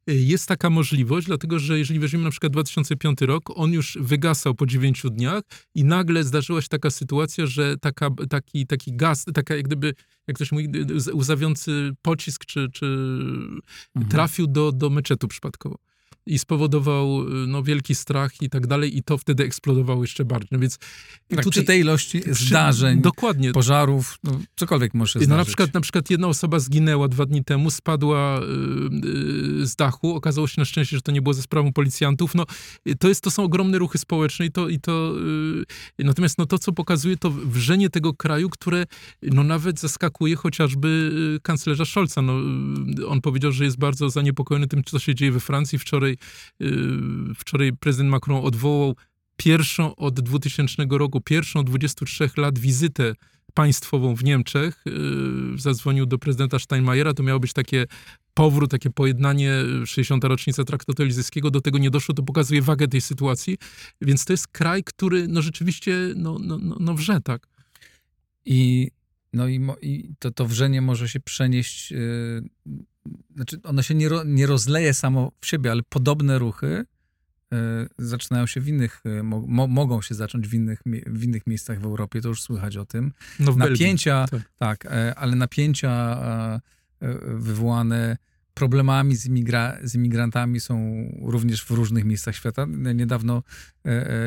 Jest 0.07 0.47
taka 0.47 0.69
możliwość, 0.69 1.27
dlatego 1.27 1.59
że 1.59 1.79
jeżeli 1.79 1.99
weźmiemy 1.99 2.25
na 2.25 2.31
przykład 2.31 2.51
2005 2.51 3.21
rok, 3.21 3.43
on 3.55 3.73
już 3.73 3.97
wygasał 4.01 4.55
po 4.55 4.65
9 4.65 5.03
dniach 5.11 5.43
i 5.75 5.83
nagle 5.83 6.23
zdarzyła 6.23 6.61
się 6.61 6.67
taka 6.67 6.89
sytuacja, 6.89 7.45
że 7.45 7.77
taka, 7.77 8.09
taki, 8.29 8.67
taki 8.67 8.95
gaz, 8.95 9.25
taka 9.33 9.55
jak 9.55 9.65
gdyby, 9.65 9.93
jak 10.27 10.35
ktoś 10.35 10.51
mówi, 10.51 10.69
łzawiący 11.13 11.91
pocisk 12.01 12.45
czy, 12.45 12.67
czy 12.73 12.85
mhm. 13.95 14.11
trafił 14.11 14.47
do, 14.47 14.71
do 14.71 14.89
meczetu 14.89 15.27
przypadkowo 15.27 15.77
i 16.25 16.39
spowodował 16.39 17.21
y, 17.21 17.47
no, 17.47 17.63
wielki 17.63 17.95
strach 17.95 18.41
i 18.41 18.49
tak 18.49 18.67
dalej 18.67 18.97
i 18.97 19.03
to 19.03 19.17
wtedy 19.17 19.43
eksplodowało 19.43 20.03
jeszcze 20.03 20.25
bardziej. 20.25 20.49
No 20.51 20.59
więc 20.59 20.77
tak, 20.77 21.43
tutaj, 21.43 21.51
przy 21.51 21.63
tej 21.63 21.79
ilości 21.81 22.21
zdarzeń, 22.31 23.01
dokładnie. 23.01 23.51
pożarów, 23.51 24.19
no, 24.23 24.39
cokolwiek 24.55 24.93
może 24.93 25.13
się 25.13 25.19
no, 25.19 25.25
zdarzyć. 25.25 25.39
Na 25.39 25.45
przykład, 25.45 25.73
na 25.73 25.81
przykład 25.81 26.09
jedna 26.09 26.27
osoba 26.27 26.59
zginęła 26.59 27.07
dwa 27.07 27.25
dni 27.25 27.43
temu, 27.43 27.71
spadła 27.71 28.39
yy, 29.59 29.67
z 29.67 29.75
dachu, 29.75 30.15
okazało 30.15 30.47
się 30.47 30.61
na 30.61 30.65
szczęście, 30.65 30.97
że 30.97 31.01
to 31.01 31.11
nie 31.11 31.21
było 31.21 31.33
ze 31.33 31.41
sprawą 31.41 31.73
policjantów. 31.73 32.35
No, 32.35 32.45
to, 32.99 33.07
jest, 33.07 33.21
to 33.21 33.31
są 33.31 33.43
ogromne 33.43 33.77
ruchy 33.77 33.97
społeczne 33.97 34.45
i 34.45 34.51
to, 34.51 34.69
i 34.69 34.79
to 34.79 35.13
yy, 35.97 36.05
natomiast 36.05 36.37
no, 36.37 36.45
to, 36.45 36.59
co 36.59 36.71
pokazuje, 36.73 37.17
to 37.17 37.31
wrzenie 37.31 37.89
tego 37.89 38.13
kraju, 38.13 38.49
które 38.49 38.85
no, 39.21 39.43
nawet 39.43 39.79
zaskakuje 39.79 40.35
chociażby 40.35 41.11
y, 41.37 41.39
kanclerza 41.41 41.85
Scholza. 41.85 42.21
No, 42.21 42.33
y, 42.99 43.07
on 43.07 43.21
powiedział, 43.21 43.51
że 43.51 43.63
jest 43.63 43.77
bardzo 43.77 44.09
zaniepokojony 44.09 44.67
tym, 44.67 44.83
co 44.83 44.99
się 44.99 45.15
dzieje 45.15 45.31
we 45.31 45.39
Francji. 45.39 45.79
Wczoraj 45.79 46.14
Y, 46.61 46.65
wczoraj 47.35 47.73
prezydent 47.73 48.09
Macron 48.09 48.45
odwołał 48.45 48.95
pierwszą 49.37 49.95
od 49.95 50.19
2000 50.19 50.85
roku, 50.89 51.21
pierwszą 51.21 51.59
od 51.59 51.67
23 51.67 52.29
lat 52.37 52.59
wizytę 52.59 53.13
państwową 53.53 54.15
w 54.15 54.23
Niemczech. 54.23 54.83
Y, 54.87 54.91
zadzwonił 55.61 56.05
do 56.05 56.17
prezydenta 56.17 56.59
Steinmeiera. 56.59 57.13
To 57.13 57.23
miało 57.23 57.39
być 57.39 57.53
takie 57.53 57.85
powrót, 58.33 58.71
takie 58.71 58.89
pojednanie, 58.89 59.51
60. 59.85 60.23
rocznica 60.23 60.63
traktatu 60.63 61.03
elizyjskiego. 61.03 61.51
Do 61.51 61.61
tego 61.61 61.77
nie 61.77 61.89
doszło. 61.89 62.15
To 62.15 62.23
pokazuje 62.23 62.61
wagę 62.61 62.87
tej 62.87 63.01
sytuacji. 63.01 63.57
Więc 64.01 64.25
to 64.25 64.33
jest 64.33 64.47
kraj, 64.47 64.83
który 64.83 65.27
no 65.27 65.41
rzeczywiście 65.41 65.97
no, 66.15 66.37
no, 66.41 66.57
no, 66.57 66.77
no 66.79 66.93
wrze, 66.93 67.21
tak. 67.21 67.47
I, 68.45 68.91
no 69.35 69.47
i, 69.47 69.61
i 69.81 70.09
to, 70.19 70.31
to 70.31 70.45
wrzenie 70.45 70.81
może 70.81 71.09
się 71.09 71.19
przenieść 71.19 71.91
yy 71.91 72.49
znaczy 73.35 73.59
ono 73.63 73.81
się 73.81 73.95
nie, 73.95 74.09
ro, 74.09 74.23
nie 74.23 74.45
rozleje 74.45 74.93
samo 74.93 75.31
w 75.41 75.47
siebie, 75.47 75.71
ale 75.71 75.81
podobne 75.89 76.39
ruchy 76.39 76.85
y, 77.53 77.57
zaczynają 77.97 78.47
się 78.47 78.61
w 78.61 78.67
innych, 78.67 79.01
y, 79.05 79.23
mo, 79.23 79.67
mogą 79.67 80.01
się 80.01 80.15
zacząć 80.15 80.47
w 80.47 80.53
innych, 80.53 80.81
w 81.05 81.23
innych 81.23 81.47
miejscach 81.47 81.79
w 81.79 81.85
Europie, 81.85 82.21
to 82.21 82.29
już 82.29 82.41
słychać 82.41 82.77
o 82.77 82.85
tym. 82.85 83.11
No 83.39 83.55
napięcia, 83.55 84.25
Belgii, 84.31 84.47
tak. 84.57 84.83
tak, 84.83 84.93
ale 85.15 85.35
napięcia 85.35 86.19
wywołane 87.25 88.17
problemami 88.55 89.15
z, 89.15 89.25
imigra 89.25 89.77
z 89.83 89.95
imigrantami 89.95 90.59
są 90.59 91.05
również 91.21 91.63
w 91.63 91.71
różnych 91.71 92.05
miejscach 92.05 92.35
świata. 92.35 92.65
Niedawno, 92.95 93.43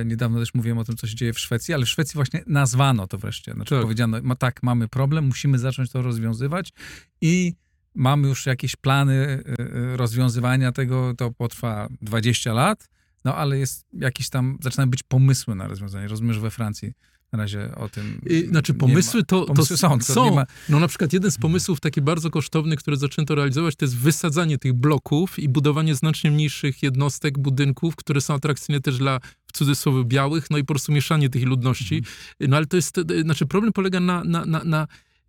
niedawno 0.04 0.38
też 0.38 0.54
mówiłem 0.54 0.78
o 0.78 0.84
tym, 0.84 0.96
co 0.96 1.06
się 1.06 1.14
dzieje 1.14 1.32
w 1.32 1.38
Szwecji, 1.38 1.74
ale 1.74 1.86
w 1.86 1.88
Szwecji 1.88 2.14
właśnie 2.14 2.42
nazwano 2.46 3.06
to 3.06 3.18
wreszcie. 3.18 3.52
Znaczy 3.52 3.74
tak. 3.74 3.82
powiedziano, 3.82 4.18
ma, 4.22 4.36
tak, 4.36 4.62
mamy 4.62 4.88
problem, 4.88 5.24
musimy 5.26 5.58
zacząć 5.58 5.90
to 5.90 6.02
rozwiązywać 6.02 6.72
i 7.20 7.54
mamy 7.94 8.28
już 8.28 8.46
jakieś 8.46 8.76
plany 8.76 9.14
y, 9.14 9.62
y, 9.62 9.96
rozwiązywania 9.96 10.72
tego, 10.72 11.14
to 11.14 11.30
potrwa 11.30 11.88
20 12.00 12.52
lat, 12.52 12.88
no 13.24 13.36
ale 13.36 13.58
jest 13.58 13.86
jakiś 13.92 14.30
tam, 14.30 14.58
zaczynają 14.60 14.90
być 14.90 15.02
pomysły 15.02 15.54
na 15.54 15.68
rozwiązanie. 15.68 16.08
Rozumiem, 16.08 16.34
że 16.34 16.40
we 16.40 16.50
Francji 16.50 16.92
na 17.32 17.38
razie 17.38 17.74
o 17.74 17.88
tym. 17.88 18.20
Znaczy, 18.48 18.74
pomysły 18.74 19.24
to, 19.24 19.44
pomysły 19.44 19.76
to 19.76 19.88
są. 19.88 19.98
To 19.98 20.04
są. 20.04 20.34
Ma... 20.34 20.46
No 20.68 20.80
na 20.80 20.88
przykład 20.88 21.12
jeden 21.12 21.30
z 21.30 21.38
pomysłów 21.38 21.80
taki 21.80 22.00
bardzo 22.00 22.30
kosztowny, 22.30 22.76
który 22.76 22.96
zaczęto 22.96 23.34
realizować, 23.34 23.76
to 23.76 23.84
jest 23.84 23.96
wysadzanie 23.96 24.58
tych 24.58 24.72
bloków 24.72 25.38
i 25.38 25.48
budowanie 25.48 25.94
znacznie 25.94 26.30
mniejszych 26.30 26.82
jednostek, 26.82 27.38
budynków, 27.38 27.96
które 27.96 28.20
są 28.20 28.34
atrakcyjne 28.34 28.80
też 28.80 28.98
dla 28.98 29.20
w 29.46 29.52
cudzysłowie 29.52 30.04
białych, 30.04 30.50
no 30.50 30.58
i 30.58 30.64
po 30.64 30.74
prostu 30.74 30.92
mieszanie 30.92 31.28
tych 31.28 31.44
ludności. 31.44 31.96
Mhm. 31.96 32.50
No 32.50 32.56
ale 32.56 32.66
to 32.66 32.76
jest, 32.76 32.96
znaczy 33.22 33.46
problem 33.46 33.72
polega 33.72 34.00
na, 34.00 34.24
na, 34.24 34.44
na, 34.44 34.64
na 34.64 34.86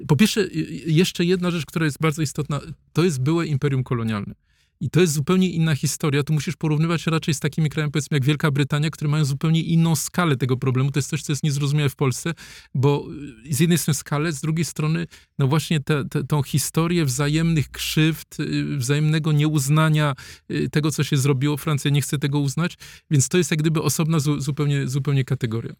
po 0.07 0.15
pierwsze, 0.15 0.47
jeszcze 0.85 1.25
jedna 1.25 1.51
rzecz, 1.51 1.65
która 1.65 1.85
jest 1.85 1.97
bardzo 2.01 2.21
istotna, 2.21 2.59
to 2.93 3.03
jest 3.03 3.21
byłe 3.21 3.45
imperium 3.45 3.83
kolonialne. 3.83 4.33
I 4.81 4.89
to 4.89 5.01
jest 5.01 5.13
zupełnie 5.13 5.49
inna 5.49 5.75
historia. 5.75 6.23
Tu 6.23 6.33
musisz 6.33 6.55
porównywać 6.55 7.07
raczej 7.07 7.33
z 7.33 7.39
takimi 7.39 7.69
krajami, 7.69 7.91
powiedzmy, 7.91 8.15
jak 8.15 8.25
Wielka 8.25 8.51
Brytania, 8.51 8.89
które 8.89 9.11
mają 9.11 9.25
zupełnie 9.25 9.61
inną 9.61 9.95
skalę 9.95 10.37
tego 10.37 10.57
problemu. 10.57 10.91
To 10.91 10.99
jest 10.99 11.09
coś, 11.09 11.21
co 11.21 11.31
jest 11.31 11.43
niezrozumiałe 11.43 11.89
w 11.89 11.95
Polsce, 11.95 12.33
bo 12.75 13.07
z 13.49 13.59
jednej 13.59 13.77
strony 13.77 13.95
skalę, 13.95 14.31
z 14.31 14.41
drugiej 14.41 14.65
strony, 14.65 15.07
no 15.39 15.47
właśnie 15.47 15.79
te, 15.79 16.05
te, 16.05 16.23
tą 16.23 16.43
historię 16.43 17.05
wzajemnych 17.05 17.71
krzywd, 17.71 18.39
y, 18.39 18.77
wzajemnego 18.77 19.31
nieuznania 19.31 20.13
y, 20.51 20.69
tego, 20.69 20.91
co 20.91 21.03
się 21.03 21.17
zrobiło. 21.17 21.57
Francja 21.57 21.91
nie 21.91 22.01
chce 22.01 22.17
tego 22.17 22.39
uznać, 22.39 22.77
więc 23.11 23.29
to 23.29 23.37
jest 23.37 23.51
jak 23.51 23.59
gdyby 23.59 23.81
osobna 23.81 24.19
zupełnie, 24.19 24.87
zupełnie 24.87 25.25
kategoria. 25.25 25.73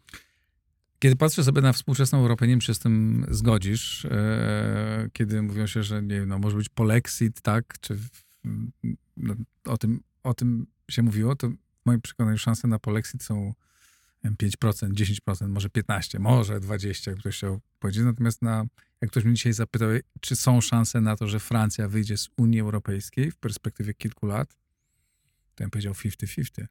Kiedy 0.98 1.16
patrzę 1.16 1.44
sobie 1.44 1.60
na 1.60 1.72
współczesną 1.72 2.18
Europę, 2.18 2.46
nie 2.46 2.52
wiem, 2.52 2.60
czy 2.60 2.66
się 2.66 2.74
z 2.74 2.78
tym 2.78 3.26
zgodzisz, 3.30 4.04
e, 4.04 5.08
kiedy 5.12 5.42
mówią 5.42 5.66
się, 5.66 5.82
że 5.82 6.02
nie 6.02 6.08
wiem, 6.08 6.28
no, 6.28 6.38
może 6.38 6.56
być 6.56 6.68
polexit, 6.68 7.40
tak, 7.40 7.74
czy 7.80 7.98
no, 9.16 9.34
o, 9.64 9.78
tym, 9.78 10.00
o 10.22 10.34
tym 10.34 10.66
się 10.90 11.02
mówiło, 11.02 11.36
to 11.36 11.48
w 11.48 11.86
moim 11.86 12.00
przekonaniu 12.00 12.38
szanse 12.38 12.68
na 12.68 12.78
polexit 12.78 13.22
są 13.22 13.54
5%, 14.24 14.90
10%, 14.90 15.48
może 15.48 15.68
15%, 15.68 16.18
może 16.18 16.60
20%, 16.60 17.10
jak 17.10 17.18
ktoś 17.18 17.36
chciał 17.36 17.60
powiedzieć. 17.78 18.04
Natomiast 18.04 18.42
na, 18.42 18.64
jak 19.00 19.10
ktoś 19.10 19.24
mnie 19.24 19.34
dzisiaj 19.34 19.52
zapytał, 19.52 19.88
czy 20.20 20.36
są 20.36 20.60
szanse 20.60 21.00
na 21.00 21.16
to, 21.16 21.28
że 21.28 21.40
Francja 21.40 21.88
wyjdzie 21.88 22.16
z 22.16 22.28
Unii 22.36 22.60
Europejskiej 22.60 23.30
w 23.30 23.36
perspektywie 23.36 23.94
kilku 23.94 24.26
lat, 24.26 24.56
to 25.54 25.64
bym 25.64 25.70
powiedział 25.70 25.92
50-50. 25.92 26.66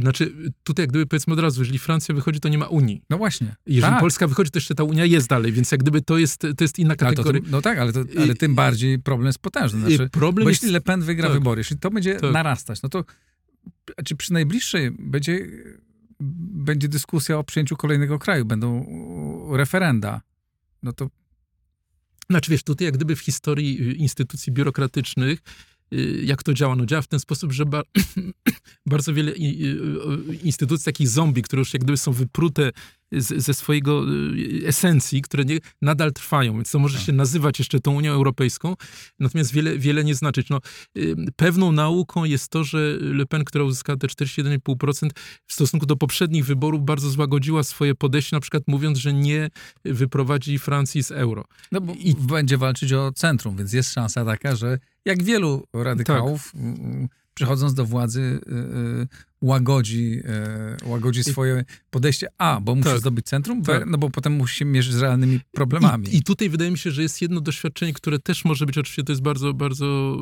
Znaczy, 0.00 0.52
tutaj 0.62 0.82
jak 0.82 0.90
gdyby 0.90 1.06
powiedzmy 1.06 1.34
od 1.34 1.40
razu, 1.40 1.60
jeżeli 1.60 1.78
Francja 1.78 2.14
wychodzi, 2.14 2.40
to 2.40 2.48
nie 2.48 2.58
ma 2.58 2.66
Unii. 2.66 3.02
No 3.10 3.18
właśnie. 3.18 3.56
Jeżeli 3.66 3.92
tak. 3.92 4.00
Polska 4.00 4.26
wychodzi, 4.26 4.50
to 4.50 4.58
jeszcze 4.58 4.74
ta 4.74 4.84
Unia 4.84 5.04
jest 5.04 5.28
dalej, 5.28 5.52
więc 5.52 5.72
jak 5.72 5.80
gdyby 5.80 6.02
to 6.02 6.18
jest, 6.18 6.40
to 6.56 6.64
jest 6.64 6.78
inna 6.78 6.96
kategoria. 6.96 7.40
To, 7.40 7.46
no 7.50 7.62
tak, 7.62 7.78
ale, 7.78 7.92
to, 7.92 8.04
ale 8.20 8.34
tym 8.34 8.54
bardziej 8.54 8.98
problem 8.98 9.26
jest 9.26 9.38
potężny. 9.38 9.80
Znaczy, 9.80 10.10
problem 10.10 10.44
bo 10.44 10.50
jest... 10.50 10.62
jeśli 10.62 10.72
Le 10.72 10.80
Pen 10.80 11.02
wygra 11.02 11.28
tak. 11.28 11.38
wybory, 11.38 11.60
jeśli 11.60 11.78
to 11.78 11.90
będzie 11.90 12.14
tak. 12.14 12.32
narastać, 12.32 12.82
no 12.82 12.88
to 12.88 13.04
czy 14.04 14.16
przy 14.16 14.32
najbliższej 14.32 14.90
będzie, 14.90 15.46
będzie 16.20 16.88
dyskusja 16.88 17.38
o 17.38 17.44
przyjęciu 17.44 17.76
kolejnego 17.76 18.18
kraju, 18.18 18.44
będą 18.44 18.86
referenda, 19.56 20.20
no 20.82 20.92
to 20.92 21.10
znaczy 22.30 22.50
wiesz, 22.50 22.62
tutaj 22.62 22.84
jak 22.84 22.94
gdyby 22.94 23.16
w 23.16 23.20
historii 23.20 23.90
y, 23.90 23.94
instytucji 23.94 24.52
biurokratycznych 24.52 25.42
jak 26.22 26.42
to 26.42 26.54
działa? 26.54 26.76
No 26.76 26.86
działa 26.86 27.02
w 27.02 27.06
ten 27.06 27.20
sposób, 27.20 27.52
że 27.52 27.66
ba 27.66 27.82
bardzo 28.86 29.14
wiele 29.14 29.32
instytucji, 30.42 30.84
takich 30.84 31.08
zombie, 31.08 31.42
które 31.42 31.60
już 31.60 31.72
jak 31.72 31.82
gdyby 31.82 31.96
są 31.96 32.12
wyprute 32.12 32.70
z, 33.12 33.44
ze 33.44 33.54
swojego 33.54 34.04
y, 34.04 34.66
esencji, 34.66 35.22
które 35.22 35.44
nie, 35.44 35.58
nadal 35.82 36.12
trwają, 36.12 36.54
więc 36.54 36.70
to 36.70 36.78
może 36.78 36.98
tak. 36.98 37.06
się 37.06 37.12
nazywać 37.12 37.58
jeszcze 37.58 37.80
tą 37.80 37.94
Unią 37.94 38.12
Europejską, 38.12 38.74
natomiast 39.18 39.52
wiele, 39.52 39.78
wiele 39.78 40.04
nie 40.04 40.14
znaczyć. 40.14 40.48
No, 40.48 40.60
y, 40.98 41.16
pewną 41.36 41.72
nauką 41.72 42.24
jest 42.24 42.48
to, 42.48 42.64
że 42.64 42.98
Le 43.00 43.26
Pen, 43.26 43.44
która 43.44 43.64
uzyskała 43.64 43.96
te 43.96 44.06
41,5% 44.06 45.10
w 45.46 45.52
stosunku 45.52 45.86
do 45.86 45.96
poprzednich 45.96 46.44
wyborów, 46.44 46.84
bardzo 46.84 47.10
złagodziła 47.10 47.62
swoje 47.62 47.94
podejście, 47.94 48.36
na 48.36 48.40
przykład 48.40 48.62
mówiąc, 48.66 48.98
że 48.98 49.12
nie 49.12 49.48
wyprowadzi 49.84 50.58
Francji 50.58 51.02
z 51.02 51.10
euro. 51.10 51.44
No 51.72 51.80
bo 51.80 51.92
I 51.92 52.14
będzie 52.14 52.58
walczyć 52.58 52.92
o 52.92 53.12
centrum, 53.12 53.56
więc 53.56 53.72
jest 53.72 53.92
szansa 53.92 54.24
taka, 54.24 54.56
że 54.56 54.78
jak 55.04 55.22
wielu 55.22 55.64
radykałów, 55.72 56.52
tak. 56.52 56.62
przychodząc 57.34 57.74
do 57.74 57.84
władzy, 57.84 58.40
y, 59.02 59.29
łagodzi, 59.42 60.20
y, 60.84 60.88
łagodzi 60.88 61.24
swoje 61.24 61.64
podejście. 61.90 62.28
A, 62.38 62.60
bo 62.60 62.74
musi 62.74 62.88
tak. 62.88 62.98
zdobyć 62.98 63.26
centrum, 63.26 63.62
tak. 63.62 63.86
no 63.86 63.98
bo 63.98 64.10
potem 64.10 64.32
musi 64.32 64.56
się 64.56 64.64
mierzyć 64.64 64.92
z 64.92 65.00
realnymi 65.00 65.40
problemami. 65.52 66.08
I, 66.08 66.16
I, 66.16 66.22
tutaj 66.22 66.48
wydaje 66.48 66.70
mi 66.70 66.78
się, 66.78 66.90
że 66.90 67.02
jest 67.02 67.22
jedno 67.22 67.40
doświadczenie, 67.40 67.92
które 67.92 68.18
też 68.18 68.44
może 68.44 68.66
być, 68.66 68.78
oczywiście 68.78 69.02
to 69.02 69.12
jest 69.12 69.22
bardzo, 69.22 69.54
bardzo 69.54 70.16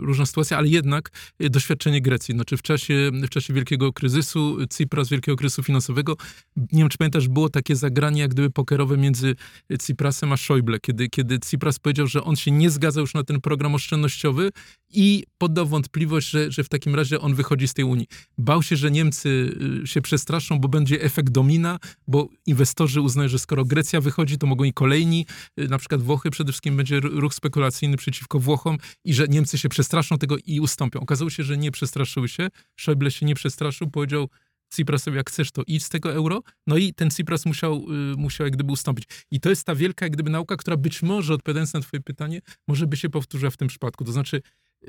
różna 0.00 0.26
sytuacja, 0.26 0.58
ale 0.58 0.68
jednak 0.68 1.10
doświadczenie 1.40 2.00
Grecji. 2.00 2.34
Znaczy 2.34 2.56
w 2.56 2.62
czasie, 2.62 3.10
w 3.12 3.28
czasie 3.28 3.54
wielkiego 3.54 3.92
kryzysu, 3.92 4.66
Cypras, 4.70 5.08
wielkiego 5.08 5.36
kryzysu 5.36 5.62
finansowego, 5.62 6.16
nie 6.56 6.78
wiem, 6.78 6.88
czy 6.88 6.98
pamiętasz, 6.98 7.28
było 7.28 7.48
takie 7.48 7.76
zagranie 7.76 8.20
jak 8.20 8.30
gdyby 8.30 8.50
pokerowe 8.50 8.96
między 8.96 9.36
Cyprasem 9.78 10.32
a 10.32 10.36
Schäuble, 10.36 10.80
kiedy, 10.80 11.08
kiedy 11.08 11.38
Cypras 11.38 11.78
powiedział, 11.78 12.06
że 12.06 12.24
on 12.24 12.36
się 12.36 12.50
nie 12.50 12.70
zgadza 12.70 13.00
już 13.00 13.14
na 13.14 13.24
ten 13.24 13.40
program 13.40 13.74
oszczędnościowy 13.74 14.50
i 14.90 15.24
poddał 15.38 15.66
wątpliwość, 15.66 16.30
że, 16.30 16.52
że 16.52 16.64
w 16.64 16.68
takim 16.68 16.94
razie 16.94 17.20
on 17.20 17.34
wychodzi 17.34 17.68
z 17.68 17.74
tej 17.74 17.84
Unii. 17.84 18.06
Bał 18.38 18.62
się, 18.62 18.76
że 18.76 18.90
Niemcy 18.90 19.56
y, 19.84 19.86
się 19.86 20.00
przestraszą, 20.00 20.58
bo 20.60 20.68
będzie 20.68 21.02
efekt 21.02 21.32
domina, 21.32 21.78
bo 22.08 22.28
inwestorzy 22.46 23.00
uznają, 23.00 23.28
że 23.28 23.38
skoro 23.38 23.64
Grecja 23.64 24.00
wychodzi, 24.00 24.38
to 24.38 24.46
mogą 24.46 24.64
i 24.64 24.72
kolejni, 24.72 25.26
y, 25.60 25.68
na 25.68 25.78
przykład 25.78 26.02
Włochy 26.02 26.30
przede 26.30 26.52
wszystkim 26.52 26.76
będzie 26.76 27.00
ruch 27.00 27.34
spekulacyjny 27.34 27.96
przeciwko 27.96 28.38
Włochom 28.38 28.78
i 29.04 29.14
że 29.14 29.28
Niemcy 29.28 29.58
się 29.58 29.68
przestraszą 29.68 30.18
tego 30.18 30.36
i 30.46 30.60
ustąpią. 30.60 31.00
Okazało 31.00 31.30
się, 31.30 31.42
że 31.42 31.56
nie 31.56 31.70
przestraszyły 31.70 32.28
się, 32.28 32.48
Schäuble 32.80 33.10
się 33.10 33.26
nie 33.26 33.34
przestraszył, 33.34 33.90
powiedział 33.90 34.28
Tsiprasowi, 34.72 35.16
jak 35.16 35.30
chcesz, 35.30 35.50
to 35.50 35.62
idź 35.66 35.84
z 35.84 35.88
tego 35.88 36.12
euro. 36.12 36.42
No 36.66 36.76
i 36.76 36.94
ten 36.94 37.10
Tsipras 37.10 37.46
musiał, 37.46 37.86
y, 38.12 38.16
musiał 38.16 38.46
jak 38.46 38.54
gdyby 38.54 38.72
ustąpić. 38.72 39.04
I 39.30 39.40
to 39.40 39.50
jest 39.50 39.64
ta 39.64 39.74
wielka 39.74 40.06
jak 40.06 40.12
gdyby 40.12 40.30
nauka, 40.30 40.56
która 40.56 40.76
być 40.76 41.02
może, 41.02 41.34
odpowiadając 41.34 41.72
na 41.72 41.80
twoje 41.80 42.00
pytanie, 42.00 42.40
może 42.68 42.86
by 42.86 42.96
się 42.96 43.10
powtórzyła 43.10 43.50
w 43.50 43.56
tym 43.56 43.68
przypadku. 43.68 44.04
To 44.04 44.12
znaczy 44.12 44.42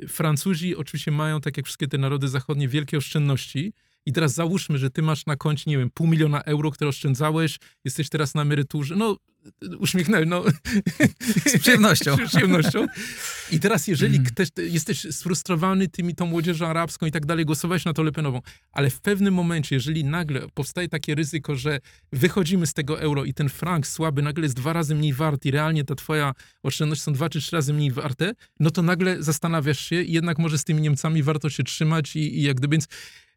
Francuzi 0.07 0.75
oczywiście 0.75 1.11
mają, 1.11 1.41
tak 1.41 1.57
jak 1.57 1.65
wszystkie 1.65 1.87
te 1.87 1.97
narody 1.97 2.27
zachodnie, 2.27 2.67
wielkie 2.67 2.97
oszczędności, 2.97 3.73
i 4.05 4.13
teraz 4.13 4.33
załóżmy, 4.33 4.77
że 4.77 4.89
ty 4.89 5.01
masz 5.01 5.25
na 5.25 5.35
koncie, 5.35 5.63
nie 5.67 5.77
wiem, 5.77 5.89
pół 5.93 6.07
miliona 6.07 6.41
euro, 6.41 6.71
które 6.71 6.87
oszczędzałeś, 6.87 7.59
jesteś 7.85 8.09
teraz 8.09 8.35
na 8.35 8.41
emeryturze. 8.41 8.95
No, 8.95 9.17
uśmiechnąłem, 9.79 10.29
no. 10.29 10.43
Z 11.45 11.59
przyjemnością. 11.59 12.15
Z 12.27 12.29
przyjemnością. 12.29 12.87
I 13.51 13.59
teraz, 13.59 13.87
jeżeli 13.87 14.15
mm. 14.15 14.27
ktoś, 14.27 14.47
jesteś 14.57 15.07
sfrustrowany 15.11 15.87
tymi, 15.87 16.15
tą 16.15 16.25
młodzieżą 16.25 16.67
arabską 16.67 17.05
i 17.05 17.11
tak 17.11 17.25
dalej, 17.25 17.45
głosowałeś 17.45 17.85
na 17.85 17.93
to 17.93 18.03
Lepenową, 18.03 18.41
ale 18.71 18.89
w 18.89 19.01
pewnym 19.01 19.33
momencie, 19.33 19.75
jeżeli 19.75 20.03
nagle 20.03 20.41
powstaje 20.53 20.89
takie 20.89 21.15
ryzyko, 21.15 21.55
że 21.55 21.79
wychodzimy 22.13 22.67
z 22.67 22.73
tego 22.73 23.01
euro 23.01 23.25
i 23.25 23.33
ten 23.33 23.49
frank 23.49 23.87
słaby 23.87 24.21
nagle 24.21 24.43
jest 24.43 24.55
dwa 24.55 24.73
razy 24.73 24.95
mniej 24.95 25.13
wart 25.13 25.45
i 25.45 25.51
realnie 25.51 25.83
ta 25.83 25.95
twoja 25.95 26.33
oszczędność 26.63 27.01
są 27.01 27.13
dwa 27.13 27.29
czy 27.29 27.41
trzy 27.41 27.55
razy 27.55 27.73
mniej 27.73 27.91
warte, 27.91 28.33
no 28.59 28.71
to 28.71 28.81
nagle 28.81 29.23
zastanawiasz 29.23 29.79
się, 29.79 29.95
jednak 29.95 30.39
może 30.39 30.57
z 30.57 30.63
tymi 30.63 30.81
Niemcami 30.81 31.23
warto 31.23 31.49
się 31.49 31.63
trzymać 31.63 32.15
i, 32.15 32.39
i 32.39 32.41
jak 32.41 32.57
gdyby, 32.57 32.73
więc 32.73 32.87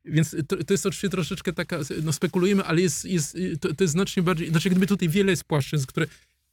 więc 0.04 0.36
to, 0.48 0.64
to, 0.64 0.74
jest 0.74 0.86
oczywiście 0.86 1.08
troszeczkę 1.08 1.52
taka, 1.52 1.78
no 2.02 2.12
spekulujemy, 2.12 2.64
ale 2.64 2.80
jest, 2.80 3.04
jest, 3.04 3.38
to, 3.60 3.74
to 3.74 3.84
jest 3.84 3.92
znacznie 3.92 4.22
bardziej, 4.22 4.48
znaczy 4.48 4.70
gdyby 4.70 4.86
tutaj 4.86 5.08
wiele 5.08 5.32
jest 5.32 5.44
płaszczyzn, 5.44 5.86
które 5.86 6.06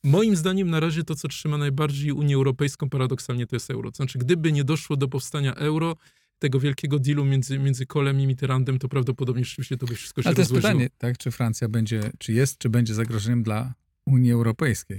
moim 0.03 0.35
zdaniem 0.35 0.69
na 0.69 0.79
razie 0.79 1.03
to, 1.03 1.15
co 1.15 1.27
trzyma 1.27 1.57
najbardziej 1.57 2.11
Unię 2.11 2.35
Europejską 2.35 2.89
paradoksalnie 2.89 3.47
to 3.47 3.55
jest 3.55 3.71
euro. 3.71 3.91
To 3.91 3.95
znaczy 3.95 4.19
gdyby 4.19 4.51
nie 4.51 4.63
doszło 4.63 4.95
do 4.95 5.07
powstania 5.07 5.55
euro, 5.55 5.95
tego 6.39 6.59
wielkiego 6.59 6.99
dealu 6.99 7.25
między, 7.25 7.59
między 7.59 7.85
Kolem 7.85 8.19
i 8.21 8.27
Mitterrandem, 8.27 8.79
to 8.79 8.89
prawdopodobnie 8.89 9.45
rzeczywiście 9.45 9.77
to 9.77 9.85
by 9.85 9.95
wszystko 9.95 10.21
się 10.21 10.27
Ale 10.27 10.35
to 10.35 10.41
jest 10.41 10.51
rozłożyło. 10.51 10.73
pytanie, 10.73 10.89
tak, 10.97 11.17
czy 11.17 11.31
Francja 11.31 11.69
będzie, 11.69 12.11
czy 12.17 12.33
jest, 12.33 12.57
czy 12.57 12.69
będzie 12.69 12.93
zagrożeniem 12.93 13.43
dla 13.43 13.73
Unii 14.05 14.31
Europejskiej? 14.31 14.97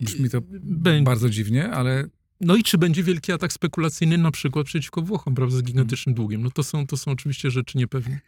Brzmi 0.00 0.30
to 0.30 0.40
Bę... 0.60 1.02
bardzo 1.02 1.30
dziwnie, 1.30 1.70
ale 1.70 2.08
no 2.42 2.56
i 2.56 2.62
czy 2.62 2.78
będzie 2.78 3.02
wielki 3.02 3.32
atak 3.32 3.52
spekulacyjny 3.52 4.18
na 4.18 4.30
przykład 4.30 4.66
przeciwko 4.66 5.02
Włochom, 5.02 5.34
prawda, 5.34 5.56
z 5.56 5.62
gigantycznym 5.62 6.14
długiem? 6.14 6.42
No 6.42 6.50
to 6.50 6.62
są, 6.62 6.86
to 6.86 6.96
są 6.96 7.10
oczywiście 7.10 7.50
rzeczy 7.50 7.78
niepewne. 7.78 8.20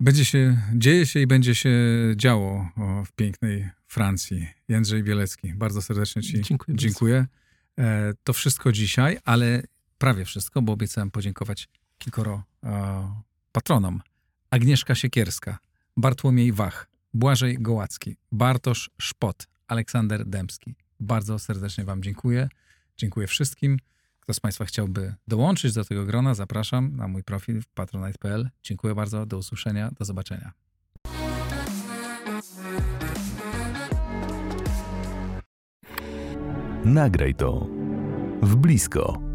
Będzie 0.00 0.24
się, 0.24 0.60
dzieje 0.74 1.06
się 1.06 1.20
i 1.20 1.26
będzie 1.26 1.54
się 1.54 1.70
działo 2.16 2.68
w 3.06 3.12
pięknej 3.12 3.70
Francji. 3.88 4.48
Jędrzej 4.68 5.02
Bielecki, 5.02 5.54
bardzo 5.54 5.82
serdecznie 5.82 6.22
Ci 6.22 6.40
dziękuję. 6.40 6.78
dziękuję. 6.78 7.26
E, 7.78 8.12
to 8.24 8.32
wszystko 8.32 8.72
dzisiaj, 8.72 9.18
ale 9.24 9.62
prawie 9.98 10.24
wszystko, 10.24 10.62
bo 10.62 10.72
obiecałem 10.72 11.10
podziękować 11.10 11.68
kilkoro 11.98 12.42
e, 12.64 13.22
patronom. 13.52 14.00
Agnieszka 14.50 14.94
Siekierska, 14.94 15.58
Bartłomiej 15.96 16.52
Wach, 16.52 16.86
Błażej 17.14 17.56
Gołacki, 17.60 18.16
Bartosz 18.32 18.90
Szpot, 19.00 19.46
Aleksander 19.68 20.26
Dębski. 20.26 20.74
Bardzo 21.00 21.38
serdecznie 21.38 21.84
Wam 21.84 22.02
dziękuję. 22.02 22.48
Dziękuję 23.00 23.26
wszystkim. 23.26 23.78
Kto 24.20 24.34
z 24.34 24.40
Państwa 24.40 24.64
chciałby 24.64 25.14
dołączyć 25.28 25.72
do 25.72 25.84
tego 25.84 26.04
grona, 26.04 26.34
zapraszam 26.34 26.96
na 26.96 27.08
mój 27.08 27.22
profil 27.22 27.62
w 27.62 27.68
patronite.pl. 27.68 28.50
Dziękuję 28.62 28.94
bardzo, 28.94 29.26
do 29.26 29.38
usłyszenia, 29.38 29.90
do 29.98 30.04
zobaczenia. 30.04 30.52
Nagraj 36.84 37.34
to 37.34 37.66
w 38.42 38.56
blisko. 38.56 39.29